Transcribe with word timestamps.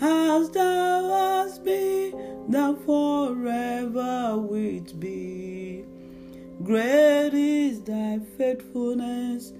As 0.00 0.48
thou 0.50 1.10
hast 1.10 1.62
been, 1.62 2.46
thou 2.48 2.74
forever 2.74 4.38
wilt 4.38 4.98
be. 4.98 5.84
Great 6.62 7.34
is 7.34 7.82
thy 7.82 8.18
faithfulness, 8.38 9.52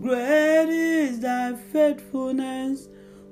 great 0.00 0.68
is 0.68 1.20
thy 1.20 1.54
faithfulness. 1.54 2.88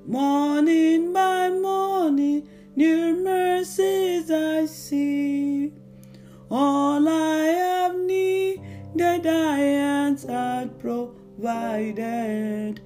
Morning 0.06 1.12
by 1.12 1.50
morning, 1.50 2.48
new 2.74 3.22
mercies 3.22 4.30
I 4.30 4.66
see. 4.66 5.72
All 6.50 7.08
I 7.08 7.44
have 7.44 7.96
needed, 7.96 9.22
thy 9.22 9.56
hands 9.56 10.24
had 10.24 10.78
provided. 10.78 12.80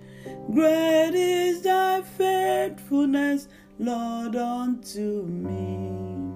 Great 0.52 1.14
is 1.14 1.62
thy 1.62 2.02
faithfulness, 2.02 3.48
Lord, 3.82 4.36
unto 4.36 5.22
me. 5.24 6.34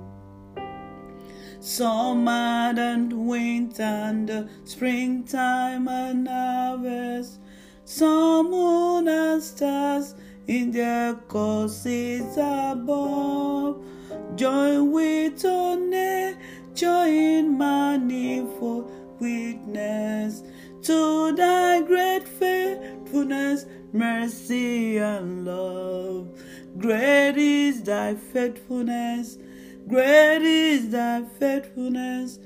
Summer 1.60 2.72
and 2.74 3.12
winter 3.12 3.82
and 3.82 4.48
springtime 4.64 5.86
and 5.86 6.26
harvest, 6.26 7.40
sun, 7.84 8.50
moon, 8.50 9.08
and 9.08 9.42
stars 9.42 10.14
in 10.46 10.70
their 10.70 11.12
courses 11.28 12.34
above. 12.38 13.84
Join 14.36 14.90
with 14.90 15.44
all 15.44 15.76
nature 15.76 17.04
in 17.06 17.58
manifold 17.58 18.90
witness 19.20 20.42
to 20.80 21.32
thy 21.36 21.82
great 21.82 22.26
faithfulness, 22.26 23.66
mercy, 23.92 24.96
and 24.96 25.44
love. 25.44 26.28
Great 26.78 27.36
is 27.36 27.82
thy 27.82 28.14
faithfulness, 28.14 29.38
great 29.86 30.42
is 30.42 30.90
thy 30.90 31.22
faithfulness. 31.38 32.38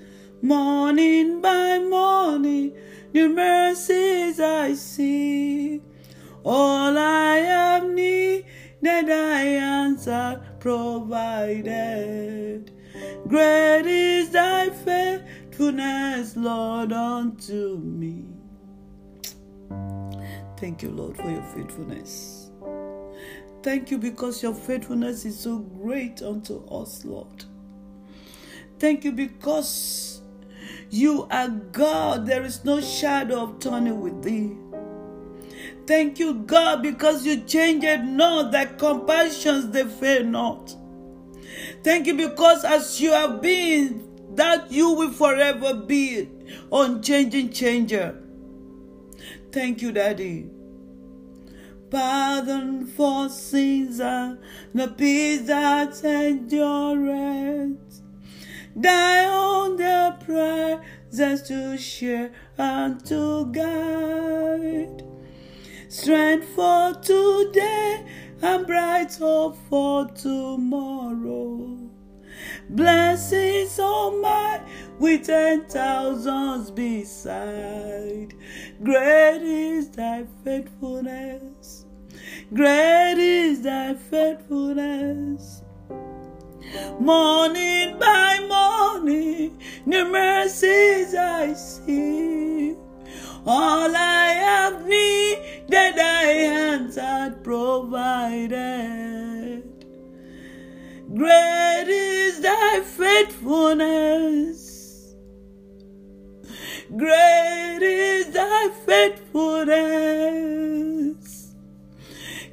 Morning 0.43 1.41
by 1.41 1.79
morning, 1.79 2.77
new 3.13 3.31
mercies 3.31 4.39
I 4.39 4.75
see. 4.75 5.81
All 6.45 6.97
I 6.97 7.37
have 7.37 7.89
needed, 7.89 8.45
thy 8.83 9.43
are 10.07 10.41
provided. 10.61 12.71
Great 13.27 13.87
is 13.87 14.31
thy 14.31 14.71
faithfulness, 14.71 16.37
Lord, 16.37 16.93
unto 16.93 17.79
me. 17.79 18.27
Thank 20.59 20.83
you, 20.83 20.91
Lord, 20.91 21.17
for 21.17 21.31
your 21.31 21.43
faithfulness. 21.55 22.48
Thank 23.63 23.91
you 23.91 23.99
because 23.99 24.43
your 24.43 24.55
faithfulness 24.55 25.25
is 25.25 25.39
so 25.39 25.59
great 25.59 26.23
unto 26.23 26.65
us, 26.67 27.05
Lord. 27.05 27.45
Thank 28.79 29.05
you 29.05 29.13
because 29.13 30.21
you 30.91 31.27
are 31.31 31.49
God. 31.49 32.27
There 32.27 32.45
is 32.45 32.65
no 32.65 32.81
shadow 32.81 33.43
of 33.43 33.59
turning 33.59 34.01
with 34.01 34.23
thee. 34.23 34.57
Thank 35.87 36.19
you, 36.19 36.35
God, 36.35 36.83
because 36.83 37.27
you 37.27 37.41
changed 37.41 38.05
not 38.05 38.53
that 38.53 38.79
compassions 38.79 39.71
they 39.71 39.85
fail 39.85 40.25
not. 40.25 40.77
Thank 41.83 42.07
you 42.07 42.15
because 42.15 42.65
as 42.65 43.01
you 43.01 43.13
have 43.13 43.41
been, 43.41 44.05
that 44.35 44.71
you 44.71 44.93
will 44.93 45.11
forever 45.11 45.75
be 45.75 46.29
unchanging 46.71 47.51
changer. 47.51 48.23
Thank 49.51 49.83
you, 49.83 49.91
Daddy. 49.91 50.51
Pardon 51.91 52.87
for 52.87 53.31
sins 53.31 53.99
and 54.01 54.39
the 54.75 54.89
peace 54.89 55.43
that 55.43 56.05
endureth. 56.05 58.03
Die 58.79 59.27
on 59.27 59.77
their 59.77 60.13
presence 60.13 61.43
to 61.49 61.79
share 61.79 62.31
and 62.59 63.05
to 63.07 63.47
guide. 63.53 65.03
Strength 65.89 66.49
for 66.55 66.93
today 67.01 68.05
and 68.43 68.67
bright 68.67 69.15
hope 69.15 69.57
for 69.71 70.07
tomorrow. 70.11 71.79
Blessings 72.69 73.79
on 73.79 74.21
my 74.21 74.61
with 74.99 75.25
ten 75.27 75.65
thousands 75.65 76.71
beside. 76.71 78.35
Great 78.83 79.43
is 79.43 79.89
thy 79.89 80.25
faithfulness. 80.45 81.78
Great 82.55 83.19
is 83.19 83.61
thy 83.61 83.93
faithfulness. 83.93 85.63
Morning 86.99 87.99
by 87.99 88.39
morning, 88.49 89.61
new 89.85 90.11
mercies 90.11 91.15
I 91.15 91.53
see. 91.53 92.75
All 93.47 93.95
I 93.95 94.33
have 94.33 94.87
needed, 94.87 95.95
thy 95.95 96.23
hands 96.23 96.97
had 96.97 97.45
provided. 97.45 98.49
Great 101.15 101.89
is 101.89 102.41
thy 102.41 102.81
faithfulness. 102.81 105.15
Great 106.97 107.81
is 107.83 108.31
thy 108.31 108.71
faithfulness. 108.87 111.28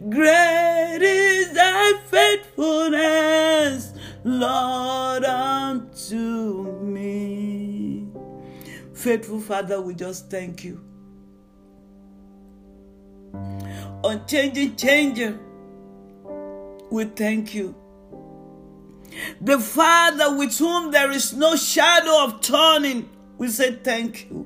Great 0.10 1.00
is 1.02 1.54
thy 1.54 1.94
faithfulness, 2.06 3.94
Lord, 4.24 5.24
unto 5.24 6.82
me. 6.82 8.08
Faithful 8.94 9.40
Father, 9.40 9.82
we 9.82 9.94
just 9.94 10.30
thank 10.30 10.64
you. 10.64 10.84
Unchanging 14.04 14.76
changer, 14.76 15.40
we 16.92 17.06
thank 17.06 17.56
you. 17.56 17.76
The 19.40 19.60
Father 19.60 20.36
with 20.38 20.58
whom 20.58 20.92
there 20.92 21.12
is 21.12 21.34
no 21.34 21.56
shadow 21.56 22.26
of 22.26 22.42
turning, 22.42 23.10
we 23.38 23.48
say 23.48 23.76
thank 23.76 24.30
you. 24.30 24.45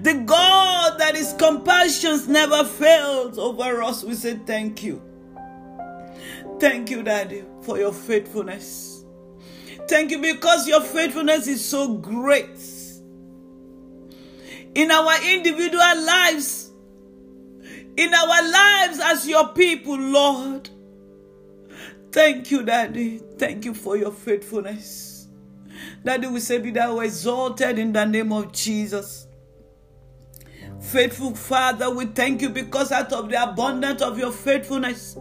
The 0.00 0.14
God 0.14 0.98
that 0.98 1.14
his 1.14 1.34
compassions 1.38 2.28
never 2.28 2.64
fails 2.64 3.38
over 3.38 3.82
us, 3.82 4.04
we 4.04 4.14
say 4.14 4.36
thank 4.46 4.82
you. 4.82 5.02
Thank 6.58 6.90
you, 6.90 7.02
Daddy, 7.02 7.44
for 7.62 7.78
your 7.78 7.92
faithfulness. 7.92 9.04
Thank 9.88 10.10
you 10.10 10.18
because 10.20 10.66
your 10.66 10.80
faithfulness 10.80 11.46
is 11.46 11.64
so 11.64 11.94
great. 11.94 12.58
In 14.74 14.90
our 14.90 15.14
individual 15.24 16.04
lives, 16.04 16.70
in 17.96 18.12
our 18.12 18.50
lives 18.50 19.00
as 19.02 19.26
your 19.26 19.48
people, 19.48 19.96
Lord. 19.96 20.68
Thank 22.10 22.50
you, 22.50 22.62
Daddy. 22.64 23.18
Thank 23.38 23.64
you 23.64 23.74
for 23.74 23.96
your 23.96 24.12
faithfulness. 24.12 25.28
Daddy, 26.04 26.26
we 26.26 26.40
say, 26.40 26.58
Be 26.58 26.70
thou 26.70 27.00
exalted 27.00 27.78
in 27.78 27.92
the 27.92 28.04
name 28.04 28.32
of 28.32 28.52
Jesus. 28.52 29.27
Faithful 30.80 31.34
Father, 31.34 31.90
we 31.90 32.06
thank 32.06 32.40
you 32.40 32.48
because 32.48 32.92
out 32.92 33.12
of 33.12 33.28
the 33.28 33.42
abundance 33.42 34.00
of 34.00 34.18
your 34.18 34.32
faithfulness, 34.32 35.16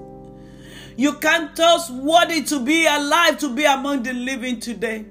you 0.95 1.13
count 1.13 1.59
us 1.59 1.89
worthy 1.89 2.43
to 2.43 2.59
be 2.59 2.85
alive, 2.85 3.37
to 3.39 3.53
be 3.53 3.65
among 3.65 4.03
the 4.03 4.13
living 4.13 4.59
today. 4.59 5.05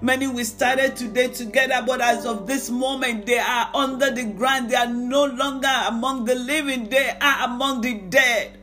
Many 0.00 0.26
we 0.26 0.44
started 0.44 0.96
today 0.96 1.28
together, 1.28 1.82
but 1.86 2.00
as 2.00 2.24
of 2.24 2.46
this 2.46 2.70
moment, 2.70 3.26
they 3.26 3.38
are 3.38 3.70
under 3.74 4.10
the 4.10 4.24
ground. 4.24 4.70
They 4.70 4.76
are 4.76 4.86
no 4.86 5.24
longer 5.24 5.72
among 5.88 6.24
the 6.24 6.34
living, 6.34 6.88
they 6.88 7.16
are 7.20 7.44
among 7.44 7.80
the 7.80 7.94
dead. 7.94 8.58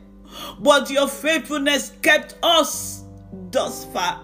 But 0.58 0.90
your 0.90 1.08
faithfulness 1.08 1.92
kept 2.02 2.36
us 2.42 3.04
thus 3.50 3.84
far. 3.86 4.20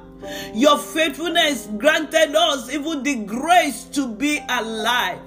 Your 0.52 0.78
faithfulness 0.78 1.68
granted 1.78 2.34
us 2.34 2.72
even 2.72 3.02
the 3.02 3.24
grace 3.24 3.84
to 3.84 4.08
be 4.08 4.40
alive. 4.48 5.20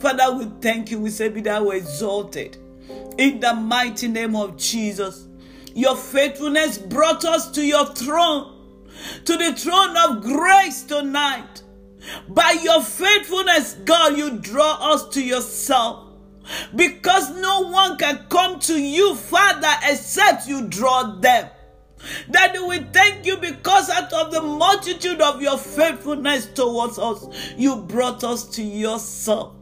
Father, 0.00 0.36
we 0.36 0.44
thank 0.60 0.90
you. 0.90 1.00
We 1.00 1.10
say, 1.10 1.28
Be 1.28 1.40
thou 1.40 1.70
exalted 1.70 2.58
in 3.18 3.40
the 3.40 3.54
mighty 3.54 4.08
name 4.08 4.36
of 4.36 4.56
Jesus. 4.56 5.26
Your 5.74 5.96
faithfulness 5.96 6.78
brought 6.78 7.24
us 7.24 7.50
to 7.52 7.64
your 7.64 7.86
throne, 7.86 8.54
to 9.24 9.36
the 9.36 9.54
throne 9.54 9.96
of 9.96 10.22
grace 10.22 10.82
tonight. 10.82 11.62
By 12.28 12.58
your 12.62 12.82
faithfulness, 12.82 13.74
God, 13.84 14.16
you 14.16 14.38
draw 14.38 14.92
us 14.92 15.08
to 15.08 15.24
yourself. 15.24 16.04
Because 16.76 17.30
no 17.40 17.68
one 17.70 17.96
can 17.96 18.26
come 18.28 18.60
to 18.60 18.80
you, 18.80 19.16
Father, 19.16 19.72
except 19.82 20.46
you 20.46 20.68
draw 20.68 21.16
them. 21.20 21.50
Daddy, 22.30 22.60
we 22.60 22.78
thank 22.78 23.26
you 23.26 23.36
because 23.38 23.90
out 23.90 24.12
of 24.12 24.30
the 24.30 24.42
multitude 24.42 25.20
of 25.20 25.42
your 25.42 25.58
faithfulness 25.58 26.46
towards 26.46 26.98
us, 26.98 27.26
you 27.56 27.76
brought 27.76 28.22
us 28.22 28.44
to 28.50 28.62
yourself 28.62 29.56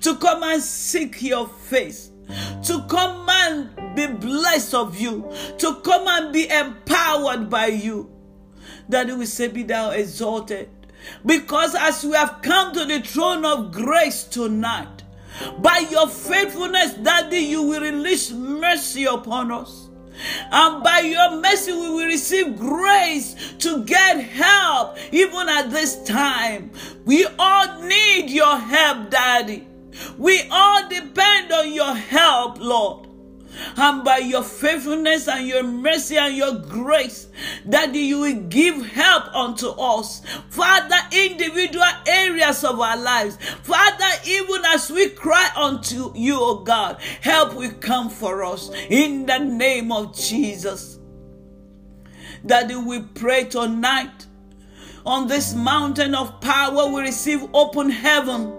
to 0.00 0.16
come 0.16 0.42
and 0.42 0.62
seek 0.62 1.22
your 1.22 1.46
face, 1.46 2.10
to 2.64 2.84
come 2.88 3.28
and 3.28 3.94
be 3.94 4.06
blessed 4.06 4.74
of 4.74 4.98
you, 4.98 5.30
to 5.58 5.74
come 5.84 6.06
and 6.06 6.32
be 6.32 6.48
empowered 6.48 7.48
by 7.48 7.66
you. 7.66 8.10
Daddy, 8.88 9.12
we 9.12 9.26
say, 9.26 9.48
Be 9.48 9.62
thou 9.62 9.90
exalted. 9.90 10.68
Because 11.24 11.74
as 11.74 12.04
we 12.04 12.12
have 12.12 12.40
come 12.42 12.72
to 12.74 12.84
the 12.84 13.00
throne 13.00 13.44
of 13.44 13.72
grace 13.72 14.24
tonight, 14.24 15.02
by 15.58 15.86
your 15.90 16.08
faithfulness, 16.08 16.94
Daddy, 16.94 17.38
you 17.38 17.62
will 17.62 17.80
release 17.80 18.30
mercy 18.30 19.04
upon 19.04 19.50
us. 19.50 19.88
And 20.50 20.82
by 20.82 21.00
your 21.00 21.40
mercy, 21.40 21.72
we 21.72 21.90
will 21.90 22.06
receive 22.06 22.56
grace 22.56 23.54
to 23.58 23.84
get 23.84 24.20
help 24.20 24.96
even 25.12 25.48
at 25.48 25.70
this 25.70 26.02
time. 26.04 26.70
We 27.04 27.26
all 27.38 27.82
need 27.82 28.30
your 28.30 28.56
help, 28.56 29.10
Daddy. 29.10 29.66
We 30.18 30.42
all 30.50 30.88
depend 30.88 31.52
on 31.52 31.72
your 31.72 31.94
help, 31.94 32.58
Lord. 32.60 33.03
And 33.76 34.04
by 34.04 34.18
your 34.18 34.42
faithfulness 34.42 35.28
and 35.28 35.46
your 35.46 35.62
mercy 35.62 36.16
and 36.16 36.36
your 36.36 36.54
grace, 36.54 37.28
that 37.66 37.94
you 37.94 38.20
will 38.20 38.40
give 38.48 38.84
help 38.86 39.34
unto 39.34 39.68
us. 39.68 40.22
Father, 40.48 40.96
individual 41.12 41.84
areas 42.06 42.64
of 42.64 42.80
our 42.80 42.96
lives. 42.96 43.36
Father, 43.62 44.10
even 44.26 44.64
as 44.66 44.90
we 44.90 45.08
cry 45.10 45.50
unto 45.56 46.12
you, 46.14 46.38
O 46.40 46.56
God, 46.56 47.00
help 47.20 47.54
will 47.54 47.72
come 47.80 48.10
for 48.10 48.44
us 48.44 48.70
in 48.88 49.26
the 49.26 49.38
name 49.38 49.92
of 49.92 50.16
Jesus. 50.16 50.98
That 52.44 52.70
we 52.70 53.00
pray 53.00 53.44
tonight 53.44 54.26
on 55.06 55.28
this 55.28 55.54
mountain 55.54 56.14
of 56.14 56.40
power, 56.40 56.86
we 56.88 57.02
receive 57.02 57.46
open 57.52 57.90
heaven 57.90 58.52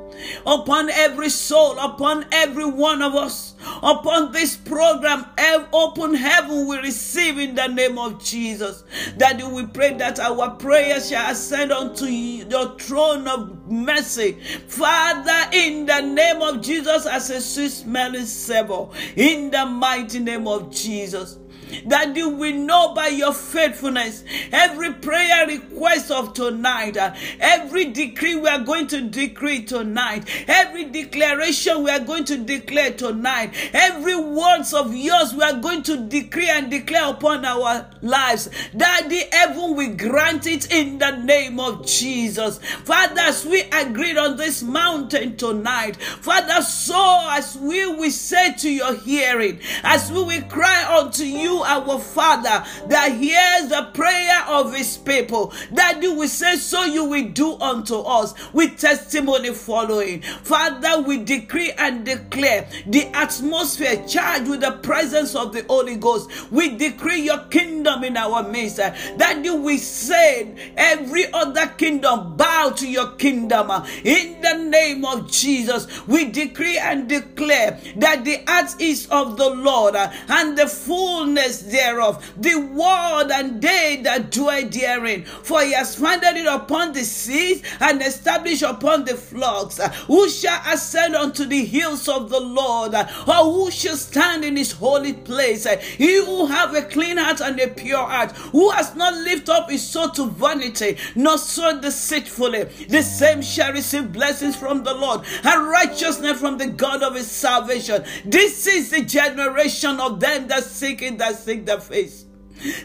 upon 0.46 0.90
every 0.90 1.30
soul, 1.30 1.78
upon 1.80 2.26
every 2.32 2.66
one 2.66 3.02
of 3.02 3.16
us, 3.16 3.56
upon 3.82 4.32
this 4.32 4.56
program. 4.56 5.26
Open 5.74 6.14
heaven 6.14 6.68
we 6.68 6.78
receive 6.78 7.38
in 7.38 7.56
the 7.56 7.68
name 7.68 7.98
of 7.98 8.24
Jesus. 8.24 8.84
That 9.18 9.42
we 9.44 9.66
pray 9.66 9.94
that 9.96 10.20
our 10.20 10.52
prayers 10.52 11.10
shall 11.10 11.32
ascend 11.32 11.72
unto 11.72 12.06
your 12.06 12.78
throne 12.78 13.28
of 13.28 13.70
mercy. 13.70 14.34
Father, 14.68 15.50
in 15.54 15.86
the 15.86 16.02
name 16.02 16.42
of 16.42 16.62
Jesus, 16.62 17.06
as 17.06 17.30
a 17.30 17.42
sweet 17.42 17.72
smelling 17.72 18.26
savor, 18.26 18.88
in 19.16 19.52
the 19.52 19.66
mighty 19.66 20.20
name 20.20 20.48
of 20.48 20.72
Jesus 20.72 21.38
that 21.86 22.16
you 22.16 22.30
will 22.30 22.54
know 22.54 22.94
by 22.94 23.08
your 23.08 23.34
faithfulness 23.34 24.24
every 24.52 24.94
prayer 24.94 25.48
request 25.48 26.12
of 26.12 26.34
tonight, 26.34 26.98
uh, 26.98 27.14
every 27.40 27.86
decree 27.86 28.36
we 28.36 28.48
are 28.48 28.64
going 28.64 28.88
to 28.88 29.02
decree 29.02 29.64
tonight, 29.64 30.28
every 30.48 30.86
declaration 30.86 31.84
we 31.84 31.92
are 31.92 32.00
going 32.00 32.26
to 32.26 32.38
declare 32.38 32.92
tonight, 32.92 33.54
every 33.74 34.16
words 34.16 34.74
of 34.74 34.94
yours 34.96 35.34
we 35.34 35.44
are 35.44 35.60
going 35.60 35.84
to 35.84 35.98
decree 35.98 36.50
and 36.50 36.72
declare 36.72 37.10
upon 37.10 37.46
our 37.46 37.86
lives, 38.02 38.50
that 38.74 39.06
the 39.10 39.24
heaven 39.32 39.76
will 39.76 39.96
grant 39.96 40.48
it 40.48 40.72
in 40.72 40.98
the 41.00 41.12
name 41.18 41.60
of 41.60 41.86
Jesus. 41.86 42.60
Father, 42.60 43.22
as 43.22 43.46
we 43.46 43.62
agreed 43.72 44.18
on 44.18 44.38
this 44.38 44.64
mountain 44.64 45.36
tonight, 45.38 45.96
Father, 45.98 46.62
so 46.62 47.28
as 47.32 47.58
we 47.58 47.86
will 47.86 48.12
say 48.12 48.54
to 48.54 48.70
your 48.70 48.96
hearing, 48.96 49.60
as 49.84 50.12
we 50.12 50.24
will 50.24 50.42
cry 50.44 50.98
unto 51.00 51.24
you, 51.24 51.55
our 51.64 52.00
Father 52.00 52.64
that 52.88 53.12
hears 53.12 53.70
the 53.70 53.90
prayer 53.94 54.44
of 54.48 54.74
his 54.74 54.98
people. 54.98 55.54
That 55.72 56.02
you 56.02 56.16
will 56.16 56.28
say, 56.28 56.56
So 56.58 56.84
you 56.84 57.06
will 57.06 57.30
do 57.30 57.58
unto 57.60 57.98
us 58.00 58.34
with 58.54 58.78
testimony 58.78 59.54
following. 59.54 60.22
Father, 60.22 61.02
we 61.02 61.24
decree 61.24 61.72
and 61.78 62.06
declare 62.06 62.68
the 62.88 63.08
atmosphere 63.16 64.04
charged 64.08 64.50
with 64.50 64.62
the 64.62 64.72
presence 64.84 65.36
of 65.36 65.54
the 65.54 65.64
Holy 65.68 65.96
Ghost. 65.96 66.52
We 66.52 66.78
decree 66.78 67.22
your 67.22 67.40
kingdom 67.46 68.04
in 68.04 68.18
our 68.18 68.44
midst. 68.50 68.78
That 68.78 69.42
you 69.44 69.56
will 69.56 69.78
say, 69.78 70.74
Every 70.78 71.32
other 71.32 71.68
kingdom 71.68 72.36
bow 72.38 72.74
to 72.78 72.88
your 72.88 73.12
kingdom. 73.14 73.72
In 74.04 74.42
the 74.42 74.54
name 74.70 75.06
of 75.06 75.32
Jesus, 75.32 76.06
we 76.08 76.30
decree 76.32 76.78
and 76.78 77.08
declare 77.08 77.80
that 77.98 78.26
the 78.26 78.44
earth 78.50 78.76
is 78.80 79.08
of 79.08 79.38
the 79.38 79.50
Lord 79.50 79.96
and 79.96 80.58
the 80.58 80.68
fullness 80.68 81.45
thereof, 81.52 82.34
the 82.38 82.56
world 82.56 83.32
and 83.32 83.62
they 83.62 84.02
that 84.04 84.32
dwell 84.32 84.68
therein. 84.68 85.26
For 85.26 85.62
he 85.62 85.74
has 85.74 85.96
founded 85.96 86.38
it 86.38 86.48
upon 86.48 86.94
the 86.94 87.04
seas 87.04 87.64
and 87.80 88.02
established 88.02 88.64
upon 88.64 89.06
the 89.06 89.16
flocks. 89.16 89.80
Who 90.08 90.30
shall 90.30 90.62
ascend 90.72 91.16
unto 91.16 91.46
the 91.46 91.66
hills 91.66 92.08
of 92.08 92.30
the 92.30 92.40
Lord, 92.40 92.94
or 92.94 93.52
who 93.52 93.72
shall 93.72 93.98
stand 93.98 94.44
in 94.44 94.58
his 94.58 94.72
holy 94.72 95.14
place? 95.14 95.66
He 95.66 96.24
who 96.24 96.46
have 96.48 96.76
a 96.76 96.82
clean 96.82 97.18
heart 97.18 97.42
and 97.42 97.60
a 97.60 97.68
pure 97.68 98.06
heart, 98.06 98.32
who 98.32 98.70
has 98.72 98.96
not 98.96 99.14
lifted 99.14 99.50
up 99.50 99.70
his 99.70 99.88
soul 99.88 100.10
to 100.10 100.26
vanity, 100.28 100.98
nor 101.16 101.38
so 101.38 101.80
deceitfully, 101.80 102.64
the 102.90 103.04
same 103.04 103.42
shall 103.42 103.72
receive 103.72 104.12
blessings 104.12 104.56
from 104.56 104.84
the 104.84 104.94
Lord 104.94 105.22
and 105.44 105.68
righteousness 105.68 106.40
from 106.40 106.58
the 106.58 106.68
God 106.68 107.04
of 107.04 107.16
his 107.16 107.30
salvation. 107.30 108.04
This 108.26 108.68
is 108.68 108.90
the 108.90 109.02
generation 109.02 110.00
of 110.00 110.20
them 110.20 110.48
that 110.48 110.64
seek 110.64 111.02
it, 111.02 111.18
that 111.18 111.35
seek 111.36 111.66
the 111.66 111.80
face. 111.80 112.25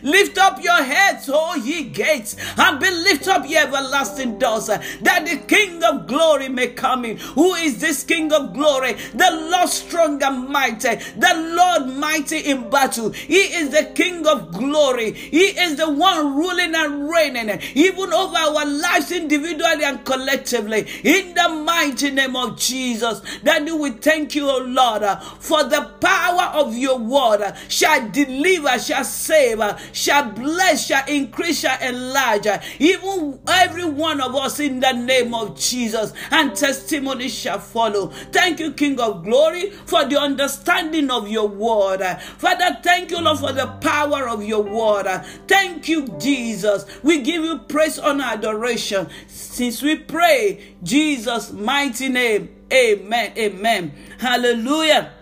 Lift 0.03 0.39
up 0.39 0.63
your 0.63 0.83
heads, 0.83 1.29
O 1.33 1.55
ye 1.57 1.85
gates, 1.85 2.37
and 2.57 2.81
be 2.81 2.91
lift 2.91 3.29
up 3.29 3.49
ye 3.49 3.57
everlasting 3.57 4.39
doors, 4.39 4.67
that 4.67 5.27
the 5.27 5.37
King 5.47 5.83
of 5.85 6.07
glory 6.07 6.49
may 6.49 6.69
come 6.69 7.05
in. 7.05 7.17
Who 7.19 7.55
is 7.55 7.79
this 7.81 8.05
King 8.05 8.33
of 8.33 8.53
glory? 8.53 8.95
The 9.15 9.49
Lord 9.51 9.69
strong 9.69 10.23
and 10.23 10.49
mighty, 10.49 10.97
the 11.17 11.55
Lord 11.57 11.97
mighty 11.97 12.39
in 12.39 12.71
battle. 12.71 13.11
He 13.11 13.55
is 13.55 13.71
the 13.71 13.91
King 13.95 14.27
of 14.27 14.53
glory. 14.53 15.13
He 15.13 15.47
is 15.59 15.77
the 15.77 15.91
one 15.91 16.37
ruling 16.37 16.75
and 16.75 17.09
reigning, 17.11 17.61
even 17.75 18.13
over 18.13 18.37
our 18.37 18.67
lives 18.67 19.13
individually 19.13 19.85
and 19.85 20.05
collectively. 20.05 20.87
In 21.05 21.35
the 21.35 21.49
mighty 21.49 22.11
name 22.11 22.37
of 22.37 22.59
Jesus, 22.59 23.21
that 23.43 23.65
we 23.65 23.91
thank 23.91 24.35
you, 24.35 24.49
O 24.49 24.59
Lord, 24.59 25.03
for 25.39 25.65
the 25.65 25.83
power 26.01 26.51
of 26.55 26.77
your 26.77 26.99
word 26.99 27.55
shall 27.69 28.09
deliver, 28.11 28.79
shall 28.79 29.05
save 29.05 29.61
shall 29.93 30.31
bless, 30.31 30.87
shall 30.87 31.07
increase, 31.07 31.61
shall 31.61 31.81
enlarge. 31.81 32.47
Even 32.79 33.41
every 33.49 33.85
one 33.85 34.21
of 34.21 34.35
us 34.35 34.61
in 34.61 34.81
the 34.81 34.93
name 34.93 35.35
of 35.35 35.59
Jesus, 35.59 36.13
and 36.31 36.55
testimony 36.55 37.29
shall 37.29 37.59
follow. 37.59 38.09
Thank 38.33 38.61
you, 38.61 38.73
King 38.73 39.01
of 39.01 39.25
Glory, 39.25 39.71
for 39.71 40.05
the 40.05 40.19
understanding 40.19 41.11
of 41.11 41.29
your 41.29 41.49
word. 41.49 42.03
Father, 42.39 42.79
thank 42.83 43.11
you, 43.11 43.21
Lord, 43.21 43.39
for 43.39 43.53
the 43.53 43.67
power 43.81 44.29
of 44.29 44.45
your 44.45 44.63
word. 44.63 45.07
Thank 45.47 45.89
you, 45.89 46.09
Jesus. 46.19 46.85
We 47.03 47.23
give 47.23 47.45
you 47.45 47.59
praise, 47.59 47.99
honor, 47.99 48.25
adoration. 48.25 49.09
Since 49.27 49.83
we 49.83 49.97
pray, 49.97 50.75
Jesus' 50.83 51.53
mighty 51.53 52.09
name. 52.09 52.57
Amen. 52.73 53.33
Amen. 53.37 53.93
Hallelujah. 54.19 55.13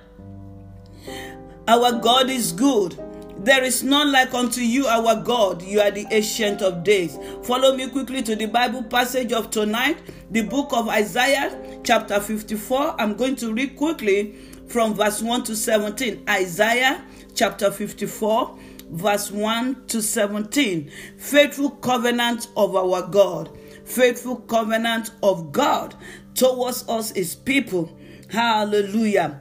Our 1.67 1.93
God 2.01 2.31
is 2.31 2.53
good 2.53 2.99
there 3.39 3.63
is 3.63 3.85
none 3.85 4.11
like 4.11 4.35
unto 4.35 4.61
you, 4.61 4.87
our 4.87 5.23
God. 5.23 5.63
You 5.63 5.81
are 5.81 5.91
the 5.91 6.07
ancient 6.11 6.61
of 6.61 6.83
days. 6.83 7.19
Follow 7.45 7.77
me 7.77 7.89
quickly 7.89 8.23
to 8.23 8.35
the 8.35 8.47
Bible 8.47 8.83
passage 8.83 9.33
of 9.33 9.51
tonight, 9.51 9.99
the 10.31 10.43
book 10.43 10.71
of 10.73 10.89
Isaiah, 10.89 11.81
chapter 11.85 12.21
54. 12.21 13.01
I'm 13.01 13.15
going 13.15 13.37
to 13.37 13.53
read 13.53 13.77
quickly 13.77 14.35
from 14.67 14.95
verse 14.95 15.23
1 15.23 15.45
to 15.45 15.57
17. 15.57 16.25
Isaiah, 16.29 17.05
chapter 17.35 17.71
54, 17.71 18.59
verse 18.91 19.31
1 19.31 19.87
to 19.87 20.03
17. 20.03 20.91
Faithful 21.17 21.71
covenant 21.71 22.49
of 22.57 22.75
our 22.75 23.07
God. 23.07 23.57
Faithful 23.85 24.37
covenant 24.37 25.13
of 25.23 25.53
God 25.53 25.95
towards 26.35 26.89
us, 26.89 27.13
his 27.13 27.35
people. 27.35 27.97
Hallelujah. 28.29 29.41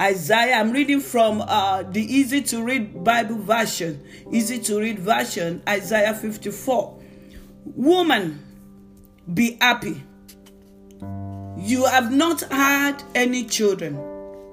Isaiah. 0.00 0.56
I'm 0.56 0.72
reading 0.72 1.00
from 1.00 1.40
uh, 1.42 1.82
the 1.82 2.00
easy 2.02 2.42
to 2.42 2.62
read 2.62 3.02
Bible 3.02 3.38
version. 3.38 4.02
Easy 4.30 4.58
to 4.60 4.78
read 4.78 4.98
version, 4.98 5.62
Isaiah 5.68 6.14
54. 6.14 6.98
Woman, 7.64 8.42
be 9.32 9.56
happy. 9.60 10.02
You 11.58 11.86
have 11.86 12.12
not 12.12 12.42
had 12.42 13.02
any 13.14 13.44
children, 13.44 13.98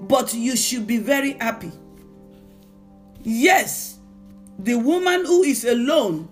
but 0.01 0.33
you 0.33 0.55
should 0.55 0.87
be 0.87 0.97
very 0.97 1.33
happy. 1.33 1.71
Yes, 3.21 3.99
the 4.59 4.75
woman 4.75 5.25
who 5.25 5.43
is 5.43 5.65
alone 5.65 6.29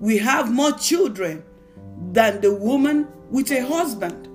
will 0.00 0.18
have 0.22 0.50
more 0.52 0.72
children 0.72 1.42
than 2.12 2.40
the 2.40 2.54
woman 2.54 3.08
with 3.30 3.50
a 3.50 3.64
husband. 3.66 4.28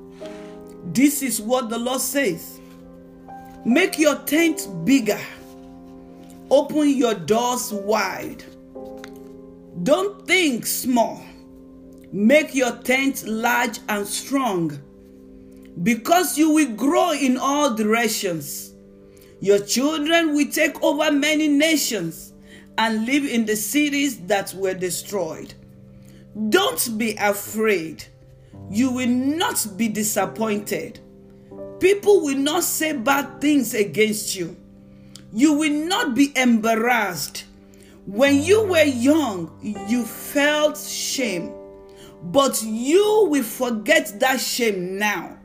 This 0.94 1.22
is 1.22 1.42
what 1.42 1.70
the 1.70 1.78
Lord 1.78 2.02
says. 2.02 2.60
Make 3.66 3.98
your 3.98 4.16
tent 4.24 4.68
bigger. 4.84 5.22
Open 6.50 6.90
your 6.90 7.14
doors 7.14 7.72
wide. 7.72 8.44
Don't 9.84 10.28
think 10.28 10.66
small. 10.66 11.24
Make 12.12 12.54
your 12.54 12.76
tent 12.78 13.26
large 13.26 13.80
and 13.88 14.06
strong 14.06 14.78
because 15.82 16.38
you 16.38 16.52
will 16.52 16.76
grow 16.76 17.14
in 17.14 17.38
all 17.38 17.74
directions. 17.74 18.74
Your 19.40 19.60
children 19.60 20.36
will 20.36 20.52
take 20.52 20.82
over 20.84 21.10
many 21.12 21.48
nations 21.48 22.34
and 22.78 23.06
live 23.06 23.24
in 23.26 23.46
the 23.46 23.56
cities 23.56 24.20
that 24.28 24.54
were 24.56 24.74
destroyed. 24.74 25.54
Don't 26.50 26.98
be 26.98 27.16
afraid. 27.16 28.04
You 28.70 28.92
will 28.92 29.08
not 29.08 29.66
be 29.78 29.88
disappointed. 29.88 31.00
People 31.84 32.22
will 32.22 32.38
not 32.38 32.64
say 32.64 32.94
bad 32.94 33.42
things 33.42 33.74
against 33.74 34.38
you. 34.38 34.56
You 35.34 35.52
will 35.52 35.86
not 35.86 36.16
be 36.16 36.32
embarrassed. 36.34 37.44
When 38.06 38.42
you 38.42 38.64
were 38.64 38.86
young, 38.86 39.52
you 39.90 40.06
felt 40.06 40.78
shame, 40.78 41.52
but 42.24 42.64
you 42.64 43.28
will 43.30 43.44
forget 43.44 44.18
that 44.22 44.40
shame 44.40 44.98
now. 44.98 45.38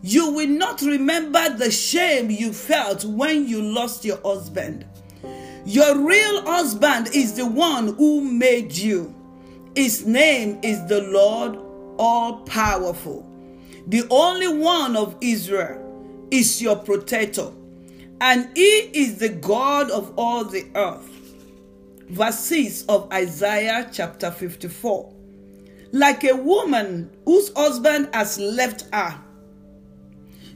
You 0.00 0.30
will 0.30 0.48
not 0.48 0.80
remember 0.80 1.50
the 1.50 1.70
shame 1.70 2.30
you 2.30 2.54
felt 2.54 3.04
when 3.04 3.46
you 3.46 3.60
lost 3.60 4.06
your 4.06 4.22
husband. 4.22 4.86
Your 5.66 5.98
real 5.98 6.46
husband 6.46 7.10
is 7.12 7.34
the 7.34 7.44
one 7.44 7.94
who 7.96 8.22
made 8.22 8.72
you. 8.72 9.14
His 9.76 10.06
name 10.06 10.60
is 10.62 10.82
the 10.86 11.02
Lord 11.02 11.58
all 11.98 12.38
powerful. 12.44 13.27
The 13.88 14.06
only 14.10 14.48
one 14.48 14.96
of 14.96 15.16
Israel 15.22 16.28
is 16.30 16.60
your 16.60 16.76
protector, 16.76 17.50
and 18.20 18.54
he 18.54 18.80
is 18.92 19.16
the 19.16 19.30
God 19.30 19.90
of 19.90 20.12
all 20.18 20.44
the 20.44 20.66
earth. 20.74 21.08
Verse 22.10 22.38
6 22.40 22.84
of 22.90 23.10
Isaiah 23.10 23.88
chapter 23.90 24.30
54. 24.30 25.14
Like 25.92 26.22
a 26.24 26.36
woman 26.36 27.16
whose 27.24 27.50
husband 27.54 28.10
has 28.12 28.38
left 28.38 28.84
her, 28.92 29.18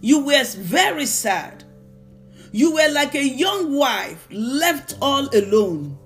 you 0.03 0.27
were 0.27 0.45
very 0.45 1.07
sad. 1.07 1.65
You 2.53 2.75
were 2.75 2.91
like 2.93 3.15
a 3.15 3.27
young 3.27 3.75
wife 3.75 4.29
left 4.31 4.99
all 5.01 5.35
alone, 5.35 5.99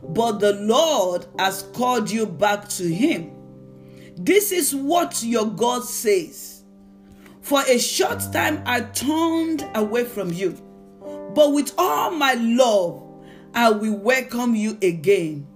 but 0.00 0.38
the 0.38 0.52
Lord 0.52 1.26
has 1.40 1.64
called 1.72 2.08
you 2.08 2.24
back 2.24 2.68
to 2.68 2.84
Him. 2.84 3.32
This 4.16 4.52
is 4.52 4.76
what 4.76 5.24
your 5.24 5.46
God 5.46 5.82
says. 5.82 6.57
For 7.48 7.62
a 7.66 7.78
short 7.78 8.20
time 8.30 8.62
I 8.66 8.82
turned 8.82 9.66
away 9.74 10.04
from 10.04 10.30
you, 10.30 10.52
but 11.34 11.54
with 11.54 11.72
all 11.78 12.10
my 12.10 12.34
love 12.34 13.02
I 13.54 13.70
will 13.70 13.96
welcome 13.96 14.54
you 14.54 14.76
again. 14.82 15.46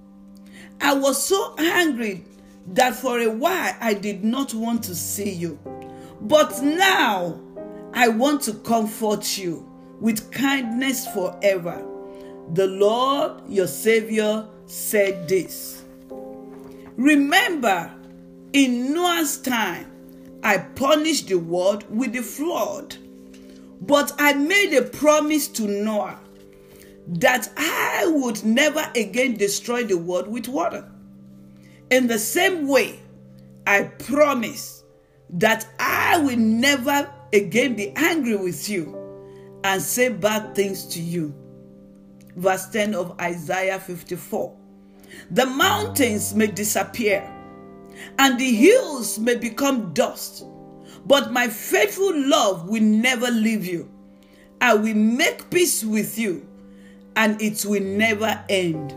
I 0.80 0.94
was 0.94 1.22
so 1.22 1.54
angry 1.58 2.24
that 2.68 2.94
for 2.94 3.20
a 3.20 3.28
while 3.28 3.76
I 3.78 3.92
did 3.92 4.24
not 4.24 4.54
want 4.54 4.84
to 4.84 4.94
see 4.94 5.32
you, 5.32 5.58
but 6.22 6.62
now 6.62 7.38
I 7.92 8.08
want 8.08 8.40
to 8.44 8.54
comfort 8.54 9.36
you 9.36 9.70
with 10.00 10.32
kindness 10.32 11.06
forever. 11.08 11.86
The 12.54 12.68
Lord 12.68 13.42
your 13.50 13.66
Savior 13.66 14.46
said 14.64 15.28
this. 15.28 15.84
Remember, 16.96 17.92
in 18.54 18.94
Noah's 18.94 19.36
time, 19.36 19.91
I 20.42 20.58
punished 20.58 21.28
the 21.28 21.38
world 21.38 21.84
with 21.94 22.12
the 22.12 22.22
flood, 22.22 22.96
but 23.80 24.12
I 24.18 24.32
made 24.34 24.74
a 24.76 24.82
promise 24.82 25.48
to 25.48 25.62
Noah 25.62 26.18
that 27.06 27.50
I 27.56 28.06
would 28.06 28.44
never 28.44 28.90
again 28.96 29.36
destroy 29.36 29.84
the 29.84 29.98
world 29.98 30.28
with 30.28 30.48
water. 30.48 30.88
In 31.90 32.06
the 32.06 32.18
same 32.18 32.68
way, 32.68 33.00
I 33.66 33.84
promise 33.84 34.84
that 35.30 35.66
I 35.78 36.18
will 36.18 36.38
never 36.38 37.12
again 37.32 37.74
be 37.74 37.90
angry 37.96 38.36
with 38.36 38.68
you 38.68 38.98
and 39.64 39.80
say 39.80 40.08
bad 40.08 40.54
things 40.54 40.86
to 40.88 41.00
you. 41.00 41.34
Verse 42.36 42.68
10 42.70 42.94
of 42.94 43.18
Isaiah 43.20 43.78
54. 43.78 44.56
The 45.30 45.46
mountains 45.46 46.34
may 46.34 46.46
disappear 46.46 47.28
and 48.18 48.38
the 48.38 48.54
hills 48.54 49.18
may 49.18 49.36
become 49.36 49.92
dust, 49.92 50.44
but 51.06 51.32
my 51.32 51.48
faithful 51.48 52.12
love 52.28 52.68
will 52.68 52.82
never 52.82 53.30
leave 53.30 53.66
you. 53.66 53.90
I 54.60 54.74
will 54.74 54.94
make 54.94 55.50
peace 55.50 55.84
with 55.84 56.18
you 56.18 56.46
and 57.16 57.40
it 57.42 57.64
will 57.64 57.82
never 57.82 58.42
end. 58.48 58.96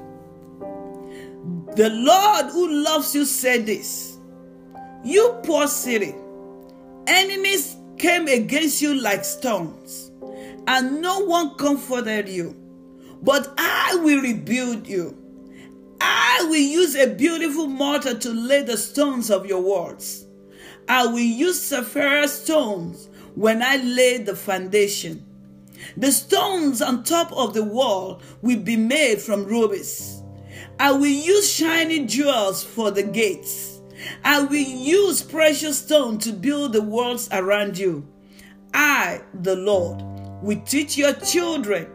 The 1.76 1.90
Lord 1.90 2.46
who 2.52 2.84
loves 2.84 3.14
you 3.14 3.26
said 3.26 3.66
this 3.66 4.18
You 5.04 5.40
poor 5.44 5.68
city, 5.68 6.16
enemies 7.08 7.76
came 7.98 8.28
against 8.28 8.82
you 8.82 9.00
like 9.02 9.26
stones, 9.26 10.12
and 10.68 11.02
no 11.02 11.20
one 11.26 11.56
comforted 11.56 12.30
you. 12.30 12.56
But 13.22 13.54
I 13.58 14.00
will 14.04 14.22
rebuild 14.22 14.88
you. 14.88 15.18
I 16.02 16.46
will 16.50 16.56
use 16.56 16.96
a 16.96 17.14
beautiful 17.14 17.68
mortar 17.68 18.18
to 18.18 18.30
lay 18.32 18.64
the 18.64 18.78
stones 18.78 19.30
of 19.30 19.46
your 19.46 19.62
walls. 19.62 20.26
I 20.88 21.08
will 21.08 21.20
use 21.20 21.62
sapphire 21.62 22.28
stones 22.28 23.10
when 23.36 23.62
I 23.62 23.78
lay 23.78 24.18
the 24.20 24.36
foundation. 24.36 25.26
The 25.98 26.12
stones 26.12 26.82
on 26.82 27.04
top 27.04 27.32
of 27.32 27.54
the 27.54 27.64
wall 27.64 28.22
will 28.42 28.60
be 28.60 28.78
made 28.78 29.22
from 29.22 29.46
rubies. 29.46 30.22
I 30.80 30.92
will 30.92 31.06
use 31.06 31.52
shiny 31.52 32.06
jewels 32.06 32.64
for 32.64 32.92
the 32.92 33.04
gates. 33.04 33.80
I 34.24 34.42
will 34.42 34.56
use 34.56 35.22
precious 35.22 35.80
stone 35.80 36.18
to 36.20 36.32
build 36.34 36.74
the 36.74 36.82
walls 36.82 37.30
around 37.32 37.78
you. 37.78 38.08
I, 38.74 39.22
the 39.34 39.56
Lord, 39.56 40.02
will 40.42 40.62
teach 40.66 40.98
your 40.98 41.14
children, 41.14 41.88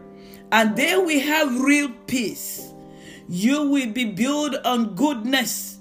and 0.51 0.75
they 0.75 0.97
will 0.97 1.19
have 1.19 1.61
real 1.61 1.89
peace. 2.07 2.70
You 3.31 3.69
will 3.69 3.93
be 3.93 4.03
built 4.03 4.57
on 4.65 4.93
goodness. 4.95 5.77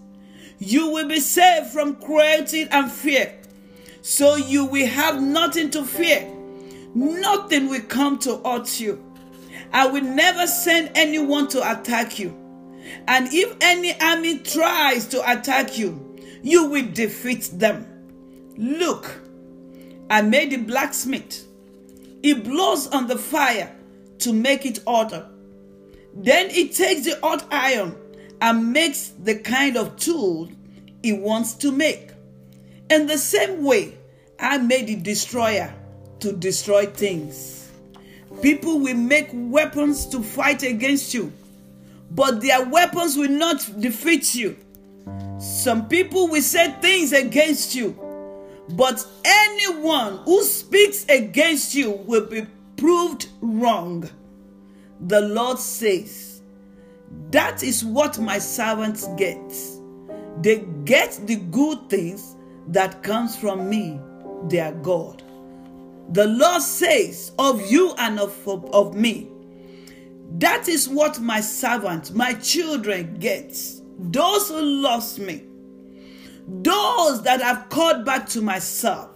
You 0.61 0.89
will 0.93 1.09
be 1.09 1.19
saved 1.19 1.67
from 1.73 1.97
cruelty 1.97 2.69
and 2.71 2.89
fear. 2.89 3.41
So 4.03 4.37
you 4.37 4.67
will 4.67 4.87
have 4.87 5.21
nothing 5.21 5.69
to 5.71 5.83
fear. 5.83 6.33
Nothing 6.95 7.69
will 7.69 7.81
come 7.81 8.21
to 8.21 8.37
hurt 8.45 8.79
you. 8.79 9.05
I 9.73 9.89
will 9.89 10.05
never 10.05 10.47
send 10.47 10.93
anyone 10.95 11.49
to 11.49 11.73
attack 11.73 12.21
you. 12.21 12.29
And 13.09 13.27
if 13.33 13.57
any 13.61 14.01
army 14.01 14.39
tries 14.39 15.09
to 15.09 15.33
attack 15.33 15.77
you, 15.77 16.21
you 16.43 16.69
will 16.69 16.87
defeat 16.93 17.51
them. 17.53 17.85
Look, 18.57 19.11
I 20.09 20.23
made 20.23 20.53
a 20.53 20.59
blacksmith. 20.59 21.49
He 22.23 22.33
blows 22.33 22.87
on 22.87 23.09
the 23.09 23.19
fire 23.19 23.75
to 24.21 24.33
make 24.33 24.65
it 24.65 24.79
hotter. 24.87 25.29
Then 26.15 26.51
he 26.51 26.69
takes 26.69 27.05
the 27.05 27.19
hot 27.23 27.47
iron 27.51 27.97
and 28.41 28.73
makes 28.73 29.09
the 29.09 29.37
kind 29.37 29.77
of 29.77 29.97
tool 29.97 30.51
he 31.03 31.13
wants 31.13 31.55
to 31.55 31.73
make. 31.73 32.13
In 32.91 33.07
the 33.07 33.19
same 33.19 33.63
way, 33.65 33.95
I 34.39 34.59
made 34.59 34.87
the 34.89 34.97
destroyer 34.97 35.73
to 36.21 36.33
destroy 36.33 36.87
things. 36.87 37.71
People 38.43 38.81
will 38.81 38.97
make 38.97 39.29
weapons 39.33 40.07
to 40.07 40.23
fight 40.23 40.63
against 40.63 41.15
you, 41.15 41.33
but 42.11 42.41
their 42.41 42.65
weapons 42.65 43.17
will 43.17 43.31
not 43.31 43.69
defeat 43.81 44.35
you. 44.35 44.57
Some 45.39 45.89
people 45.89 46.29
will 46.29 46.43
say 46.43 46.73
things 46.81 47.13
against 47.13 47.75
you, 47.75 47.99
but 48.71 49.05
anyone 49.25 50.19
who 50.25 50.43
speaks 50.43 51.05
against 51.09 51.75
you 51.75 51.91
will 51.91 52.27
be 52.27 52.47
proved 52.77 53.29
wrong. 53.41 54.09
The 55.07 55.21
Lord 55.21 55.59
says, 55.59 56.43
That 57.31 57.63
is 57.63 57.85
what 57.85 58.19
my 58.19 58.39
servants 58.39 59.09
get. 59.17 59.53
They 60.43 60.65
get 60.85 61.21
the 61.25 61.37
good 61.37 61.89
things 61.89 62.37
that 62.69 63.03
comes 63.03 63.37
from 63.37 63.69
me, 63.69 64.01
their 64.45 64.73
God. 64.73 65.23
The 66.13 66.27
Lord 66.27 66.63
says 66.63 67.33
of 67.39 67.71
you 67.71 67.95
and 67.99 68.19
of, 68.19 68.49
of 68.49 68.95
me, 68.95 69.29
that 70.39 70.69
is 70.69 70.89
what 70.89 71.21
my 71.21 71.41
servant, 71.41 72.15
my 72.15 72.35
children 72.35 73.17
get. 73.19 73.57
Those 73.99 74.49
who 74.49 74.61
lost 74.61 75.19
me, 75.19 75.45
those 76.49 77.23
that 77.23 77.41
have 77.41 77.69
called 77.69 78.05
back 78.05 78.29
to 78.31 78.43
myself, 78.43 79.11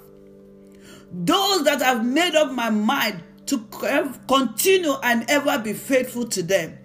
those 1.12 1.64
that 1.64 1.81
have 1.81 2.05
made 2.05 2.35
up 2.35 2.53
my 2.53 2.71
mind 2.71 3.23
to 3.47 3.59
continue 4.29 4.95
and 5.03 5.29
ever 5.29 5.59
be 5.59 5.73
faithful 5.73 6.27
to 6.29 6.43
them, 6.43 6.79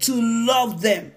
to 0.00 0.20
love 0.46 0.80
them, 0.80 1.12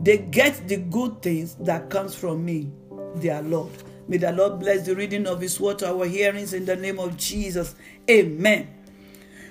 they 0.00 0.18
get 0.18 0.68
the 0.68 0.76
good 0.76 1.22
things 1.22 1.54
that 1.56 1.90
comes 1.90 2.14
from 2.14 2.44
me, 2.44 2.70
their 3.16 3.42
Lord. 3.42 3.70
May 4.08 4.16
the 4.16 4.32
Lord 4.32 4.60
bless 4.60 4.86
the 4.86 4.94
reading 4.94 5.26
of 5.26 5.40
His 5.40 5.60
word 5.60 5.78
to 5.80 5.88
our 5.88 6.06
hearings 6.06 6.52
in 6.52 6.64
the 6.64 6.76
name 6.76 6.98
of 6.98 7.16
Jesus. 7.16 7.74
Amen. 8.10 8.68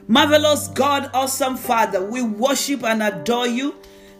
Marvelous 0.07 0.67
God, 0.69 1.09
awesome 1.13 1.55
Father, 1.55 2.03
we 2.03 2.21
worship 2.21 2.83
and 2.83 3.01
adore 3.01 3.47
you. 3.47 3.75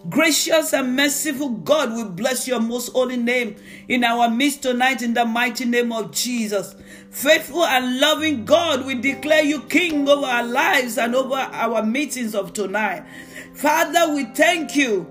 Gracious 0.10 0.74
and 0.74 0.96
merciful 0.96 1.50
God, 1.50 1.93
we 1.93 2.03
bless 2.03 2.48
your 2.48 2.60
most 2.60 2.91
holy 2.91 3.17
name 3.17 3.55
in 3.88 4.03
our 4.03 4.31
midst 4.31 4.63
tonight 4.63 5.03
in 5.03 5.13
the 5.13 5.25
mighty 5.25 5.63
name 5.63 5.91
of 5.91 6.12
Jesus. 6.12 6.75
Faithful 7.12 7.63
and 7.65 8.00
loving 8.00 8.43
God, 8.43 8.84
we 8.86 8.96
declare 8.96 9.43
you 9.43 9.62
King 9.63 10.10
over 10.10 10.25
our 10.25 10.43
lives 10.43 10.98
and 10.98 11.13
over 11.13 11.36
our 11.36 11.84
meetings 11.84 12.34
of 12.34 12.51
tonight. 12.51 13.03
Father, 13.53 14.15
we 14.15 14.25
thank 14.25 14.75
you 14.75 15.05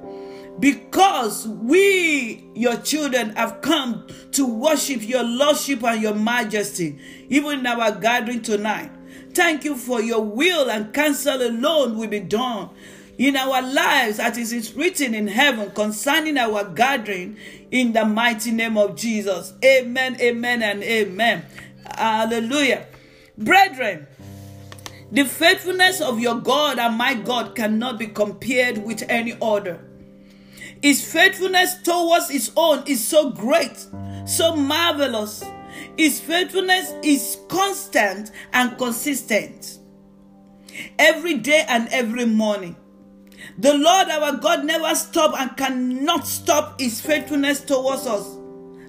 because 0.59 1.47
we, 1.47 2.51
your 2.55 2.77
children, 2.79 3.31
have 3.37 3.61
come 3.61 4.09
to 4.33 4.45
worship 4.45 5.07
your 5.09 5.23
Lordship 5.23 5.85
and 5.85 6.03
your 6.03 6.15
majesty, 6.15 6.99
even 7.29 7.61
in 7.61 7.67
our 7.67 7.93
gathering 7.93 8.43
tonight. 8.43 8.91
Thank 9.35 9.65
you 9.65 9.77
for 9.77 10.03
your 10.03 10.25
will 10.25 10.69
and 10.69 10.93
counsel 10.93 11.41
alone 11.41 11.97
will 11.97 12.09
be 12.09 12.19
done 12.19 12.71
in 13.21 13.37
our 13.37 13.61
lives 13.61 14.19
as 14.19 14.39
it 14.39 14.51
is 14.51 14.73
written 14.73 15.15
in 15.15 15.27
heaven 15.27 15.71
concerning 15.73 16.39
our 16.39 16.65
gathering 16.65 17.37
in 17.71 17.93
the 17.93 18.03
mighty 18.03 18.51
name 18.51 18.79
of 18.79 18.97
Jesus. 18.97 19.53
Amen, 19.63 20.17
amen, 20.19 20.63
and 20.63 20.83
amen. 20.83 21.45
Hallelujah. 21.99 22.87
Brethren, 23.37 24.07
the 25.13 25.27
faithfulness 25.27 26.01
of 26.01 26.19
your 26.19 26.41
God 26.41 26.79
and 26.79 26.97
my 26.97 27.13
God 27.13 27.55
cannot 27.55 27.99
be 27.99 28.07
compared 28.07 28.79
with 28.79 29.05
any 29.11 29.37
other. 29.43 29.85
His 30.83 31.05
faithfulness 31.13 31.83
towards 31.83 32.31
his 32.31 32.51
own 32.57 32.85
is 32.87 33.07
so 33.07 33.29
great, 33.29 33.87
so 34.25 34.57
marvelous. 34.57 35.45
His 35.99 36.19
faithfulness 36.19 36.95
is 37.03 37.37
constant 37.49 38.31
and 38.55 38.79
consistent. 38.79 39.79
Every 40.99 41.35
day 41.35 41.67
and 41.69 41.87
every 41.89 42.25
morning. 42.25 42.77
The 43.59 43.75
Lord 43.75 44.09
our 44.09 44.37
God 44.37 44.65
never 44.65 44.95
stops 44.95 45.37
and 45.39 45.57
cannot 45.57 46.27
stop 46.27 46.81
his 46.81 47.01
faithfulness 47.01 47.61
towards 47.61 48.07
us 48.07 48.27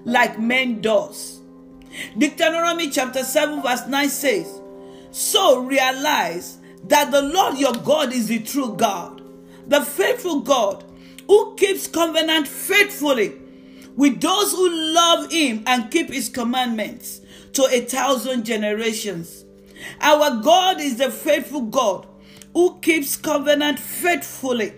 like 0.04 0.38
man 0.38 0.80
does. 0.80 1.40
Deuteronomy 2.16 2.90
chapter 2.90 3.22
7 3.22 3.62
verse 3.62 3.86
9 3.86 4.08
says, 4.08 4.60
So 5.10 5.60
realize 5.60 6.58
that 6.84 7.10
the 7.10 7.22
Lord 7.22 7.58
your 7.58 7.74
God 7.74 8.12
is 8.12 8.28
the 8.28 8.40
true 8.40 8.74
God, 8.76 9.22
the 9.66 9.82
faithful 9.82 10.40
God 10.40 10.84
who 11.26 11.54
keeps 11.54 11.86
covenant 11.86 12.48
faithfully 12.48 13.38
with 13.96 14.20
those 14.20 14.52
who 14.52 14.94
love 14.94 15.30
him 15.30 15.62
and 15.66 15.90
keep 15.90 16.10
his 16.10 16.28
commandments 16.28 17.20
to 17.52 17.64
a 17.70 17.80
thousand 17.80 18.44
generations. 18.44 19.44
Our 20.00 20.42
God 20.42 20.80
is 20.80 20.96
the 20.96 21.10
faithful 21.10 21.62
God 21.62 22.06
who 22.54 22.78
keeps 22.80 23.16
covenant 23.16 23.78
faithfully 23.78 24.72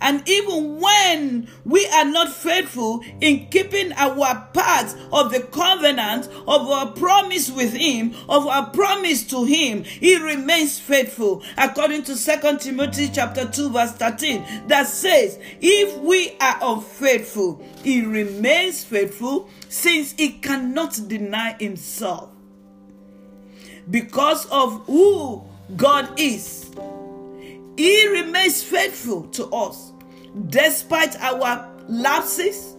and 0.00 0.26
even 0.28 0.80
when 0.80 1.48
we 1.64 1.86
are 1.88 2.06
not 2.06 2.30
faithful 2.30 3.02
in 3.20 3.46
keeping 3.48 3.92
our 3.92 4.48
part 4.54 4.94
of 5.12 5.30
the 5.30 5.40
covenant, 5.52 6.26
of 6.48 6.68
our 6.68 6.92
promise 6.92 7.50
with 7.50 7.74
Him, 7.74 8.14
of 8.28 8.46
our 8.46 8.70
promise 8.70 9.24
to 9.28 9.44
Him, 9.44 9.84
He 9.84 10.16
remains 10.16 10.78
faithful. 10.78 11.42
According 11.58 12.04
to 12.04 12.16
2 12.16 12.58
Timothy 12.58 13.10
chapter 13.12 13.46
2, 13.46 13.70
verse 13.70 13.92
13, 13.92 14.68
that 14.68 14.86
says, 14.86 15.38
If 15.60 15.98
we 15.98 16.36
are 16.40 16.58
unfaithful, 16.62 17.62
He 17.82 18.02
remains 18.02 18.82
faithful 18.82 19.50
since 19.68 20.12
He 20.12 20.30
cannot 20.30 20.98
deny 21.08 21.56
Himself. 21.60 22.30
Because 23.90 24.46
of 24.46 24.86
who 24.86 25.44
God 25.76 26.18
is, 26.18 26.70
He 27.76 28.08
remains 28.08 28.62
faithful 28.62 29.24
to 29.28 29.46
us 29.46 29.92
despite 30.48 31.16
our 31.20 31.68
lapses, 31.88 32.76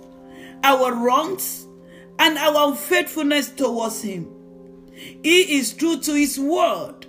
our 0.63 0.93
wrongs, 0.93 1.67
and 2.19 2.37
our 2.37 2.69
unfaithfulness 2.69 3.49
towards 3.49 4.01
Him. 4.01 4.27
He 5.23 5.57
is 5.57 5.73
true 5.73 5.99
to 5.99 6.13
His 6.13 6.39
word, 6.39 7.07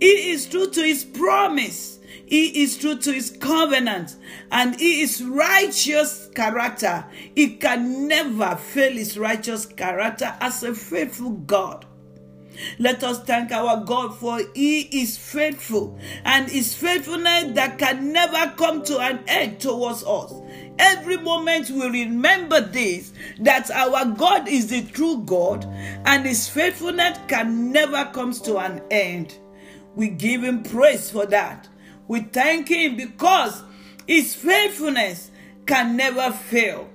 He 0.00 0.30
is 0.30 0.46
true 0.46 0.70
to 0.70 0.82
His 0.82 1.04
promise. 1.04 2.00
He 2.30 2.62
is 2.62 2.78
true 2.78 2.96
to 2.96 3.12
his 3.12 3.30
covenant 3.30 4.14
and 4.52 4.78
he 4.78 5.02
is 5.02 5.20
righteous 5.22 6.30
character. 6.32 7.04
He 7.34 7.56
can 7.56 8.06
never 8.06 8.54
fail 8.54 8.92
his 8.92 9.18
righteous 9.18 9.66
character 9.66 10.36
as 10.40 10.62
a 10.62 10.72
faithful 10.72 11.32
God. 11.32 11.86
Let 12.78 13.04
us 13.04 13.22
thank 13.24 13.52
our 13.52 13.84
God 13.84 14.16
for 14.18 14.40
He 14.54 14.80
is 15.02 15.16
faithful 15.16 15.98
and 16.24 16.48
His 16.48 16.74
faithfulness 16.74 17.54
that 17.54 17.78
can 17.78 18.12
never 18.12 18.52
come 18.56 18.82
to 18.84 18.98
an 18.98 19.20
end 19.26 19.60
towards 19.60 20.04
us. 20.04 20.32
Every 20.78 21.18
moment 21.18 21.70
we 21.70 21.86
remember 21.88 22.60
this 22.60 23.12
that 23.40 23.70
our 23.70 24.06
God 24.06 24.48
is 24.48 24.68
the 24.68 24.82
true 24.82 25.22
God 25.24 25.66
and 26.06 26.24
His 26.24 26.48
faithfulness 26.48 27.18
can 27.28 27.72
never 27.72 28.10
come 28.12 28.32
to 28.32 28.58
an 28.58 28.82
end. 28.90 29.36
We 29.94 30.08
give 30.08 30.42
Him 30.42 30.62
praise 30.62 31.10
for 31.10 31.26
that. 31.26 31.68
We 32.08 32.20
thank 32.20 32.68
Him 32.68 32.96
because 32.96 33.62
His 34.06 34.34
faithfulness 34.34 35.30
can 35.66 35.96
never 35.96 36.32
fail, 36.32 36.88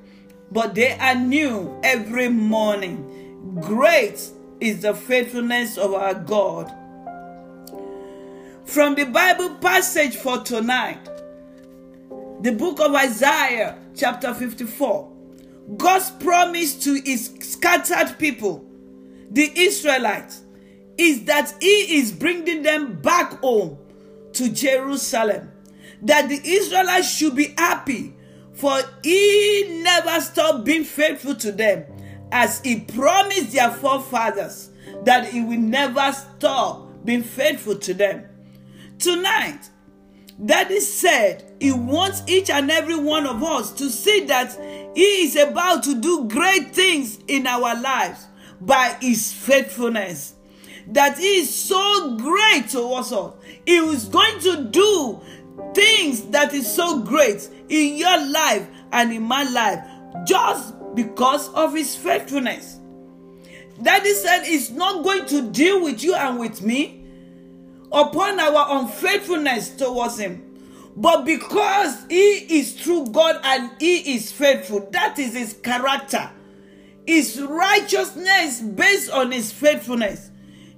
but 0.52 0.76
they 0.76 0.98
are 0.98 1.16
new 1.16 1.80
every 1.84 2.30
morning. 2.30 3.60
Great 3.62 4.20
is 4.60 4.82
the 4.82 4.94
faithfulness 4.94 5.78
of 5.78 5.94
our 5.94 6.14
God. 6.14 6.74
From 8.66 8.96
the 8.96 9.06
Bible 9.06 9.56
passage 9.56 10.16
for 10.16 10.40
tonight, 10.40 11.04
the 12.42 12.52
book 12.52 12.80
of 12.80 12.94
Isaiah, 12.96 13.78
chapter 13.96 14.34
54, 14.34 15.12
God's 15.78 16.12
promise 16.12 16.76
to 16.84 17.02
his 17.06 17.34
scattered 17.40 18.18
people, 18.18 18.66
the 19.32 19.52
Israelites, 19.56 20.44
is 20.98 21.26
that 21.26 21.54
he 21.60 21.98
is 21.98 22.12
bringing 22.12 22.64
them 22.64 23.02
back 23.02 23.40
home 23.42 23.78
to 24.34 24.50
Jerusalem. 24.50 25.52
That 26.02 26.30
the 26.30 26.40
Israelites 26.44 27.10
should 27.10 27.36
be 27.36 27.54
happy, 27.58 28.14
for 28.54 28.80
he 29.04 29.82
never 29.84 30.22
stopped 30.22 30.66
being 30.66 30.84
faithful 30.84 31.36
to 31.36 31.52
them 31.52 31.86
as 32.32 32.62
he 32.62 32.80
promised 32.80 33.52
their 33.54 33.72
forefathers 33.72 34.72
that 35.04 35.28
he 35.28 35.42
will 35.42 35.60
never 35.60 36.12
stop 36.14 36.88
being 37.04 37.24
faithful 37.24 37.76
to 37.76 37.94
them. 37.94 38.24
Tonight, 39.00 39.70
Daddy 40.44 40.80
said 40.80 41.44
he 41.60 41.72
wants 41.72 42.24
each 42.28 42.50
and 42.50 42.70
every 42.70 42.98
one 42.98 43.26
of 43.26 43.42
us 43.44 43.72
to 43.74 43.90
see 43.90 44.26
that 44.26 44.54
he 44.96 45.26
is 45.26 45.36
about 45.36 45.84
to 45.84 46.00
do 46.00 46.28
great 46.28 46.74
things 46.74 47.20
in 47.28 47.48
our 47.48 47.80
lives 47.80 48.28
by 48.60 48.98
his 49.02 49.32
faithfulness. 49.32 50.34
That 50.88 51.18
he 51.18 51.40
is 51.40 51.54
so 51.54 52.18
great 52.18 52.70
towards 52.70 53.12
us. 53.12 53.34
He 53.66 53.78
is 53.78 54.06
going 54.06 54.40
to 54.42 54.66
do 54.66 55.22
things 55.74 56.24
that 56.28 56.54
is 56.54 56.72
so 56.72 57.00
great 57.00 57.50
in 57.70 57.96
your 57.96 58.28
life 58.28 58.68
and 58.92 59.12
in 59.12 59.24
my 59.24 59.44
life 59.44 59.80
just 60.26 60.75
because 60.96 61.54
of 61.54 61.74
his 61.74 61.96
faithfulness. 61.96 62.80
Daddy 63.82 64.14
said 64.14 64.44
he's 64.44 64.72
not 64.72 65.04
going 65.04 65.26
to 65.28 65.52
deal 65.52 65.84
with 65.84 66.04
you 66.04 66.16
and 66.16 66.40
with 66.40 66.62
me 66.62 67.06
upon 67.92 68.40
our 68.40 68.80
unfaithfulness 68.80 69.72
towards 69.72 70.18
him. 70.18 70.42
But 70.98 71.26
because 71.26 72.06
he 72.10 72.60
is 72.60 72.76
true 72.76 73.06
God 73.08 73.40
and 73.44 73.70
he 73.80 74.16
is 74.16 74.32
faithful, 74.32 74.88
that 74.92 75.20
is 75.20 75.34
his 75.34 75.54
character. 75.54 76.30
His 77.06 77.42
righteousness 77.42 78.62
based 78.62 79.12
on 79.12 79.32
his 79.32 79.52
faithfulness 79.52 80.32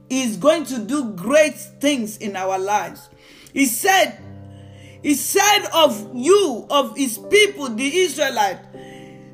is 0.09 0.37
going 0.37 0.65
to 0.65 0.79
do 0.79 1.11
great 1.11 1.55
things 1.55 2.17
in 2.17 2.35
our 2.35 2.57
lives. 2.57 3.09
He 3.53 3.65
said, 3.65 4.19
He 5.03 5.13
said 5.13 5.67
of 5.73 6.15
you, 6.15 6.65
of 6.69 6.97
his 6.97 7.17
people, 7.17 7.69
the 7.69 7.97
Israelite, 7.99 8.59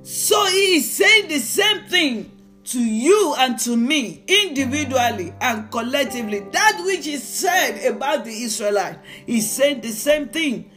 so 0.03 0.45
he 0.47 0.75
is 0.75 0.91
saying 0.91 1.29
the 1.29 1.39
same 1.39 1.85
thing 1.85 2.31
to 2.65 2.83
you 2.83 3.35
and 3.37 3.57
to 3.59 3.75
me 3.75 4.23
individually 4.27 5.33
and 5.41 5.69
collectively. 5.71 6.39
That 6.51 6.81
which 6.85 7.07
is 7.07 7.23
said 7.23 7.85
about 7.85 8.25
the 8.25 8.43
Israelite, 8.43 8.99
he's 9.25 9.49
saying 9.49 9.81
the 9.81 9.89
same 9.91 10.29
thing 10.29 10.69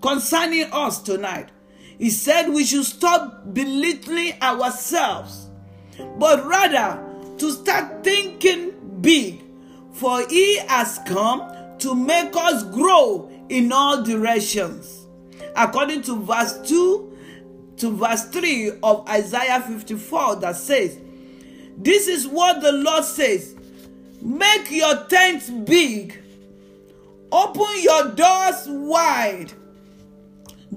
concerning 0.00 0.66
us 0.72 1.00
tonight. 1.02 1.50
He 1.98 2.10
said 2.10 2.48
we 2.48 2.64
should 2.64 2.84
stop 2.84 3.54
belittling 3.54 4.32
ourselves, 4.42 5.48
but 6.18 6.44
rather 6.46 7.02
to 7.38 7.50
start 7.52 8.02
thinking 8.02 8.98
big, 9.00 9.42
for 9.92 10.26
he 10.28 10.58
has 10.58 11.00
come 11.06 11.78
to 11.78 11.94
make 11.94 12.34
us 12.34 12.64
grow 12.64 13.30
in 13.48 13.72
all 13.72 14.02
directions. 14.02 15.06
According 15.54 16.02
to 16.02 16.16
verse 16.16 16.58
2 16.68 17.11
to 17.78 17.96
verse 17.96 18.24
3 18.26 18.72
of 18.82 19.08
Isaiah 19.08 19.60
54 19.60 20.36
that 20.36 20.56
says, 20.56 20.98
This 21.76 22.08
is 22.08 22.26
what 22.26 22.60
the 22.60 22.72
Lord 22.72 23.04
says 23.04 23.54
Make 24.20 24.70
your 24.70 25.04
tents 25.06 25.50
big, 25.50 26.22
open 27.32 27.66
your 27.82 28.10
doors 28.10 28.66
wide. 28.68 29.52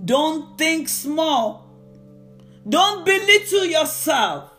Don't 0.04 0.58
think 0.58 0.90
small, 0.90 1.70
don't 2.68 3.06
belittle 3.06 3.66
yourself. 3.66 4.52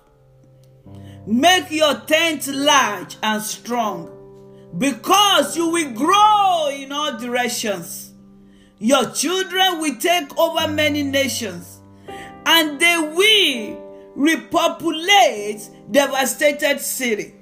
Make 1.27 1.73
your 1.73 1.99
tent 2.03 2.47
large 2.47 3.17
and 3.21 3.43
strong 3.43 4.13
because 4.79 5.57
you 5.57 5.69
will 5.69 5.91
grow 5.91 6.69
in 6.73 6.93
all 6.93 7.19
directions. 7.19 8.13
Your 8.79 9.11
children 9.11 9.81
will 9.81 9.97
take 9.97 10.39
over 10.39 10.69
many 10.69 11.03
nations 11.03 11.76
and 12.47 12.81
they 12.81 12.97
will 12.97 14.13
repopulate 14.15 15.69
devastated 15.91 16.81
city. 16.81 17.35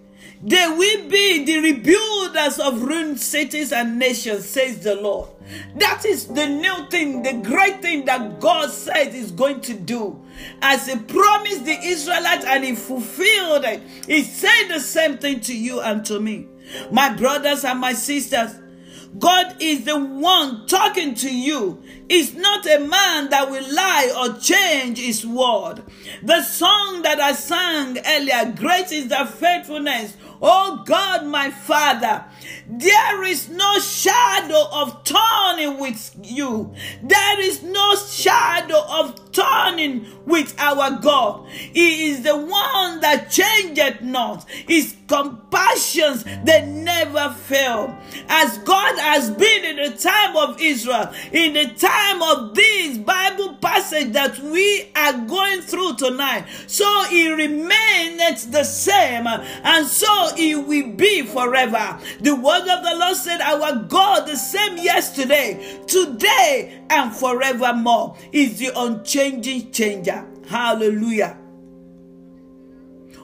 They 0.43 0.67
will 0.69 1.09
be 1.09 1.45
the 1.45 1.73
rebuilders 1.73 2.59
of 2.59 2.83
ruined 2.83 3.19
cities 3.19 3.73
and 3.73 3.99
nations, 3.99 4.47
says 4.47 4.81
the 4.81 4.95
Lord. 4.95 5.31
That 5.77 6.05
is 6.05 6.27
the 6.27 6.47
new 6.47 6.87
thing, 6.90 7.23
the 7.23 7.35
great 7.35 7.81
thing 7.81 8.05
that 8.07 8.40
God 8.40 8.71
said 8.71 9.14
is 9.14 9.31
going 9.31 9.62
to 9.62 9.75
do. 9.75 10.23
As 10.61 10.87
He 10.87 10.99
promised 10.99 11.64
the 11.64 11.79
Israelites 11.83 12.45
and 12.45 12.62
He 12.62 12.75
fulfilled 12.75 13.64
it, 13.64 13.83
He 14.07 14.23
said 14.23 14.69
the 14.69 14.81
same 14.81 15.17
thing 15.17 15.40
to 15.40 15.57
you 15.57 15.81
and 15.81 16.05
to 16.07 16.21
me. 16.21 16.49
My 16.90 17.14
brothers 17.14 17.64
and 17.64 17.79
my 17.79 17.95
sisters, 17.95 18.55
God 19.18 19.57
is 19.61 19.85
the 19.85 19.98
one 19.98 20.66
talking 20.66 21.14
to 21.16 21.35
you. 21.35 21.83
Is 22.09 22.35
not 22.35 22.66
a 22.66 22.81
man 22.81 23.31
that 23.31 23.50
will 23.50 23.74
lie 23.74 24.12
or 24.18 24.38
change 24.38 24.98
his 24.98 25.27
word. 25.27 25.83
The 26.22 26.42
song 26.42 27.03
that 27.03 27.20
I 27.20 27.33
sang 27.33 27.98
earlier, 28.05 28.53
Great 28.57 28.92
is 28.92 29.09
the 29.09 29.24
faithfulness 29.24 30.16
Oh 30.40 30.83
God, 30.85 31.27
my 31.27 31.51
Father, 31.51 32.25
there 32.68 33.23
is 33.25 33.49
no 33.49 33.79
shadow 33.79 34.64
of 34.73 35.05
turning 35.05 35.79
with 35.79 36.14
you. 36.23 36.75
There 37.03 37.40
is 37.40 37.62
no 37.62 37.94
shadow 37.97 38.83
of 38.88 39.33
turning 39.33 40.07
with 40.27 40.55
our 40.59 40.99
God. 41.01 41.49
He 41.49 42.09
is 42.09 42.23
the 42.23 42.37
one 42.37 43.01
that 43.01 43.31
changeth 43.31 44.03
not. 44.03 44.49
His 44.49 44.97
compassions, 45.07 46.25
they 46.44 46.64
never 46.66 47.31
fail. 47.31 47.97
As 48.29 48.59
God 48.59 48.99
has 48.99 49.31
been 49.31 49.64
in 49.64 49.77
the 49.77 49.97
time 49.99 50.37
of 50.37 50.61
Israel, 50.61 51.12
in 51.33 51.53
the 51.53 51.66
time 51.75 52.23
of 52.23 52.55
this 52.55 52.99
Bible 52.99 53.57
passage 53.57 54.12
that 54.12 54.38
we 54.40 54.90
are 54.97 55.12
going 55.12 55.61
through 55.61 55.97
tonight, 55.97 56.47
so 56.66 57.05
He 57.05 57.31
remains 57.31 58.47
the 58.47 58.64
same, 58.64 59.27
and 59.27 59.87
so 59.87 60.24
He 60.37 60.55
will 60.55 60.89
be 60.93 61.23
forever. 61.23 61.99
The 62.21 62.35
word 62.35 62.67
of 62.69 62.83
the 62.85 62.95
Lord 62.99 63.17
said, 63.17 63.41
Our 63.41 63.75
God, 63.89 64.27
the 64.27 64.37
same 64.37 64.79
yesterday, 64.79 65.59
today, 65.87 66.83
and 66.91 67.13
forevermore, 67.15 68.17
is 68.33 68.59
the 68.59 68.73
unchanging 68.79 69.71
changer. 69.73 70.25
Hallelujah. 70.49 71.37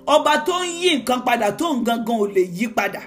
ọba 0.07 0.37
tó 0.47 0.65
ń 0.65 0.69
yí 0.83 0.91
nǹkan 0.99 1.21
padà 1.25 1.51
tó 1.59 1.67
ń 1.75 1.85
gangan 1.87 2.19
ò 2.19 2.27
lè 2.35 2.43
yí 2.59 2.67
padà. 2.75 3.01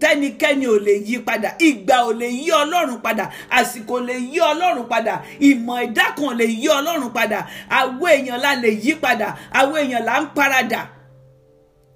Tẹnikẹ́ni 0.00 0.66
ò 0.66 0.76
lè 0.86 0.94
yí 1.08 1.18
padà. 1.24 1.50
Ìgbà 1.58 1.96
ò 2.04 2.12
lè 2.20 2.28
yí 2.28 2.50
ọlọ́run 2.62 3.00
padà. 3.02 3.24
Àsìkò 3.50 3.96
lè 4.08 4.14
yí 4.32 4.38
ọlọ́run 4.50 4.86
padà. 4.92 5.14
Ìmọ̀ 5.40 5.76
ẹ̀dá 5.84 6.04
kan 6.16 6.36
lè 6.38 6.44
yí 6.60 6.68
ọlọ́run 6.78 7.10
padà. 7.18 7.46
Àwọn 7.70 8.04
èèyàn 8.16 8.40
la 8.44 8.52
lè 8.62 8.70
yí 8.84 8.92
padà. 9.04 9.28
Àwọn 9.52 9.74
èèyàn 9.82 10.04
la 10.04 10.20
ń 10.20 10.26
paradà 10.36 10.80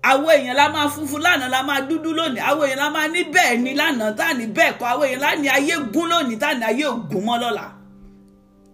àwọn 0.02 0.54
la 0.54 0.88
funfun 0.88 1.20
la 1.22 1.80
dúdú 1.88 2.10
àwọn 2.14 2.76
la 2.76 3.08
ní 3.08 3.22
ni 3.62 3.74
tá 3.74 4.34
ní 4.34 4.46
kọ́ 4.78 4.86
àwọn 4.92 5.18
la 5.20 5.34
ní 5.36 5.48
ayé 5.48 5.74
gún 5.92 6.10
tá 6.38 6.54
ní 6.54 6.64
ayé 6.64 6.84
ògún 6.86 7.24
mọ́ 7.24 7.38
lọ́la. 7.42 7.82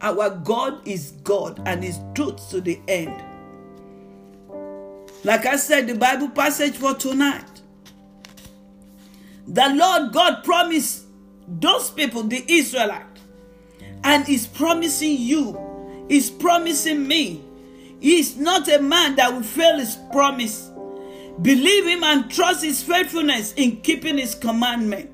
Our 0.00 0.30
God 0.30 0.86
is 0.86 1.12
God 1.24 1.60
and 1.66 1.82
His 1.82 1.98
truth 2.14 2.50
to 2.50 2.60
the 2.60 2.80
end. 2.86 3.20
Like 5.24 5.44
I 5.46 5.56
said, 5.56 5.88
the 5.88 5.94
Bible 5.96 6.28
passage 6.30 6.76
for 6.76 6.94
tonight. 6.94 7.62
The 9.48 9.68
Lord 9.74 10.12
God 10.12 10.44
promised 10.44 11.04
those 11.48 11.90
people, 11.90 12.22
the 12.22 12.44
Israelites, 12.48 13.20
and 14.04 14.28
is 14.28 14.46
promising 14.46 15.16
you, 15.18 15.58
is 16.08 16.30
promising 16.30 17.06
me. 17.08 17.42
He 18.00 18.20
is 18.20 18.36
not 18.36 18.68
a 18.68 18.80
man 18.80 19.16
that 19.16 19.32
will 19.32 19.42
fail 19.42 19.78
his 19.78 19.96
promise. 20.12 20.67
Believe 21.40 21.86
him 21.86 22.02
and 22.02 22.30
trust 22.30 22.64
his 22.64 22.82
faithfulness 22.82 23.52
in 23.54 23.76
keeping 23.80 24.18
his 24.18 24.34
commandment, 24.34 25.10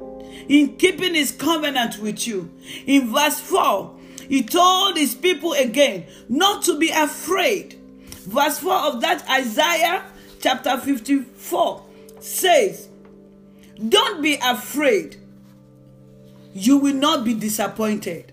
in 0.48 0.76
keeping 0.76 1.14
his 1.14 1.32
covenant 1.32 1.98
with 1.98 2.26
you. 2.26 2.50
In 2.86 3.12
verse 3.12 3.40
4, 3.40 3.94
he 4.28 4.42
told 4.42 4.96
his 4.96 5.14
people 5.14 5.52
again 5.52 6.06
not 6.28 6.62
to 6.64 6.78
be 6.78 6.90
afraid. 6.90 7.78
Verse 8.26 8.58
4 8.58 8.72
of 8.72 9.00
that 9.02 9.28
Isaiah 9.28 10.02
chapter 10.40 10.78
54 10.78 11.84
says, 12.20 12.88
Don't 13.88 14.22
be 14.22 14.38
afraid. 14.42 15.16
You 16.54 16.78
will 16.78 16.94
not 16.94 17.24
be 17.24 17.34
disappointed. 17.34 18.32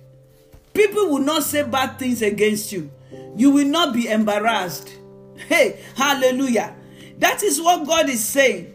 People 0.74 1.10
will 1.10 1.20
not 1.20 1.44
say 1.44 1.64
bad 1.64 2.00
things 2.00 2.22
against 2.22 2.72
you. 2.72 2.90
You 3.36 3.50
will 3.50 3.68
not 3.68 3.94
be 3.94 4.08
embarrassed. 4.08 4.94
Hey, 5.36 5.82
hallelujah. 5.96 6.76
That 7.22 7.44
is 7.44 7.62
what 7.62 7.86
God 7.86 8.10
is 8.10 8.24
saying. 8.26 8.74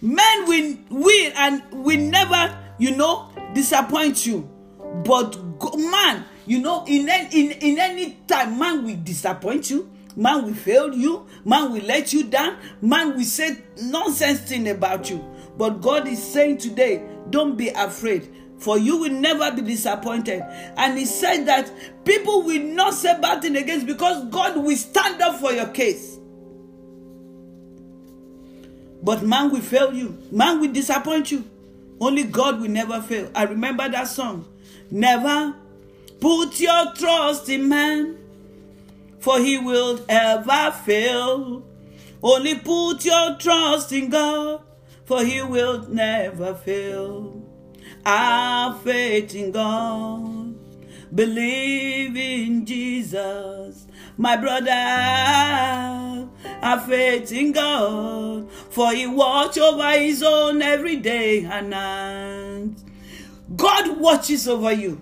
Men 0.00 0.46
will, 0.46 0.76
will 0.90 1.32
and 1.36 1.62
will 1.72 1.98
never, 1.98 2.56
you 2.78 2.96
know, 2.96 3.28
disappoint 3.52 4.24
you. 4.24 4.48
But 5.04 5.36
man, 5.76 6.24
you 6.46 6.60
know, 6.60 6.84
in, 6.86 7.08
in, 7.08 7.50
in 7.50 7.78
any 7.80 8.12
time, 8.28 8.60
man 8.60 8.84
will 8.84 8.96
disappoint 9.02 9.70
you. 9.70 9.90
Man 10.14 10.44
will 10.44 10.54
fail 10.54 10.94
you. 10.94 11.26
Man 11.44 11.72
will 11.72 11.82
let 11.82 12.12
you 12.12 12.22
down. 12.24 12.58
Man 12.80 13.16
will 13.16 13.24
say 13.24 13.58
nonsense 13.82 14.40
thing 14.42 14.68
about 14.68 15.10
you. 15.10 15.24
But 15.58 15.80
God 15.80 16.06
is 16.06 16.22
saying 16.22 16.58
today, 16.58 17.04
don't 17.30 17.56
be 17.56 17.70
afraid 17.70 18.32
for 18.58 18.78
you 18.78 18.98
will 18.98 19.10
never 19.10 19.50
be 19.52 19.62
disappointed. 19.62 20.42
And 20.76 20.96
he 20.96 21.06
said 21.06 21.44
that 21.46 21.72
people 22.04 22.42
will 22.42 22.62
not 22.62 22.94
say 22.94 23.18
bad 23.20 23.42
thing 23.42 23.56
against 23.56 23.86
because 23.86 24.26
God 24.26 24.58
will 24.58 24.76
stand 24.76 25.20
up 25.22 25.40
for 25.40 25.50
your 25.50 25.68
case. 25.68 26.19
But 29.02 29.22
man 29.22 29.50
will 29.50 29.60
fail 29.60 29.92
you, 29.92 30.18
man 30.30 30.60
will 30.60 30.72
disappoint 30.72 31.30
you. 31.30 31.44
Only 32.00 32.24
God 32.24 32.60
will 32.60 32.70
never 32.70 33.00
fail. 33.02 33.30
I 33.34 33.44
remember 33.44 33.88
that 33.88 34.08
song. 34.08 34.46
Never 34.90 35.54
put 36.18 36.58
your 36.58 36.92
trust 36.94 37.48
in 37.48 37.68
man, 37.68 38.18
for 39.18 39.38
he 39.38 39.58
will 39.58 40.04
ever 40.08 40.72
fail. 40.84 41.62
Only 42.22 42.58
put 42.58 43.04
your 43.04 43.36
trust 43.36 43.92
in 43.92 44.10
God, 44.10 44.62
for 45.04 45.24
he 45.24 45.42
will 45.42 45.88
never 45.88 46.54
fail. 46.54 47.42
Have 48.04 48.82
faith 48.82 49.34
in 49.34 49.52
God. 49.52 50.54
Believe 51.14 52.16
in 52.16 52.64
Jesus. 52.64 53.86
My 54.20 54.36
brother, 54.36 54.70
have 56.60 56.84
faith 56.84 57.32
in 57.32 57.52
God. 57.52 58.50
For 58.68 58.92
he 58.92 59.06
watch 59.06 59.56
over 59.56 59.92
his 59.92 60.22
own 60.22 60.60
every 60.60 60.96
day 60.96 61.44
and 61.44 61.70
night. 61.70 62.74
God 63.56 63.98
watches 63.98 64.46
over 64.46 64.72
you. 64.72 65.00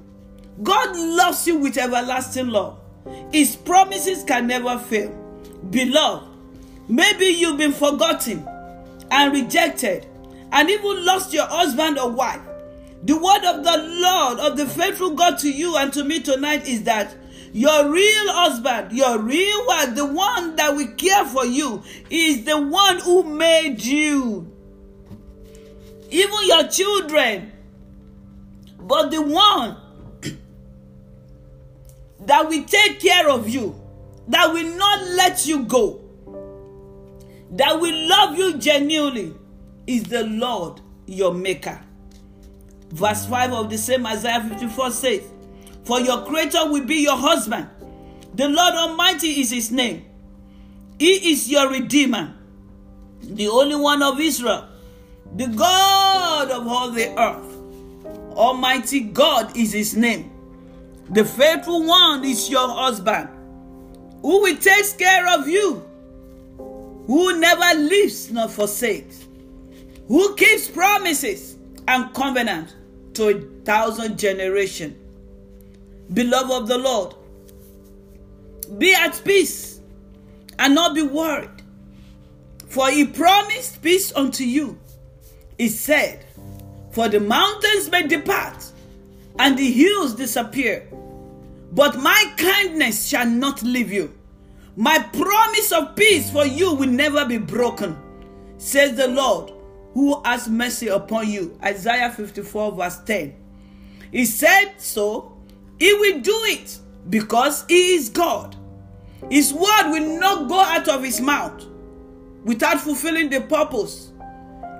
God 0.63 0.97
loves 0.97 1.49
you 1.49 1.59
with 1.59 1.79
everlasting 1.79 2.47
love. 2.47 2.79
His 3.33 3.57
promises 3.57 4.23
can 4.23 4.47
never 4.47 4.79
fail. 4.79 5.11
Beloved, 5.69 6.29
maybe 6.89 7.25
you've 7.25 7.59
been 7.59 7.73
forgotten 7.73 8.47
and 9.11 9.33
rejected 9.33 10.07
and 10.53 10.71
even 10.71 11.05
lost 11.05 11.33
your 11.33 11.47
husband 11.47 11.99
or 11.99 12.09
wife. 12.09 12.41
The 13.03 13.17
word 13.17 13.45
of 13.45 13.65
the 13.65 13.79
Lord, 14.01 14.39
of 14.39 14.57
the 14.57 14.67
faithful 14.67 15.11
God 15.11 15.39
to 15.39 15.51
you 15.51 15.77
and 15.77 15.93
to 15.93 16.05
me 16.05 16.21
tonight 16.21 16.69
is 16.69 16.85
that 16.85 17.17
your 17.53 17.91
real 17.91 18.33
husband, 18.33 18.93
your 18.93 19.19
real 19.19 19.67
wife, 19.67 19.95
the 19.95 20.07
one 20.07 20.57
that 20.57 20.75
will 20.75 20.89
care 20.89 21.25
for 21.25 21.47
you, 21.47 21.83
is 22.11 22.45
the 22.45 22.61
one 22.61 23.01
who 23.01 23.23
made 23.25 23.83
you. 23.83 24.53
Even 26.11 26.39
your 26.47 26.69
children. 26.69 27.53
But 28.81 29.11
the 29.11 29.23
one 29.23 29.77
that 32.21 32.49
will 32.49 32.65
take 32.65 33.01
care 33.01 33.29
of 33.29 33.49
you, 33.49 33.81
that 34.29 34.53
will 34.53 34.77
not 34.77 35.03
let 35.11 35.47
you 35.47 35.65
go, 35.65 36.01
that 37.53 37.81
will 37.81 38.09
love 38.09 38.37
you 38.39 38.59
genuinely, 38.59 39.35
is 39.87 40.05
the 40.05 40.25
Lord 40.25 40.81
your 41.07 41.33
Maker. 41.33 41.81
Verse 42.91 43.27
5 43.27 43.53
of 43.53 43.71
the 43.71 43.79
same 43.79 44.07
Isaiah 44.07 44.43
54 44.43 44.91
says, 44.91 45.23
For 45.89 46.01
your 46.01 46.27
creator 46.27 46.71
will 46.71 46.85
be 46.85 46.97
your 46.97 47.17
husband, 47.17 47.67
The 48.35 48.47
Lord 48.47 48.75
Almighty 48.75 49.41
is 49.41 49.51
his 49.51 49.71
name. 49.73 50.05
He 50.99 51.33
is 51.33 51.49
your 51.49 51.71
Redeemer, 51.71 52.35
the 53.23 53.49
only 53.49 53.75
one 53.75 54.03
of 54.03 54.21
Israel, 54.21 54.69
the 55.35 55.47
God 55.47 56.51
of 56.51 56.69
all 56.69 56.91
the 56.91 57.19
earth. 57.19 58.37
Almighty 58.37 59.01
God 59.01 59.57
is 59.57 59.73
his 59.73 59.97
name. 59.97 60.31
The 61.09 61.25
faithful 61.25 61.87
one 61.87 62.23
is 62.23 62.51
your 62.51 62.69
husband, 62.69 63.31
who 64.21 64.43
will 64.43 64.59
take 64.59 64.99
care 64.99 65.27
of 65.39 65.49
you, 65.49 65.83
who 67.07 67.41
never 67.41 67.81
leaves 67.81 68.31
nor 68.31 68.49
forsakes, 68.49 69.27
who 70.07 70.35
keeps 70.35 70.69
promises 70.69 71.57
and 71.89 72.13
covenant 72.13 72.77
to 73.15 73.29
a 73.29 73.41
thousand 73.65 74.19
generations. 74.19 74.95
Beloved 76.13 76.51
of 76.51 76.69
the 76.69 76.79
Lord, 76.79 77.15
be 78.79 78.95
at 78.95 79.21
peace 79.25 79.81
and 80.59 80.75
not 80.75 80.95
be 80.95 81.03
worried. 81.03 81.51
For 82.67 82.91
he 82.91 83.07
promised 83.07 83.81
peace 83.83 84.13
unto 84.15 84.45
you. 84.45 84.79
He 85.57 85.69
said, 85.69 86.25
For 86.91 87.09
the 87.09 87.21
mountains 87.21 87.91
may 87.91 88.07
depart 88.07 88.65
and 89.39 89.57
the 89.57 89.71
hills 89.71 90.15
disappear, 90.15 90.89
but 91.73 91.99
my 91.99 92.33
kindness 92.37 93.07
shall 93.07 93.27
not 93.27 93.63
leave 93.63 93.93
you. 93.93 94.15
My 94.77 94.99
promise 94.99 95.73
of 95.73 95.97
peace 95.97 96.31
for 96.31 96.47
you 96.47 96.75
will 96.75 96.89
never 96.89 97.25
be 97.25 97.39
broken, 97.39 97.97
says 98.59 98.97
the 98.97 99.09
Lord, 99.09 99.53
who 99.95 100.23
has 100.25 100.49
mercy 100.49 100.89
upon 100.89 101.29
you. 101.29 101.59
Isaiah 101.65 102.11
54, 102.11 102.73
verse 102.73 102.99
10. 103.05 103.35
He 104.13 104.25
said 104.25 104.75
so, 104.79 105.38
he 105.79 105.93
will 105.95 106.21
do 106.21 106.37
it 106.45 106.79
because 107.09 107.65
he 107.69 107.95
is 107.95 108.09
God. 108.09 108.57
His 109.31 109.53
word 109.53 109.91
will 109.91 110.19
not 110.19 110.49
go 110.49 110.61
out 110.61 110.89
of 110.89 111.03
his 111.03 111.21
mouth 111.21 111.65
without 112.45 112.81
fulfilling 112.81 113.31
the 113.31 113.41
purpose. 113.41 114.13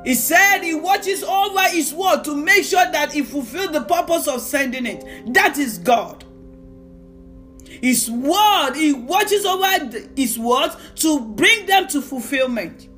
He 0.05 0.15
said 0.15 0.61
he 0.63 0.75
watches 0.75 1.23
over 1.23 1.63
his 1.69 1.93
word 1.93 2.23
to 2.25 2.35
make 2.37 2.65
sure 2.65 2.91
that 2.93 3.13
he 3.13 3.23
fulfills 3.23 3.73
the 3.73 3.83
purpose 3.83 4.29
of 4.29 4.41
sending 4.41 4.87
it. 4.87 5.35
That 5.35 5.59
is 5.59 5.79
God. 5.79 6.25
His 7.65 8.11
word, 8.11 8.75
he 8.75 8.93
watches 8.93 9.45
over 9.45 10.07
his 10.17 10.39
words 10.39 10.77
to 10.97 11.21
bring 11.21 11.67
them 11.67 11.89
to 11.89 12.01
fulfillment. 12.01 12.89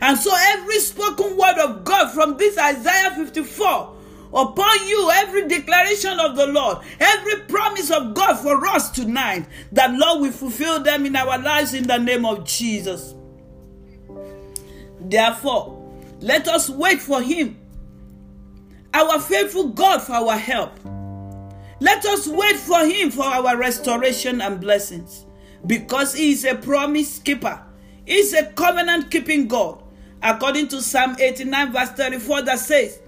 And 0.00 0.18
so 0.18 0.30
every 0.34 0.78
spoken 0.78 1.36
word 1.36 1.58
of 1.58 1.84
God 1.84 2.10
from 2.12 2.36
this 2.36 2.56
Isaiah 2.56 3.14
54 3.16 3.93
upon 4.34 4.88
you 4.88 5.10
every 5.12 5.46
declaration 5.46 6.18
of 6.18 6.36
the 6.36 6.46
Lord, 6.46 6.78
every 6.98 7.40
promise 7.42 7.90
of 7.90 8.14
God 8.14 8.36
for 8.36 8.66
us 8.66 8.90
tonight, 8.90 9.46
that 9.72 9.92
Lord 9.92 10.22
will 10.22 10.32
fulfill 10.32 10.82
them 10.82 11.06
in 11.06 11.14
our 11.14 11.38
lives 11.38 11.72
in 11.72 11.86
the 11.86 11.98
name 11.98 12.26
of 12.26 12.44
Jesus. 12.44 13.14
Therefore, 15.00 15.80
let 16.20 16.48
us 16.48 16.68
wait 16.68 17.00
for 17.00 17.22
Him, 17.22 17.58
our 18.92 19.20
faithful 19.20 19.68
God, 19.68 20.00
for 20.02 20.14
our 20.14 20.36
help. 20.36 20.78
Let 21.80 22.04
us 22.06 22.26
wait 22.26 22.56
for 22.56 22.84
Him 22.86 23.10
for 23.10 23.24
our 23.24 23.56
restoration 23.56 24.40
and 24.40 24.60
blessings, 24.60 25.26
because 25.66 26.14
He 26.14 26.32
is 26.32 26.44
a 26.44 26.54
promise 26.54 27.18
keeper, 27.18 27.62
He 28.06 28.14
is 28.14 28.32
a 28.32 28.46
covenant 28.52 29.10
keeping 29.10 29.46
God. 29.46 29.82
According 30.22 30.68
to 30.68 30.80
Psalm 30.80 31.16
89, 31.18 31.72
verse 31.72 31.90
34, 31.90 32.42
that 32.42 32.58
says, 32.58 32.98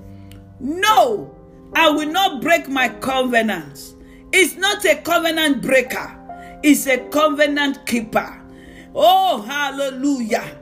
No, 0.61 1.35
I 1.75 1.91
will 1.91 2.11
not 2.11 2.41
break 2.41 2.69
my 2.69 2.89
covenants. 2.89 3.95
It's 4.33 4.57
not 4.57 4.85
a 4.85 4.97
covenant 4.97 5.63
breaker, 5.63 6.19
it's 6.63 6.87
a 6.87 6.99
covenant 7.09 7.87
keeper. 7.87 8.43
Oh, 8.95 9.43
hallelujah. 9.43 10.59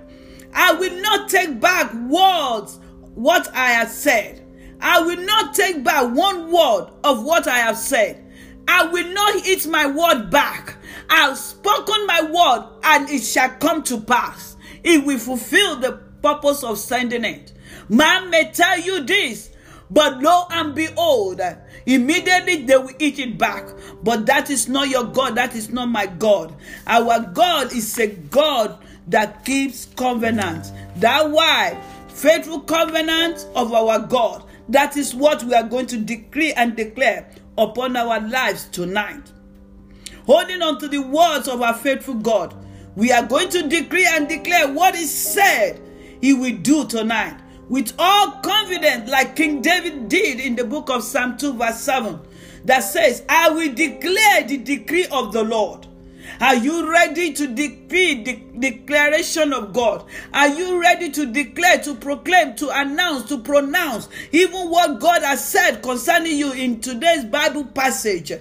I 0.53 0.73
will 0.73 1.01
not 1.01 1.29
take 1.29 1.61
back 1.61 1.93
words 1.95 2.79
what 3.15 3.49
I 3.55 3.71
have 3.71 3.91
said. 3.91 4.41
I 4.81 5.01
will 5.01 5.21
not 5.25 5.55
take 5.55 5.83
back 5.83 6.15
one 6.15 6.53
word 6.53 6.91
of 7.05 7.25
what 7.25 7.49
I 7.49 7.59
have 7.59 7.79
said. 7.79 8.21
I 8.67 8.87
will 8.87 9.13
not 9.13 9.47
eat 9.47 9.67
my 9.67 9.87
word 9.87 10.31
back. 10.31 10.77
I've 11.09 11.39
spoken 11.39 12.07
my 12.07 12.23
word 12.23 12.81
and 12.83 13.09
it 13.11 13.23
shall 13.23 13.51
come 13.51 13.83
to 13.85 14.01
pass. 14.01 14.57
It 14.83 15.05
will 15.05 15.19
fulfill 15.19 15.77
the 15.77 15.93
purpose 16.23 16.63
of 16.65 16.79
sending 16.79 17.25
it. 17.25 17.53
Man 17.89 18.31
may 18.31 18.51
tell 18.53 18.79
you 18.81 19.05
this, 19.05 19.51
but 19.95 20.21
lo 20.21 20.47
and 20.51 20.75
behold, 20.75 21.41
immediately 21.87 22.65
they 22.65 22.77
will 22.77 22.91
eat 22.99 23.21
it 23.21 23.39
back. 23.39 23.69
But 24.03 24.27
that 24.27 24.51
is 24.51 24.69
not 24.69 24.89
your 24.89 25.05
God. 25.05 25.37
That 25.37 25.55
is 25.55 25.71
not 25.71 25.87
my 25.89 26.07
God. 26.07 26.55
Our 26.89 27.21
God 27.21 27.73
is 27.73 27.97
a 28.01 28.09
God 28.09 28.77
that 29.07 29.45
keeps 29.45 29.87
covenant. 29.97 30.73
That 30.97 31.31
why 31.31 31.81
faithful 32.09 32.61
covenant 32.61 33.47
of 33.55 33.73
our 33.73 34.01
God. 34.01 34.45
That 34.69 34.97
is 34.97 35.15
what 35.15 35.45
we 35.45 35.55
are 35.55 35.63
going 35.63 35.87
to 35.87 35.97
decree 35.97 36.53
and 36.55 36.75
declare 36.75 37.31
upon 37.57 37.97
our 37.97 38.21
lives 38.21 38.65
tonight. 38.65 39.31
Holding 40.27 40.61
on 40.61 40.81
to 40.81 40.89
the 40.89 41.03
words 41.03 41.47
of 41.47 41.63
our 41.63 41.75
faithful 41.75 42.15
God, 42.15 42.57
we 42.97 43.13
are 43.13 43.25
going 43.25 43.49
to 43.51 43.69
decree 43.69 44.09
and 44.11 44.29
declare 44.29 44.73
what 44.73 44.97
is 44.97 45.13
said 45.13 45.81
he 46.21 46.33
will 46.33 46.57
do 46.57 46.87
tonight 46.87 47.39
with 47.69 47.93
all 47.99 48.33
confidence, 48.43 49.11
like 49.11 49.37
King 49.37 49.63
David 49.63 50.09
did 50.09 50.41
in 50.41 50.57
the 50.57 50.65
book 50.65 50.91
of 50.91 51.03
Psalm 51.03 51.37
2, 51.37 51.55
verse 51.55 51.81
7, 51.81 52.21
that 52.65 52.81
says, 52.81 53.25
I 53.29 53.51
will 53.51 53.75
declare 53.75 54.43
the 54.43 54.59
decree 54.59 55.07
of 55.07 55.33
the 55.33 55.43
Lord. 55.43 55.87
Are 56.41 56.55
you 56.57 56.91
ready 56.91 57.33
to 57.35 57.47
decree 57.47 58.25
the 58.25 58.35
declaration 58.59 59.53
of 59.53 59.73
God? 59.73 60.05
Are 60.33 60.49
you 60.49 60.81
ready 60.81 61.11
to 61.11 61.27
declare, 61.27 61.79
to 61.83 61.95
proclaim, 61.95 62.55
to 62.57 62.71
announce, 62.71 63.29
to 63.29 63.39
pronounce 63.39 64.09
even 64.33 64.71
what 64.71 65.01
God 65.01 65.23
has 65.23 65.47
said 65.47 65.83
concerning 65.83 66.37
you 66.37 66.53
in 66.53 66.81
today's 66.81 67.25
Bible 67.25 67.65
passage? 67.65 68.33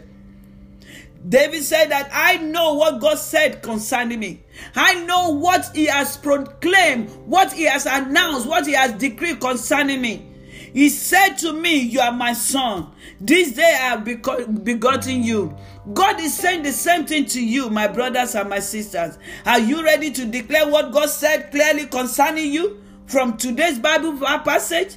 David 1.27 1.63
said 1.63 1.89
that 1.89 2.09
I 2.11 2.37
know 2.37 2.73
what 2.73 2.99
God 2.99 3.17
said 3.17 3.61
concerning 3.61 4.19
me. 4.19 4.43
I 4.75 5.05
know 5.05 5.29
what 5.29 5.73
he 5.73 5.85
has 5.85 6.17
proclaimed, 6.17 7.09
what 7.25 7.53
he 7.53 7.63
has 7.63 7.85
announced, 7.85 8.45
what 8.47 8.65
he 8.65 8.73
has 8.73 8.91
decreed 8.93 9.39
concerning 9.39 10.01
me. 10.01 10.27
He 10.73 10.89
said 10.89 11.35
to 11.35 11.53
me, 11.53 11.77
You 11.77 12.01
are 12.01 12.11
my 12.11 12.33
son. 12.33 12.91
This 13.21 13.53
day 13.53 13.61
I 13.63 13.89
have 13.89 14.03
begotten 14.03 15.23
you. 15.23 15.55
God 15.93 16.19
is 16.19 16.33
saying 16.33 16.63
the 16.63 16.71
same 16.71 17.05
thing 17.05 17.25
to 17.27 17.45
you, 17.45 17.69
my 17.69 17.87
brothers 17.87 18.35
and 18.35 18.49
my 18.49 18.59
sisters. 18.59 19.17
Are 19.45 19.59
you 19.59 19.83
ready 19.83 20.11
to 20.11 20.25
declare 20.25 20.69
what 20.69 20.91
God 20.91 21.09
said 21.09 21.51
clearly 21.51 21.85
concerning 21.85 22.51
you 22.51 22.81
from 23.05 23.37
today's 23.37 23.79
Bible 23.79 24.17
passage? 24.17 24.95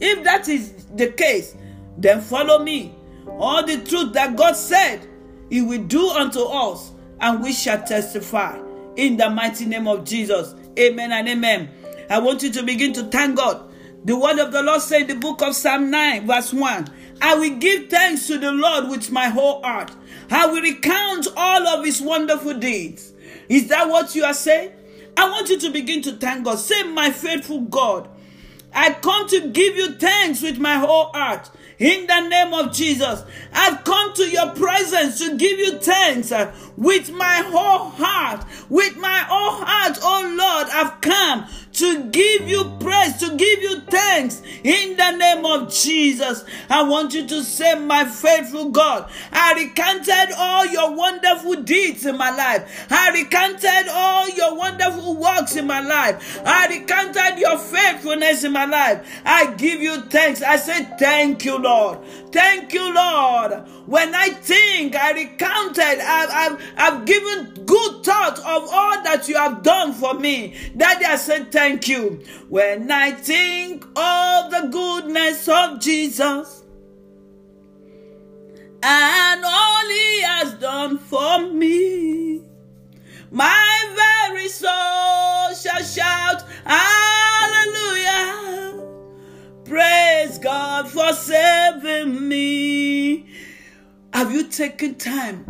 If 0.00 0.24
that 0.24 0.48
is 0.48 0.86
the 0.94 1.08
case, 1.12 1.54
then 1.96 2.20
follow 2.20 2.58
me. 2.58 2.94
All 3.28 3.64
the 3.64 3.78
truth 3.84 4.12
that 4.14 4.36
God 4.36 4.56
said, 4.56 5.06
He 5.50 5.62
will 5.62 5.82
do 5.84 6.08
unto 6.08 6.40
us, 6.40 6.92
and 7.20 7.42
we 7.42 7.52
shall 7.52 7.82
testify 7.82 8.58
in 8.96 9.16
the 9.16 9.30
mighty 9.30 9.66
name 9.66 9.88
of 9.88 10.04
Jesus. 10.04 10.54
Amen 10.78 11.12
and 11.12 11.28
amen. 11.28 11.70
I 12.10 12.18
want 12.18 12.42
you 12.42 12.50
to 12.52 12.62
begin 12.62 12.92
to 12.94 13.04
thank 13.04 13.36
God. 13.36 13.70
The 14.04 14.18
word 14.18 14.38
of 14.38 14.52
the 14.52 14.62
Lord 14.62 14.82
said 14.82 15.08
the 15.08 15.14
book 15.14 15.40
of 15.40 15.54
Psalm 15.54 15.90
9, 15.90 16.26
verse 16.26 16.52
1 16.52 16.88
I 17.22 17.36
will 17.36 17.56
give 17.56 17.88
thanks 17.88 18.26
to 18.26 18.38
the 18.38 18.52
Lord 18.52 18.88
with 18.90 19.10
my 19.10 19.28
whole 19.28 19.62
heart. 19.62 19.92
I 20.30 20.46
will 20.46 20.60
recount 20.60 21.28
all 21.36 21.66
of 21.68 21.84
his 21.84 22.02
wonderful 22.02 22.54
deeds. 22.54 23.12
Is 23.48 23.68
that 23.68 23.88
what 23.88 24.14
you 24.14 24.24
are 24.24 24.34
saying? 24.34 24.72
I 25.16 25.30
want 25.30 25.48
you 25.48 25.58
to 25.60 25.70
begin 25.70 26.02
to 26.02 26.12
thank 26.12 26.44
God. 26.44 26.58
Say, 26.58 26.82
My 26.82 27.10
faithful 27.10 27.62
God, 27.62 28.08
I 28.74 28.92
come 28.94 29.28
to 29.28 29.48
give 29.48 29.76
you 29.76 29.92
thanks 29.92 30.42
with 30.42 30.58
my 30.58 30.74
whole 30.74 31.06
heart. 31.12 31.50
In 31.78 32.06
the 32.06 32.28
name 32.28 32.54
of 32.54 32.72
Jesus, 32.72 33.24
I've 33.52 33.82
come 33.84 34.14
to 34.14 34.30
your 34.30 34.50
presence 34.50 35.18
to 35.18 35.36
give 35.36 35.58
you 35.58 35.78
thanks 35.78 36.32
with 36.76 37.12
my 37.12 37.42
whole 37.46 37.90
heart. 37.90 38.44
With 38.68 38.96
my 38.96 39.18
whole 39.18 39.64
heart, 39.64 39.98
oh 40.02 40.34
Lord, 40.36 40.68
I've 40.72 41.00
come 41.00 41.46
to 41.74 42.04
give 42.04 42.48
you 42.48 42.72
praise, 42.78 43.16
to 43.16 43.36
give 43.36 43.60
you 43.62 43.80
thanks 43.80 44.42
in 44.62 44.96
the 44.96 45.10
name 45.16 45.44
of 45.44 45.72
Jesus. 45.72 46.44
I 46.70 46.84
want 46.84 47.14
you 47.14 47.26
to 47.26 47.42
say, 47.42 47.74
My 47.74 48.04
faithful 48.04 48.70
God, 48.70 49.10
I 49.32 49.54
recanted 49.54 50.34
all 50.36 50.66
your 50.66 50.94
wonderful 50.94 51.62
deeds 51.62 52.06
in 52.06 52.16
my 52.16 52.30
life. 52.30 52.86
I 52.90 53.10
recanted 53.10 53.88
all 53.90 54.28
your 54.30 54.56
wonderful 54.56 55.16
works 55.16 55.56
in 55.56 55.66
my 55.66 55.80
life. 55.80 56.40
I 56.44 56.68
recanted 56.68 57.38
your 57.40 57.58
faithfulness 57.58 58.44
in 58.44 58.52
my 58.52 58.66
life. 58.66 59.06
I 59.24 59.52
give 59.54 59.80
you 59.80 60.02
thanks. 60.02 60.42
I 60.42 60.56
say, 60.56 60.84
Thank 60.98 61.44
you, 61.44 61.58
Lord. 61.58 61.73
Thank 62.30 62.72
you, 62.72 62.94
Lord. 62.94 63.52
When 63.86 64.14
I 64.14 64.28
think, 64.30 64.96
I 64.96 65.12
recounted, 65.12 66.00
I've, 66.00 66.30
I've, 66.30 66.62
I've 66.76 67.04
given 67.04 67.64
good 67.64 68.04
thought 68.04 68.38
of 68.38 68.68
all 68.70 69.02
that 69.04 69.28
you 69.28 69.36
have 69.36 69.62
done 69.62 69.92
for 69.92 70.14
me. 70.14 70.54
Daddy, 70.76 71.04
I 71.04 71.16
said 71.16 71.52
thank 71.52 71.88
you. 71.88 72.22
When 72.48 72.90
I 72.90 73.12
think 73.12 73.84
of 73.84 74.50
the 74.50 74.68
goodness 74.70 75.48
of 75.48 75.80
Jesus 75.80 76.64
and 78.84 79.44
all 79.44 79.88
he 79.88 80.20
has 80.22 80.54
done 80.54 80.98
for 80.98 81.40
me. 81.50 82.42
My 83.30 83.94
very 83.96 84.48
soul 84.48 85.54
shall 85.54 85.82
shout, 85.82 86.44
Hallelujah. 86.64 88.14
Praise 89.64 90.36
God 90.38 90.90
for 90.90 91.12
saving 91.14 92.28
me. 92.28 93.26
Have 94.12 94.30
you 94.30 94.48
taken 94.48 94.94
time 94.96 95.44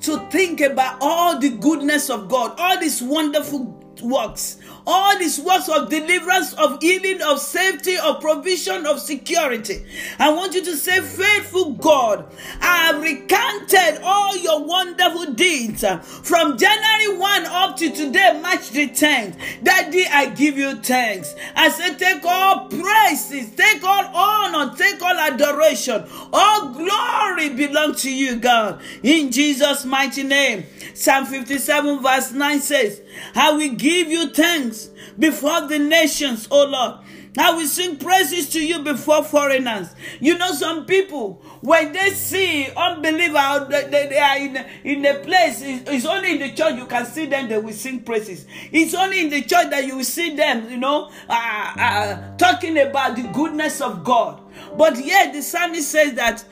to 0.00 0.18
think 0.30 0.60
about 0.60 0.98
all 1.00 1.38
the 1.38 1.48
goodness 1.48 2.10
of 2.10 2.28
God, 2.28 2.54
all 2.58 2.78
these 2.78 3.02
wonderful 3.02 3.80
works, 4.02 4.58
all 4.86 5.18
these 5.18 5.40
works 5.40 5.68
of 5.68 5.88
deliverance, 5.88 6.52
of 6.54 6.80
healing, 6.82 7.22
of 7.22 7.38
safety, 7.38 7.96
of 7.96 8.20
provision, 8.20 8.86
of 8.86 9.00
security. 9.00 9.84
I 10.18 10.32
want 10.32 10.54
you 10.54 10.64
to 10.64 10.76
say, 10.76 11.00
Faithful 11.00 11.72
God, 11.72 12.26
I 12.60 12.92
have 12.92 13.02
recanted 13.02 14.02
all 14.02 14.36
your 14.36 14.64
wonderful 14.64 15.32
deeds 15.34 15.84
from 16.22 16.58
January 16.58 17.18
1 17.18 17.46
up 17.46 17.76
to 17.78 17.90
today, 17.90 18.38
March 18.42 18.70
the 18.70 18.88
10th. 18.88 19.62
That 19.62 19.90
day 19.90 20.06
I 20.10 20.26
give 20.26 20.58
you 20.58 20.76
thanks. 20.76 21.34
I 21.54 21.68
say, 21.70 21.96
Take 21.96 22.24
all 22.24 22.68
praises, 22.68 23.50
take 23.54 23.82
all 23.82 24.04
honor, 24.14 24.74
take 24.76 25.00
all 25.02 25.16
adoration. 25.18 26.04
All 26.32 26.68
glory 26.70 27.50
belong 27.50 27.94
to 27.96 28.12
you, 28.12 28.36
God. 28.36 28.80
In 29.02 29.30
Jesus' 29.30 29.84
mighty 29.84 30.22
name. 30.22 30.64
Psalm 30.94 31.26
57, 31.26 32.02
verse 32.02 32.32
9 32.32 32.60
says, 32.60 33.00
I 33.34 33.52
will 33.52 33.74
give 33.74 34.08
you 34.08 34.30
thanks 34.30 34.90
before 35.18 35.66
the 35.68 35.78
nations, 35.78 36.48
O 36.50 36.64
Lord. 36.66 37.00
I 37.36 37.52
will 37.52 37.66
sing 37.66 37.96
praises 37.96 38.48
to 38.50 38.64
you 38.64 38.80
before 38.84 39.24
foreigners. 39.24 39.88
You 40.20 40.38
know, 40.38 40.52
some 40.52 40.86
people, 40.86 41.42
when 41.62 41.92
they 41.92 42.10
see 42.10 42.68
unbelievers, 42.76 43.68
they, 43.68 44.06
they 44.08 44.18
are 44.18 44.38
in, 44.38 44.56
in 44.84 45.04
a 45.04 45.18
place, 45.18 45.60
it's 45.60 46.06
only 46.06 46.32
in 46.32 46.38
the 46.38 46.52
church 46.52 46.76
you 46.76 46.86
can 46.86 47.04
see 47.06 47.26
them, 47.26 47.48
they 47.48 47.58
will 47.58 47.72
sing 47.72 48.02
praises. 48.02 48.46
It's 48.70 48.94
only 48.94 49.20
in 49.20 49.30
the 49.30 49.42
church 49.42 49.70
that 49.70 49.84
you 49.84 49.96
will 49.96 50.04
see 50.04 50.36
them, 50.36 50.70
you 50.70 50.76
know, 50.76 51.10
uh, 51.28 51.72
uh, 51.76 52.36
talking 52.36 52.78
about 52.78 53.16
the 53.16 53.22
goodness 53.32 53.80
of 53.80 54.04
God. 54.04 54.40
But 54.76 55.04
yet, 55.04 55.32
the 55.32 55.42
psalmist 55.42 55.90
says 55.90 56.14
that 56.14 56.44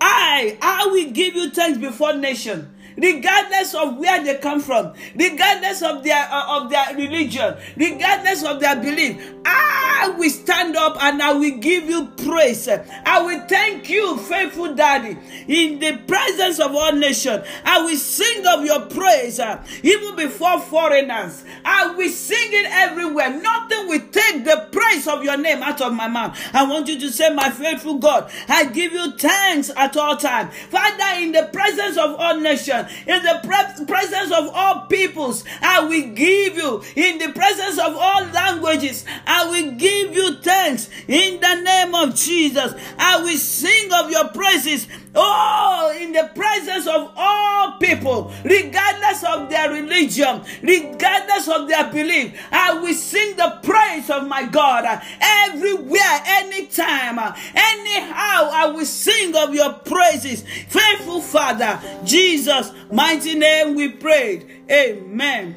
I, 0.00 0.56
I 0.62 0.86
will 0.86 1.10
give 1.10 1.34
you 1.34 1.50
thanks 1.50 1.78
before 1.78 2.14
nation 2.14 2.72
regardless 2.98 3.74
of 3.74 3.96
where 3.96 4.22
they 4.22 4.36
come 4.36 4.60
from, 4.60 4.92
regardless 5.14 5.82
of 5.82 6.02
their 6.04 6.28
uh, 6.30 6.60
of 6.60 6.70
their 6.70 6.94
religion, 6.96 7.56
regardless 7.76 8.44
of 8.44 8.60
their 8.60 8.76
belief. 8.76 9.34
I 9.44 10.14
will 10.16 10.30
stand 10.30 10.76
up 10.76 11.02
and 11.02 11.22
I 11.22 11.32
will 11.32 11.58
give 11.58 11.88
you 11.88 12.06
praise. 12.24 12.68
I 12.68 13.22
will 13.22 13.46
thank 13.48 13.88
you, 13.88 14.16
faithful 14.18 14.74
Daddy, 14.74 15.16
in 15.48 15.78
the 15.78 15.98
presence 16.06 16.60
of 16.60 16.74
all 16.74 16.92
nations. 16.92 17.44
I 17.64 17.82
will 17.82 17.96
sing 17.96 18.46
of 18.46 18.64
your 18.64 18.82
praise 18.82 19.40
uh, 19.40 19.64
even 19.82 20.16
before 20.16 20.60
foreigners. 20.60 21.44
I 21.64 21.94
will 21.94 22.10
sing 22.10 22.48
it 22.52 22.66
everywhere. 22.70 23.30
Nothing 23.40 23.88
will 23.88 24.00
take 24.10 24.44
the 24.44 24.68
praise 24.70 25.06
of 25.08 25.24
your 25.24 25.36
name 25.36 25.62
out 25.62 25.80
of 25.80 25.92
my 25.94 26.08
mouth. 26.08 26.38
I 26.52 26.64
want 26.64 26.88
you 26.88 26.98
to 27.00 27.10
say, 27.10 27.30
My 27.34 27.50
faithful 27.50 27.98
God, 27.98 28.30
I 28.48 28.66
give 28.66 28.92
you 28.92 29.12
thanks 29.12 29.70
at 29.76 29.96
all 29.96 30.16
times. 30.16 30.54
Father, 30.70 31.22
in 31.22 31.32
the 31.32 31.48
presence 31.52 31.96
of 31.96 32.14
all 32.16 32.38
nations, 32.38 32.87
in 33.06 33.22
the 33.22 33.40
pre- 33.42 33.86
presence 33.86 34.32
of 34.32 34.50
all 34.52 34.86
peoples. 34.86 35.44
I 35.60 35.84
will 35.84 36.14
give 36.14 36.56
you 36.56 36.82
in 36.96 37.18
the 37.18 37.32
presence 37.32 37.78
of 37.78 37.96
all 37.96 38.24
languages. 38.26 39.04
I 39.26 39.48
will 39.48 39.72
give 39.72 40.14
you 40.14 40.36
thanks 40.36 40.88
in 41.06 41.40
the 41.40 41.54
name 41.62 41.94
of 41.94 42.14
Jesus. 42.14 42.74
I 42.98 43.22
will 43.22 43.36
sing 43.36 43.92
of 43.92 44.10
your 44.10 44.28
praises. 44.28 44.86
Oh, 45.20 45.98
in 46.00 46.12
the 46.12 46.30
presence 46.32 46.86
of 46.86 47.12
all 47.16 47.72
people, 47.78 48.32
regardless 48.44 49.24
of 49.24 49.50
their 49.50 49.68
religion, 49.68 50.44
regardless 50.62 51.48
of 51.48 51.66
their 51.66 51.90
belief, 51.90 52.40
I 52.52 52.74
will 52.74 52.94
sing 52.94 53.36
the 53.36 53.58
praise 53.64 54.10
of 54.10 54.28
my 54.28 54.46
God 54.46 54.84
uh, 54.84 55.00
everywhere, 55.20 56.22
anytime, 56.24 57.18
uh, 57.18 57.34
anyhow. 57.52 58.48
I 58.52 58.70
will 58.72 58.86
sing 58.86 59.34
of 59.34 59.52
your 59.52 59.72
praises, 59.72 60.44
faithful 60.68 61.20
Father, 61.20 61.80
Jesus, 62.04 62.70
mighty 62.92 63.34
name 63.34 63.74
we 63.74 63.88
prayed. 63.88 64.46
Amen. 64.70 65.56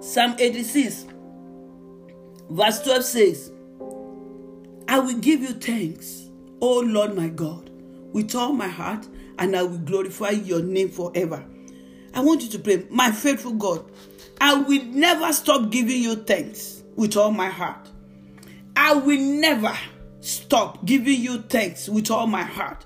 Psalm 0.00 0.34
86, 0.40 1.06
verse 2.50 2.82
12 2.82 3.04
says, 3.04 3.52
I 4.88 4.98
will 4.98 5.18
give 5.18 5.40
you 5.40 5.52
thanks, 5.52 6.30
O 6.60 6.80
Lord 6.80 7.14
my 7.14 7.28
God, 7.28 7.70
with 8.12 8.34
all 8.34 8.52
my 8.52 8.68
heart, 8.68 9.06
and 9.38 9.56
I 9.56 9.62
will 9.62 9.78
glorify 9.78 10.30
your 10.30 10.62
name 10.62 10.88
forever. 10.88 11.44
I 12.14 12.20
want 12.20 12.42
you 12.42 12.48
to 12.50 12.58
pray, 12.58 12.86
my 12.90 13.10
faithful 13.10 13.52
God, 13.52 13.90
I 14.40 14.54
will 14.54 14.84
never 14.84 15.32
stop 15.32 15.70
giving 15.70 16.02
you 16.02 16.16
thanks 16.16 16.82
with 16.96 17.16
all 17.16 17.32
my 17.32 17.48
heart. 17.48 17.88
I 18.76 18.94
will 18.94 19.20
never 19.20 19.72
stop 20.20 20.84
giving 20.84 21.20
you 21.20 21.42
thanks 21.42 21.88
with 21.88 22.10
all 22.10 22.26
my 22.26 22.42
heart. 22.42 22.84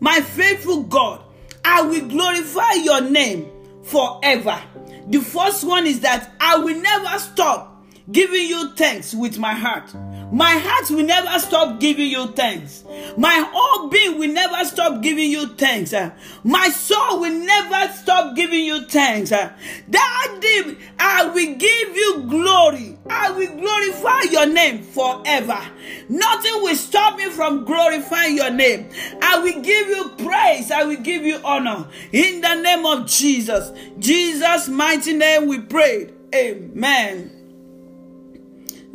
My 0.00 0.20
faithful 0.20 0.82
God, 0.84 1.22
I 1.64 1.82
will 1.82 2.06
glorify 2.06 2.72
your 2.74 3.00
name 3.00 3.50
forever. 3.82 4.60
The 5.08 5.20
first 5.20 5.64
one 5.64 5.86
is 5.86 6.00
that 6.00 6.32
I 6.40 6.58
will 6.58 6.80
never 6.80 7.18
stop 7.18 7.84
giving 8.10 8.46
you 8.46 8.74
thanks 8.74 9.14
with 9.14 9.38
my 9.38 9.52
heart. 9.52 9.94
My 10.32 10.58
heart 10.58 10.90
will 10.90 11.04
never 11.04 11.38
stop 11.38 11.78
giving 11.78 12.10
you 12.10 12.26
thanks. 12.28 12.84
My 13.16 13.48
whole 13.48 13.88
being 13.88 14.18
will 14.18 14.32
never 14.32 14.64
stop 14.64 15.00
giving 15.00 15.30
you 15.30 15.46
thanks. 15.46 15.92
Uh, 15.92 16.10
my 16.42 16.68
soul 16.68 17.20
will 17.20 17.32
never 17.32 17.92
stop 17.92 18.34
giving 18.34 18.64
you 18.64 18.84
thanks. 18.86 19.30
Uh, 19.30 19.52
Daddy, 19.88 20.78
I 20.98 21.26
will 21.26 21.54
give 21.54 21.96
you 21.96 22.24
glory. 22.28 22.98
I 23.08 23.30
will 23.30 23.56
glorify 23.56 24.22
your 24.32 24.46
name 24.46 24.82
forever. 24.82 25.60
Nothing 26.08 26.62
will 26.62 26.76
stop 26.76 27.16
me 27.16 27.30
from 27.30 27.64
glorifying 27.64 28.36
your 28.36 28.50
name. 28.50 28.90
I 29.22 29.38
will 29.38 29.62
give 29.62 29.88
you 29.88 30.08
praise. 30.18 30.72
I 30.72 30.84
will 30.84 31.00
give 31.00 31.22
you 31.22 31.40
honor. 31.44 31.86
In 32.12 32.40
the 32.40 32.54
name 32.56 32.84
of 32.84 33.06
Jesus. 33.06 33.70
Jesus' 33.98 34.68
mighty 34.68 35.12
name 35.12 35.46
we 35.46 35.60
prayed. 35.60 36.14
Amen. 36.34 37.35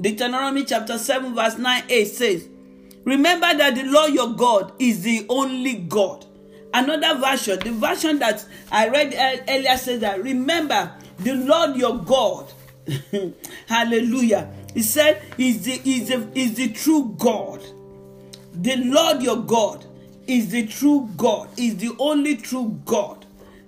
Deuteronomy 0.01 0.65
chapter 0.65 0.97
7, 0.97 1.35
verse 1.35 1.57
9 1.57 1.83
8 1.87 2.05
says, 2.05 2.47
Remember 3.05 3.53
that 3.55 3.75
the 3.75 3.83
Lord 3.83 4.13
your 4.13 4.33
God 4.33 4.73
is 4.79 5.03
the 5.03 5.25
only 5.29 5.75
God. 5.75 6.25
Another 6.73 7.19
version, 7.19 7.59
the 7.59 7.71
version 7.71 8.19
that 8.19 8.45
I 8.71 8.87
read 8.87 9.13
earlier 9.47 9.77
says 9.77 9.99
that, 10.01 10.23
Remember 10.23 10.91
the 11.19 11.35
Lord 11.35 11.75
your 11.75 11.99
God. 11.99 12.51
Hallelujah. 13.67 14.51
He 14.73 14.81
said, 14.81 15.21
is 15.37 15.63
the, 15.65 15.81
is, 15.85 16.07
the, 16.07 16.27
is 16.33 16.55
the 16.55 16.69
true 16.69 17.15
God. 17.17 17.61
The 18.53 18.77
Lord 18.77 19.21
your 19.21 19.37
God 19.37 19.85
is 20.27 20.49
the 20.49 20.65
true 20.65 21.09
God, 21.17 21.49
is 21.57 21.77
the 21.77 21.95
only 21.99 22.37
true 22.37 22.79
God. 22.85 23.20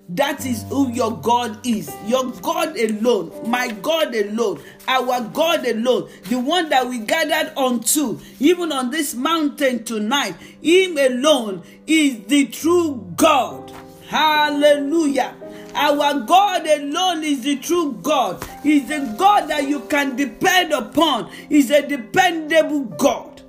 That 0.10 0.46
is 0.46 0.63
who 0.63 0.89
your 0.92 1.18
God 1.22 1.66
is. 1.66 1.92
Your 2.06 2.30
God 2.32 2.78
alone, 2.78 3.32
my 3.50 3.70
God 3.70 4.13
alone, 4.13 4.62
our 4.88 5.22
God 5.22 5.66
alone, 5.66 6.10
the 6.26 6.38
one 6.38 6.70
that 6.70 6.88
we 6.88 7.00
gathered 7.00 7.58
unto, 7.58 8.20
even 8.39 8.72
on 8.72 8.92
this 8.92 9.16
mountain 9.16 9.84
tonight, 9.86 10.36
Him 10.62 10.98
alone 10.98 11.63
is 11.88 12.26
the 12.26 12.48
true 12.48 13.12
God. 13.16 13.72
Hallelujah. 14.08 15.36
Our 15.74 16.20
God 16.20 16.68
alone 16.68 17.24
is 17.24 17.42
the 17.42 17.56
true 17.56 17.98
God. 18.04 18.46
He's 18.62 18.89
a 18.92 19.16
God 19.18 19.50
that 19.50 19.68
you 19.68 19.80
can 19.82 20.16
depend 20.16 20.72
upon. 20.74 21.32
He's 21.50 21.72
a 21.72 21.88
dependable 21.88 22.84
God. 22.84 23.41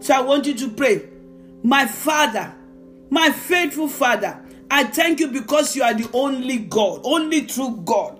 So 0.00 0.14
I 0.14 0.20
want 0.22 0.46
you 0.46 0.54
to 0.54 0.68
pray. 0.70 1.08
My 1.62 1.86
Father, 1.86 2.52
my 3.10 3.30
faithful 3.30 3.88
Father, 3.88 4.42
I 4.70 4.84
thank 4.84 5.20
you 5.20 5.28
because 5.28 5.76
you 5.76 5.82
are 5.82 5.94
the 5.94 6.08
only 6.12 6.58
God, 6.58 7.00
only 7.04 7.46
true 7.46 7.80
God. 7.84 8.15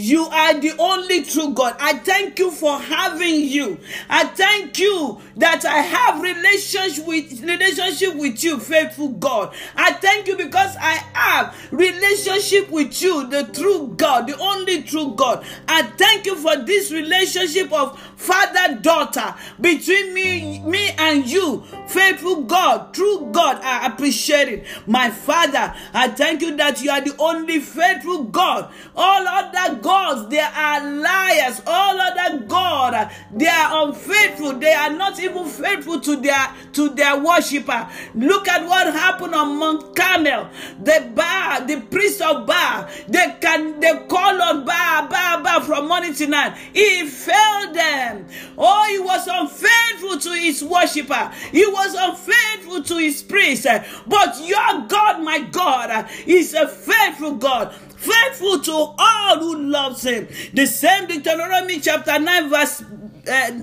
You 0.00 0.24
are 0.24 0.58
the 0.58 0.72
only 0.78 1.24
true 1.24 1.52
God. 1.52 1.76
I 1.78 1.92
thank 1.92 2.38
you 2.38 2.50
for 2.50 2.78
having 2.78 3.44
you. 3.44 3.78
I 4.08 4.24
thank 4.24 4.78
you 4.78 5.20
that 5.36 5.66
I 5.66 5.82
have 5.82 6.22
relationship 6.22 7.06
with 7.06 7.42
relationship 7.42 8.14
with 8.14 8.42
you, 8.42 8.58
faithful 8.58 9.10
God. 9.10 9.52
I 9.76 9.92
thank 9.92 10.26
you 10.26 10.38
because 10.38 10.74
I 10.80 10.94
have 11.12 11.54
relationship 11.70 12.70
with 12.70 13.02
you, 13.02 13.26
the 13.26 13.44
true 13.52 13.92
God, 13.94 14.26
the 14.26 14.38
only 14.38 14.84
true 14.84 15.12
God. 15.16 15.44
I 15.68 15.82
thank 15.82 16.24
you 16.24 16.34
for 16.36 16.56
this 16.56 16.90
relationship 16.90 17.70
of 17.70 18.00
father 18.16 18.76
daughter 18.76 19.34
between 19.60 20.14
me 20.14 20.60
me 20.60 20.90
and 20.96 21.26
you, 21.26 21.62
faithful 21.88 22.44
God, 22.44 22.94
true 22.94 23.28
God. 23.32 23.60
I 23.62 23.86
appreciate 23.86 24.48
it. 24.48 24.66
My 24.86 25.10
Father, 25.10 25.74
I 25.92 26.08
thank 26.08 26.40
you 26.40 26.56
that 26.56 26.80
you 26.80 26.90
are 26.90 27.02
the 27.02 27.16
only 27.18 27.60
faithful 27.60 28.24
God. 28.24 28.72
All 28.96 29.28
other 29.28 29.76
God 29.76 29.89
gods, 29.90 30.28
they 30.28 30.38
are 30.38 30.84
liars. 30.84 31.60
All 31.66 32.00
other 32.00 32.44
God, 32.46 33.10
they 33.32 33.48
are 33.48 33.88
unfaithful. 33.88 34.52
They 34.52 34.72
are 34.72 34.92
not 34.92 35.18
even 35.18 35.46
faithful 35.46 36.00
to 36.00 36.16
their 36.16 36.46
to 36.74 36.90
their 36.90 37.18
worshiper. 37.18 37.88
Look 38.14 38.46
at 38.46 38.66
what 38.66 38.86
happened 38.92 39.34
on 39.34 39.58
Mount 39.58 39.96
Carmel. 39.96 40.48
The 40.82 41.10
Baal, 41.14 41.66
the 41.66 41.80
priest 41.90 42.22
of 42.22 42.46
Baal, 42.46 42.88
they 43.08 43.36
can 43.40 43.80
they 43.80 43.92
call 44.08 44.40
on 44.40 44.64
Baal, 44.64 45.08
Baal, 45.08 45.42
Baal 45.42 45.60
from 45.62 45.88
morning 45.88 46.14
to 46.14 46.26
night. 46.28 46.56
He 46.72 47.06
failed 47.08 47.74
them. 47.74 48.26
Oh, 48.56 48.86
he 48.90 49.00
was 49.00 49.26
unfaithful 49.26 50.18
to 50.20 50.38
his 50.38 50.62
worshiper. 50.62 51.32
He 51.50 51.66
was 51.66 51.94
unfaithful 51.98 52.84
to 52.84 52.96
his 52.98 53.22
priest. 53.22 53.66
But 54.06 54.40
your 54.44 54.86
God, 54.86 55.22
my 55.22 55.40
God, 55.40 56.08
is 56.26 56.54
a 56.54 56.68
faithful 56.68 57.34
God 57.34 57.74
faithful 58.00 58.60
to 58.60 58.72
all 58.98 59.38
who 59.38 59.56
loves 59.56 60.02
him. 60.04 60.26
The 60.54 60.66
same 60.66 61.06
Deuteronomy 61.06 61.80
chapter 61.80 62.18
9 62.18 62.48
verse 62.48 62.82
uh, 63.28 63.60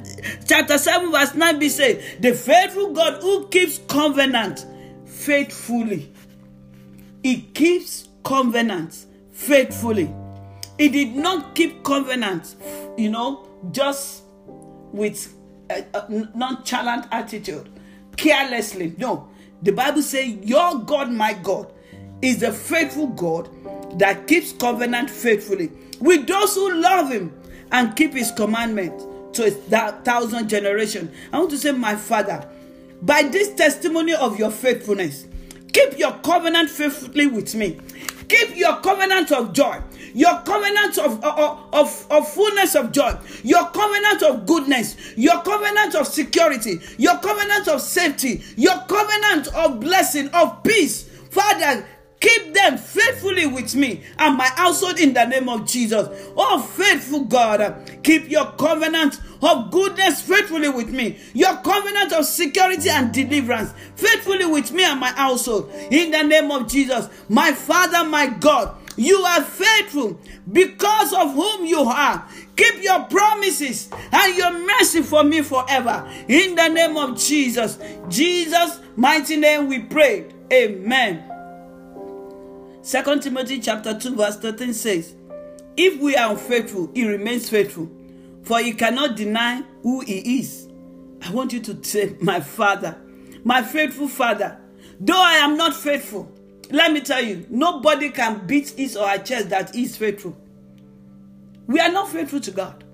chapter 0.48 0.78
7 0.78 1.12
verse 1.12 1.34
9 1.34 1.60
be 1.60 1.70
said, 1.70 2.04
the 2.22 2.34
faithful 2.34 2.94
God 2.94 3.22
who 3.22 3.48
keeps 3.48 3.80
covenant 3.88 4.66
faithfully. 5.06 6.12
He 7.24 7.42
keeps 7.42 8.08
covenant 8.24 9.06
faithfully. 9.32 10.14
He 10.78 10.90
did 10.90 11.16
not 11.16 11.56
keep 11.56 11.84
covenant, 11.84 12.56
you 12.96 13.10
know, 13.10 13.48
just 13.72 14.24
with 14.92 15.34
a, 15.72 15.84
a 15.96 16.10
nonchalant 16.36 17.08
attitude, 17.12 17.68
carelessly. 18.16 18.94
No, 18.98 19.30
the 19.64 19.72
Bible 19.72 20.04
says, 20.04 20.28
Your 20.44 20.80
God, 20.80 21.12
my 21.12 21.34
God, 21.34 21.74
is 22.22 22.40
the 22.40 22.52
faithful 22.52 23.08
God 23.08 23.50
that 24.00 24.28
keeps 24.28 24.54
covenant 24.54 25.10
faithfully 25.10 25.72
with 26.00 26.28
those 26.28 26.56
who 26.56 26.74
love 26.76 27.12
him 27.12 27.34
and 27.72 27.96
keep 27.96 28.14
his 28.14 28.32
commandment 28.32 29.34
to 29.34 29.46
a 29.48 29.52
thousand 29.52 30.50
generation. 30.50 31.12
I 31.32 31.40
want 31.40 31.52
to 31.52 31.58
say, 31.58 31.72
my 31.72 31.96
Father, 31.96 32.48
by 33.02 33.24
this 33.24 33.54
testimony 33.56 34.14
of 34.14 34.40
your 34.40 34.52
faithfulness, 34.52 35.28
keep 35.74 35.98
your 35.98 36.14
covenant 36.20 36.70
faithfully 36.70 37.28
with 37.28 37.54
me. 37.56 37.80
Keep 38.28 38.58
your 38.58 38.78
covenant 38.82 39.32
of 39.32 39.54
joy, 39.54 39.80
your 40.14 40.42
covenant 40.42 40.98
of, 40.98 41.24
of, 41.24 41.74
of, 41.74 42.08
of 42.10 42.28
fullness 42.28 42.76
of 42.76 42.92
joy, 42.92 43.16
your 43.44 43.66
covenant 43.70 44.22
of 44.22 44.46
goodness, 44.46 44.98
your 45.16 45.42
covenant 45.44 45.96
of 45.96 46.06
security, 46.06 46.82
your 46.98 47.18
covenant 47.20 47.70
of 47.70 47.80
safety, 47.80 48.44
your 48.58 48.78
covenant 48.90 49.48
of 49.56 49.80
blessing, 49.80 50.28
of 50.34 50.62
peace. 50.64 51.04
Father, 51.30 51.86
Keep 52.20 52.54
them 52.54 52.78
faithfully 52.78 53.46
with 53.46 53.76
me 53.76 54.04
and 54.18 54.38
my 54.38 54.48
household 54.48 55.00
in 55.00 55.14
the 55.14 55.26
name 55.26 55.48
of 55.50 55.68
Jesus. 55.68 56.08
Oh, 56.36 56.60
faithful 56.60 57.26
God, 57.26 58.00
keep 58.04 58.30
your 58.30 58.52
covenant 58.54 59.20
of 59.42 59.70
goodness 59.70 60.22
faithfully 60.22 60.70
with 60.70 60.90
me. 60.90 61.20
Your 61.34 61.56
covenant 61.58 62.14
of 62.14 62.26
security 62.26 62.90
and 62.90 63.14
deliverance 63.14 63.72
faithfully 63.96 64.46
with 64.46 64.72
me 64.72 64.84
and 64.84 65.00
my 65.00 65.12
household 65.12 65.70
in 65.92 66.12
the 66.12 66.24
name 66.24 66.50
of 66.50 66.68
Jesus. 66.68 67.08
My 67.30 67.52
Father, 67.52 68.08
my 68.10 68.28
God, 68.28 68.76
you 68.96 69.18
are 69.20 69.44
faithful 69.44 70.20
because 70.52 71.14
of 71.14 71.34
whom 71.34 71.68
you 71.68 71.82
are. 71.82 72.28
Keep 72.56 72.84
your 72.84 73.04
promises 73.04 73.90
and 74.12 74.36
your 74.36 74.52
mercy 74.52 75.04
for 75.04 75.24
me 75.24 75.44
forever. 75.44 76.12
In 76.28 76.56
the 76.56 76.68
name 76.70 76.98
of 76.98 77.16
Jesus. 77.20 77.78
Jesus' 78.10 78.80
mighty 78.96 79.38
name 79.38 79.68
we 79.68 79.80
pray. 79.84 80.26
Amen. 80.52 81.27
Second 82.88 83.22
Timothy 83.22 83.60
chapter 83.60 84.00
2 84.00 84.16
verse 84.16 84.38
13 84.38 84.74
says, 84.74 85.14
If 85.76 86.00
we 86.00 86.16
are 86.16 86.32
unfaithful, 86.32 86.90
he 86.94 87.06
remains 87.06 87.50
faithful, 87.50 87.92
for 88.44 88.60
he 88.62 88.72
cannot 88.72 89.18
deny 89.18 89.62
who 89.84 90.00
he 90.00 90.40
is. 90.40 90.70
I 91.22 91.32
want 91.32 91.52
you 91.52 91.60
to 91.64 91.84
say, 91.84 92.16
My 92.22 92.40
father, 92.40 92.98
my 93.44 93.62
faithful 93.62 94.08
father, 94.08 94.58
though 95.02 95.22
I 95.22 95.34
am 95.34 95.58
not 95.58 95.76
faithful, 95.76 96.32
let 96.72 96.94
me 96.94 97.02
tell 97.02 97.22
you, 97.22 97.46
nobody 97.50 98.10
can 98.10 98.48
beat 98.48 98.70
his 98.70 98.96
or 98.96 99.06
her 99.10 99.18
chest 99.18 99.50
that 99.50 99.76
he 99.76 99.84
is 99.84 99.98
faithful. 99.98 100.38
We 101.66 101.82
are 101.82 101.92
not 101.92 102.08
faithful 102.08 102.40
to 102.40 102.52
God. 102.52 102.86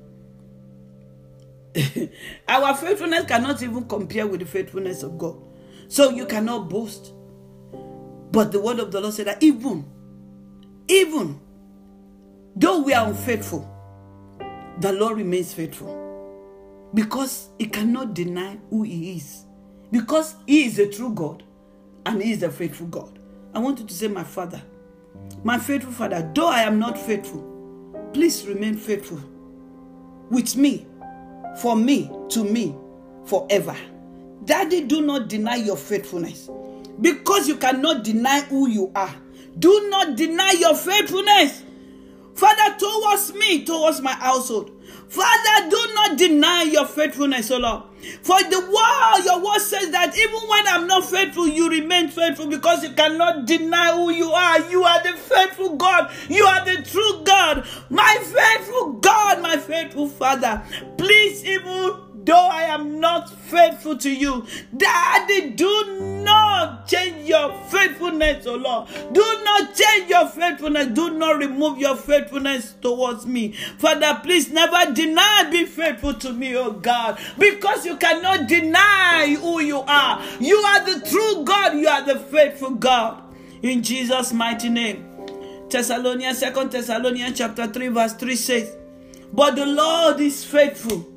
Our 2.47 2.75
faithfulness 2.77 3.25
cannot 3.25 3.61
even 3.61 3.87
compare 3.87 4.25
with 4.25 4.39
the 4.39 4.47
faithfulness 4.47 5.03
of 5.03 5.19
God. 5.19 5.39
So 5.87 6.09
you 6.09 6.25
cannot 6.25 6.67
boast. 6.67 7.13
But 8.33 8.51
the 8.51 8.59
word 8.59 8.79
of 8.79 8.91
the 8.91 8.99
Lord 8.99 9.13
said 9.13 9.27
that 9.27 9.43
even, 9.43 9.85
even 10.87 11.39
though 12.55 12.81
we 12.81 12.91
are 12.91 13.07
unfaithful, 13.07 13.69
the 14.79 14.91
Lord 14.91 15.17
remains 15.17 15.53
faithful. 15.53 15.99
Because 16.95 17.49
he 17.59 17.67
cannot 17.67 18.15
deny 18.15 18.57
who 18.71 18.81
he 18.81 19.17
is. 19.17 19.45
Because 19.91 20.35
he 20.47 20.65
is 20.65 20.79
a 20.79 20.87
true 20.87 21.13
God 21.13 21.43
and 22.07 22.23
he 22.23 22.31
is 22.31 22.41
a 22.41 22.49
faithful 22.49 22.87
God. 22.87 23.19
I 23.53 23.59
want 23.59 23.79
you 23.79 23.85
to 23.85 23.93
say, 23.93 24.07
My 24.07 24.23
Father, 24.23 24.63
my 25.43 25.59
faithful 25.59 25.91
Father, 25.91 26.27
though 26.33 26.49
I 26.49 26.61
am 26.61 26.79
not 26.79 26.97
faithful, 26.97 28.09
please 28.13 28.47
remain 28.47 28.77
faithful 28.77 29.21
with 30.31 30.55
me, 30.55 30.87
for 31.59 31.75
me, 31.75 32.09
to 32.29 32.43
me, 32.43 32.75
forever. 33.25 33.77
Daddy, 34.45 34.81
do 34.85 35.03
not 35.03 35.27
deny 35.29 35.57
your 35.57 35.77
faithfulness 35.77 36.49
because 37.01 37.47
you 37.47 37.55
cannot 37.57 38.03
deny 38.03 38.41
who 38.41 38.67
you 38.67 38.91
are. 38.95 39.13
Do 39.57 39.89
not 39.89 40.15
deny 40.15 40.51
your 40.59 40.75
faithfulness. 40.75 41.63
Father, 42.35 42.75
towards 42.77 43.33
me, 43.35 43.63
towards 43.63 44.01
my 44.01 44.13
household. 44.13 44.71
Father, 45.07 45.69
do 45.69 45.89
not 45.93 46.17
deny 46.17 46.63
your 46.63 46.85
faithfulness, 46.85 47.51
O 47.51 47.57
Lord. 47.57 47.83
For 48.23 48.41
the 48.41 48.59
word, 48.59 49.25
your 49.25 49.39
word 49.43 49.59
says 49.59 49.91
that 49.91 50.17
even 50.17 50.49
when 50.49 50.67
I'm 50.67 50.87
not 50.87 51.05
faithful, 51.05 51.47
you 51.47 51.69
remain 51.69 52.09
faithful 52.09 52.47
because 52.47 52.83
you 52.83 52.89
cannot 52.89 53.45
deny 53.45 53.93
who 53.93 54.09
you 54.09 54.31
are. 54.31 54.59
You 54.71 54.83
are 54.83 55.03
the 55.03 55.17
faithful 55.17 55.75
God. 55.77 56.11
You 56.29 56.43
are 56.43 56.65
the 56.65 56.81
true 56.83 57.23
God. 57.23 57.65
My 57.89 58.17
faithful 58.21 58.93
God, 58.93 59.41
my 59.41 59.57
faithful 59.57 60.07
Father. 60.09 60.63
Please, 60.97 61.45
even 61.45 61.95
though 62.25 62.49
I 62.51 62.63
am 62.63 62.99
not 62.99 63.29
faithful 63.29 63.97
to 63.99 64.09
you, 64.13 64.45
Daddy, 64.75 65.51
do 65.51 66.23
not 66.23 66.42
change 66.87 67.27
your 67.27 67.53
faithfulness, 67.69 68.45
oh 68.47 68.55
Lord. 68.55 68.87
Do 69.13 69.21
not 69.43 69.75
change 69.75 70.09
your 70.09 70.27
faithfulness. 70.27 70.87
Do 70.87 71.11
not 71.11 71.37
remove 71.37 71.77
your 71.77 71.95
faithfulness 71.95 72.75
towards 72.81 73.25
me. 73.25 73.53
Father, 73.77 74.19
please 74.23 74.51
never 74.51 74.91
deny 74.93 75.47
being 75.49 75.67
faithful 75.67 76.13
to 76.15 76.33
me, 76.33 76.55
oh 76.55 76.71
God, 76.71 77.19
because 77.37 77.85
you 77.85 77.97
cannot 77.97 78.47
deny 78.47 79.35
who 79.39 79.61
you 79.61 79.79
are. 79.79 80.21
You 80.39 80.57
are 80.57 80.85
the 80.85 81.05
true 81.07 81.43
God. 81.43 81.77
You 81.77 81.87
are 81.87 82.05
the 82.05 82.19
faithful 82.19 82.71
God. 82.71 83.21
In 83.61 83.81
Jesus' 83.83 84.33
mighty 84.33 84.69
name. 84.69 85.09
Thessalonians, 85.69 86.37
Second 86.37 86.71
Thessalonians 86.71 87.37
chapter 87.37 87.65
3, 87.67 87.87
verse 87.87 88.13
3 88.13 88.35
says, 88.35 88.77
But 89.31 89.55
the 89.55 89.65
Lord 89.65 90.19
is 90.19 90.43
faithful 90.45 91.12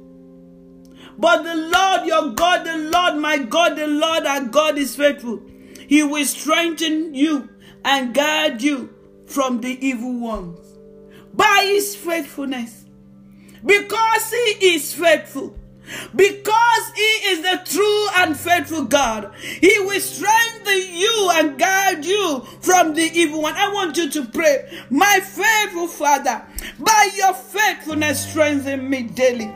but 1.18 1.42
the 1.42 1.54
Lord 1.54 2.06
your 2.06 2.30
God, 2.32 2.64
the 2.64 2.76
Lord 2.76 3.16
my 3.16 3.38
God, 3.38 3.76
the 3.76 3.86
Lord 3.86 4.26
our 4.26 4.44
God 4.44 4.78
is 4.78 4.96
faithful. 4.96 5.42
He 5.88 6.02
will 6.02 6.24
strengthen 6.24 7.14
you 7.14 7.48
and 7.84 8.14
guard 8.14 8.62
you 8.62 8.92
from 9.26 9.60
the 9.60 9.86
evil 9.86 10.18
ones 10.18 10.58
by 11.32 11.62
his 11.66 11.94
faithfulness. 11.94 12.84
Because 13.64 14.30
he 14.30 14.74
is 14.74 14.94
faithful. 14.94 15.56
Because 16.14 16.92
he 16.94 17.02
is 17.30 17.42
the 17.42 17.60
true 17.64 18.06
and 18.16 18.36
faithful 18.36 18.84
God, 18.84 19.32
he 19.40 19.78
will 19.80 20.00
strengthen 20.00 20.94
you 20.94 21.30
and 21.34 21.58
guide 21.58 22.04
you 22.04 22.40
from 22.60 22.94
the 22.94 23.10
evil 23.14 23.42
one. 23.42 23.54
I 23.54 23.72
want 23.72 23.96
you 23.96 24.10
to 24.10 24.24
pray, 24.26 24.84
my 24.90 25.20
faithful 25.20 25.88
Father, 25.88 26.44
by 26.78 27.10
your 27.16 27.34
faithfulness, 27.34 28.28
strengthen 28.28 28.88
me 28.88 29.04
daily. 29.04 29.52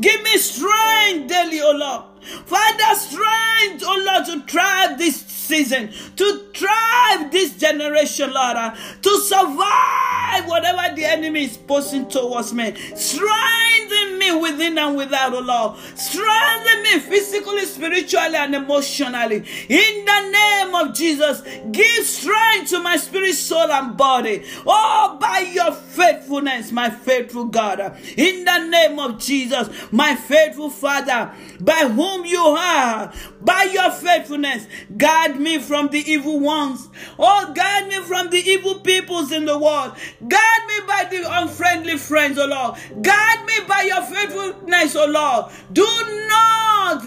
Give 0.00 0.22
me 0.22 0.38
strength 0.38 1.28
daily, 1.28 1.60
O 1.60 1.72
Lord. 1.72 2.04
Father, 2.46 2.94
strength, 2.94 3.84
oh 3.86 4.02
Lord, 4.06 4.26
to 4.26 4.52
thrive 4.52 4.98
this 4.98 5.24
season, 5.44 5.92
to 6.16 6.44
thrive 6.54 7.30
this 7.30 7.56
generation, 7.56 8.32
Lord, 8.32 8.56
uh, 8.56 8.74
to 9.02 9.10
survive 9.20 10.48
whatever 10.48 10.94
the 10.94 11.04
enemy 11.04 11.44
is 11.44 11.56
posing 11.56 12.08
towards 12.08 12.52
me. 12.52 12.74
Strengthen 12.96 14.18
me 14.18 14.40
within 14.40 14.78
and 14.78 14.96
without, 14.96 15.34
oh 15.34 15.40
Lord. 15.40 15.78
Strengthen 15.98 16.82
me 16.82 16.98
physically, 17.00 17.64
spiritually, 17.66 18.36
and 18.36 18.54
emotionally. 18.54 19.44
In 19.68 20.04
the 20.04 20.30
name 20.30 20.74
of 20.74 20.94
Jesus, 20.94 21.42
give 21.70 22.04
strength 22.04 22.70
to 22.70 22.80
my 22.80 22.96
spirit, 22.96 23.34
soul, 23.34 23.70
and 23.70 23.96
body. 23.96 24.44
Oh, 24.66 25.18
by 25.20 25.40
your 25.40 25.72
faithfulness, 25.72 26.72
my 26.72 26.90
faithful 26.90 27.44
God. 27.46 27.80
In 28.16 28.44
the 28.44 28.66
name 28.68 28.98
of 28.98 29.18
Jesus, 29.18 29.68
my 29.92 30.14
faithful 30.14 30.70
Father, 30.70 31.32
by 31.60 31.88
whom 31.88 32.13
you 32.22 32.38
are, 32.38 33.12
by 33.40 33.64
your 33.72 33.90
faithfulness, 33.90 34.66
guard 34.96 35.40
me 35.40 35.58
from 35.58 35.88
the 35.88 35.98
evil 35.98 36.38
ones. 36.38 36.88
Oh, 37.18 37.52
guard 37.54 37.88
me 37.88 38.00
from 38.02 38.30
the 38.30 38.38
evil 38.38 38.80
peoples 38.80 39.32
in 39.32 39.46
the 39.46 39.58
world. 39.58 39.94
Guard 40.20 40.62
me 40.68 40.74
by 40.86 41.08
the 41.10 41.24
unfriendly 41.26 41.96
friends, 41.96 42.38
oh 42.38 42.46
Lord. 42.46 42.74
Guard 43.02 43.46
me 43.46 43.54
by 43.66 43.82
your 43.82 44.02
faithfulness, 44.02 44.94
oh 44.96 45.06
Lord. 45.06 45.52
Do 45.72 45.86
not 46.28 46.53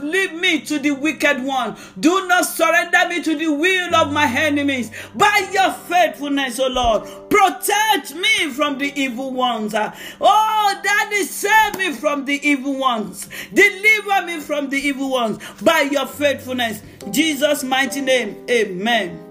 leave 0.02 0.34
me 0.34 0.62
to 0.62 0.80
the 0.80 0.92
wicked 0.92 1.44
one. 1.44 1.76
Do 2.00 2.28
not 2.28 2.46
surrender 2.46 3.08
me 3.10 3.22
to 3.24 3.36
the 3.36 3.48
will 3.48 3.96
of 3.96 4.12
my 4.12 4.26
enemies. 4.26 4.92
By 5.16 5.50
your 5.52 5.72
faithfulness, 5.72 6.60
oh 6.60 6.68
Lord, 6.68 7.04
protect 7.30 8.16
me 8.16 8.50
from 8.52 8.78
the 8.78 8.92
evil 9.00 9.32
ones. 9.32 9.74
Oh, 10.20 10.82
Daddy, 10.84 11.24
save 11.24 11.78
me 11.78 11.94
from 11.94 12.26
the 12.26 12.40
evil 12.48 12.78
ones. 12.78 13.30
Deliver 13.54 14.26
me 14.26 14.40
from 14.40 14.70
the 14.70 14.78
evil 14.78 15.12
ones 15.12 15.40
by 15.62 15.82
your 15.82 16.06
faithfulness. 16.06 16.82
Jesus' 17.12 17.64
mighty 17.64 18.02
name, 18.02 18.46
amen. 18.50 19.24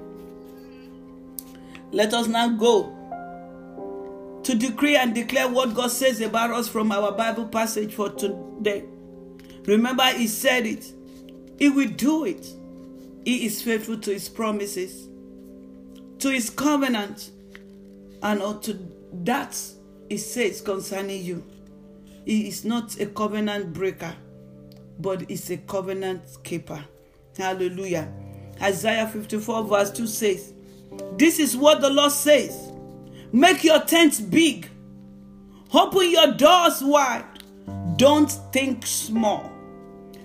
Let 1.92 2.12
us 2.14 2.26
now 2.26 2.48
go 2.48 2.92
to 4.42 4.54
decree 4.54 4.96
and 4.96 5.14
declare 5.14 5.48
what 5.48 5.74
God 5.74 5.90
says 5.90 6.20
about 6.20 6.50
us 6.50 6.68
from 6.68 6.92
our 6.92 7.10
Bible 7.12 7.46
passage 7.46 7.94
for 7.94 8.10
today. 8.10 8.84
Remember, 9.66 10.04
He 10.04 10.26
said 10.26 10.66
it, 10.66 10.92
He 11.58 11.68
will 11.68 11.88
do 11.88 12.24
it. 12.24 12.46
He 13.24 13.46
is 13.46 13.62
faithful 13.62 13.98
to 13.98 14.12
His 14.12 14.28
promises, 14.28 15.08
to 16.20 16.30
His 16.30 16.50
covenant, 16.50 17.30
and 18.22 18.42
unto 18.42 18.78
that 19.24 19.60
He 20.08 20.18
says 20.18 20.60
concerning 20.60 21.22
you. 21.22 21.44
He 22.24 22.48
is 22.48 22.64
not 22.64 22.98
a 23.00 23.06
covenant 23.06 23.72
breaker, 23.72 24.14
but 24.98 25.30
is 25.30 25.50
a 25.50 25.58
covenant 25.58 26.22
keeper. 26.42 26.84
Hallelujah. 27.36 28.12
Isaiah 28.60 29.06
54, 29.06 29.64
verse 29.64 29.90
2 29.92 30.06
says, 30.06 30.52
This 31.16 31.38
is 31.38 31.56
what 31.56 31.80
the 31.80 31.90
Lord 31.90 32.12
says 32.12 32.72
Make 33.32 33.64
your 33.64 33.80
tents 33.80 34.20
big, 34.20 34.68
open 35.72 36.10
your 36.10 36.32
doors 36.32 36.80
wide. 36.82 37.24
Don't 37.96 38.30
think 38.52 38.86
small. 38.86 39.52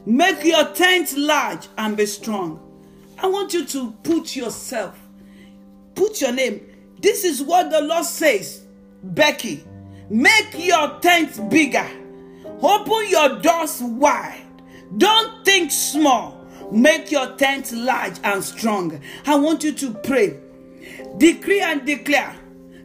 Make 0.05 0.43
your 0.43 0.65
tent 0.73 1.15
large 1.15 1.67
and 1.77 1.95
be 1.95 2.05
strong. 2.05 2.59
I 3.19 3.27
want 3.27 3.53
you 3.53 3.65
to 3.65 3.91
put 4.03 4.35
yourself, 4.35 4.97
put 5.93 6.21
your 6.21 6.31
name. 6.31 6.61
This 6.99 7.23
is 7.23 7.41
what 7.41 7.69
the 7.69 7.81
Lord 7.81 8.05
says, 8.05 8.63
Becky. 9.03 9.63
Make 10.09 10.53
your 10.57 10.99
tent 10.99 11.49
bigger. 11.49 11.87
Open 12.61 13.09
your 13.09 13.39
doors 13.39 13.81
wide. 13.81 14.45
Don't 14.97 15.45
think 15.45 15.71
small. 15.71 16.37
Make 16.71 17.11
your 17.11 17.35
tent 17.35 17.71
large 17.71 18.15
and 18.23 18.43
strong. 18.43 19.01
I 19.25 19.35
want 19.35 19.63
you 19.63 19.71
to 19.73 19.93
pray. 19.93 20.39
Decree 21.17 21.61
and 21.61 21.85
declare 21.85 22.35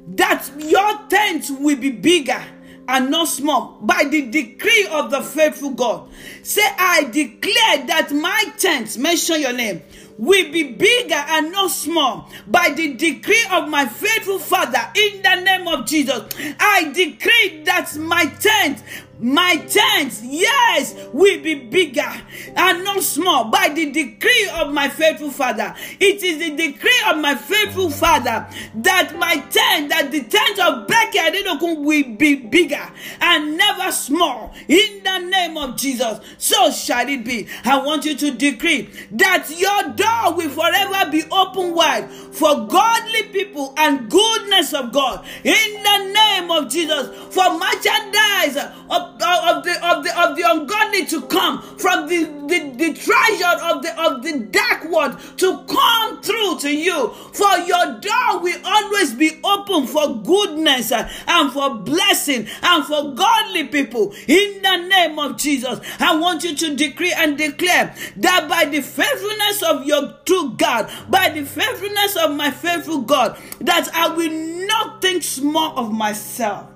that 0.08 0.48
your 0.58 0.98
tent 1.08 1.50
will 1.60 1.76
be 1.76 1.90
bigger 1.90 2.42
and 2.88 3.10
not 3.10 3.28
small 3.28 3.78
by 3.80 4.04
the 4.10 4.30
decree 4.30 4.88
of 4.90 5.10
the 5.10 5.22
faithful 5.22 5.70
God. 5.70 6.08
Say, 6.42 6.62
I 6.78 7.04
declare 7.04 7.86
that 7.86 8.12
my 8.12 8.44
tent, 8.58 8.96
mention 8.98 9.40
your 9.40 9.52
name, 9.52 9.82
will 10.18 10.50
be 10.50 10.62
bigger 10.72 11.14
and 11.14 11.52
not 11.52 11.70
small 11.70 12.30
by 12.46 12.70
the 12.70 12.94
decree 12.94 13.44
of 13.52 13.68
my 13.68 13.86
faithful 13.86 14.38
Father 14.38 14.80
in 14.94 15.22
the 15.22 15.40
name 15.42 15.68
of 15.68 15.86
Jesus. 15.86 16.22
I 16.58 16.90
decree 16.92 17.62
that 17.64 17.94
my 17.96 18.26
tent 18.26 18.82
my 19.18 19.56
tent, 19.56 20.20
yes, 20.22 20.94
will 21.12 21.40
be 21.42 21.54
bigger 21.54 22.12
and 22.54 22.84
not 22.84 23.02
small 23.02 23.50
by 23.50 23.70
the 23.74 23.90
decree 23.90 24.50
of 24.54 24.72
my 24.72 24.88
faithful 24.88 25.30
Father. 25.30 25.74
It 25.98 26.22
is 26.22 26.38
the 26.38 26.56
decree 26.56 27.02
of 27.08 27.18
my 27.18 27.34
faithful 27.34 27.90
Father 27.90 28.46
that 28.74 29.16
my 29.18 29.36
tent, 29.36 29.88
that 29.88 30.10
the 30.10 30.22
tent 30.22 30.58
of 30.58 30.86
Becky 30.86 31.18
Adenokun 31.18 31.84
will 31.84 32.16
be 32.16 32.36
bigger 32.36 32.86
and 33.20 33.56
never 33.56 33.90
small. 33.90 34.52
In 34.68 35.02
the 35.02 35.18
name 35.18 35.56
of 35.56 35.76
Jesus, 35.76 36.20
so 36.38 36.70
shall 36.70 37.08
it 37.08 37.24
be. 37.24 37.46
I 37.64 37.82
want 37.82 38.04
you 38.04 38.16
to 38.16 38.30
decree 38.32 38.90
that 39.12 39.48
your 39.56 39.94
door 39.94 40.34
will 40.34 40.50
forever 40.50 41.10
be 41.10 41.24
open 41.30 41.74
wide 41.74 42.10
for 42.10 42.66
godly 42.66 43.22
people 43.32 43.72
and 43.78 44.10
goodness 44.10 44.74
of 44.74 44.92
God. 44.92 45.24
In 45.42 45.82
the 45.82 46.12
name 46.12 46.50
of 46.50 46.70
Jesus, 46.70 47.08
for 47.34 47.58
merchandise 47.58 48.56
of 48.90 49.05
of, 49.06 49.64
the 49.64 49.74
of 49.82 50.04
the 50.04 50.20
of 50.20 50.36
the 50.36 50.42
ungodly 50.44 51.06
to 51.06 51.22
come 51.22 51.62
from 51.78 52.08
the, 52.08 52.24
the, 52.48 52.70
the 52.76 52.94
treasure 52.94 53.64
of 53.64 53.82
the 53.82 53.92
of 54.00 54.22
the 54.22 54.38
dark 54.50 54.90
world 54.90 55.18
to 55.38 55.64
come 55.66 56.22
through 56.22 56.58
to 56.60 56.70
you. 56.74 57.08
For 57.32 57.58
your 57.58 58.00
door 58.00 58.40
will 58.40 58.60
always 58.64 59.14
be 59.14 59.40
open 59.44 59.86
for 59.86 60.22
goodness 60.22 60.92
uh, 60.92 61.08
and 61.26 61.52
for 61.52 61.74
blessing 61.76 62.48
and 62.62 62.84
for 62.84 63.14
godly 63.14 63.68
people. 63.68 64.12
In 64.26 64.62
the 64.62 64.76
name 64.88 65.18
of 65.18 65.36
Jesus, 65.36 65.80
I 65.98 66.16
want 66.16 66.44
you 66.44 66.54
to 66.56 66.76
decree 66.76 67.12
and 67.12 67.36
declare 67.38 67.94
that 68.16 68.48
by 68.48 68.64
the 68.66 68.80
faithfulness 68.80 69.62
of 69.62 69.86
your 69.86 70.16
true 70.24 70.54
God, 70.56 70.90
by 71.08 71.30
the 71.30 71.44
faithfulness 71.44 72.16
of 72.16 72.36
my 72.36 72.50
faithful 72.50 73.02
God, 73.02 73.38
that 73.60 73.88
I 73.94 74.08
will 74.08 74.66
not 74.66 75.02
think 75.02 75.22
small 75.22 75.78
of 75.78 75.92
myself. 75.92 76.70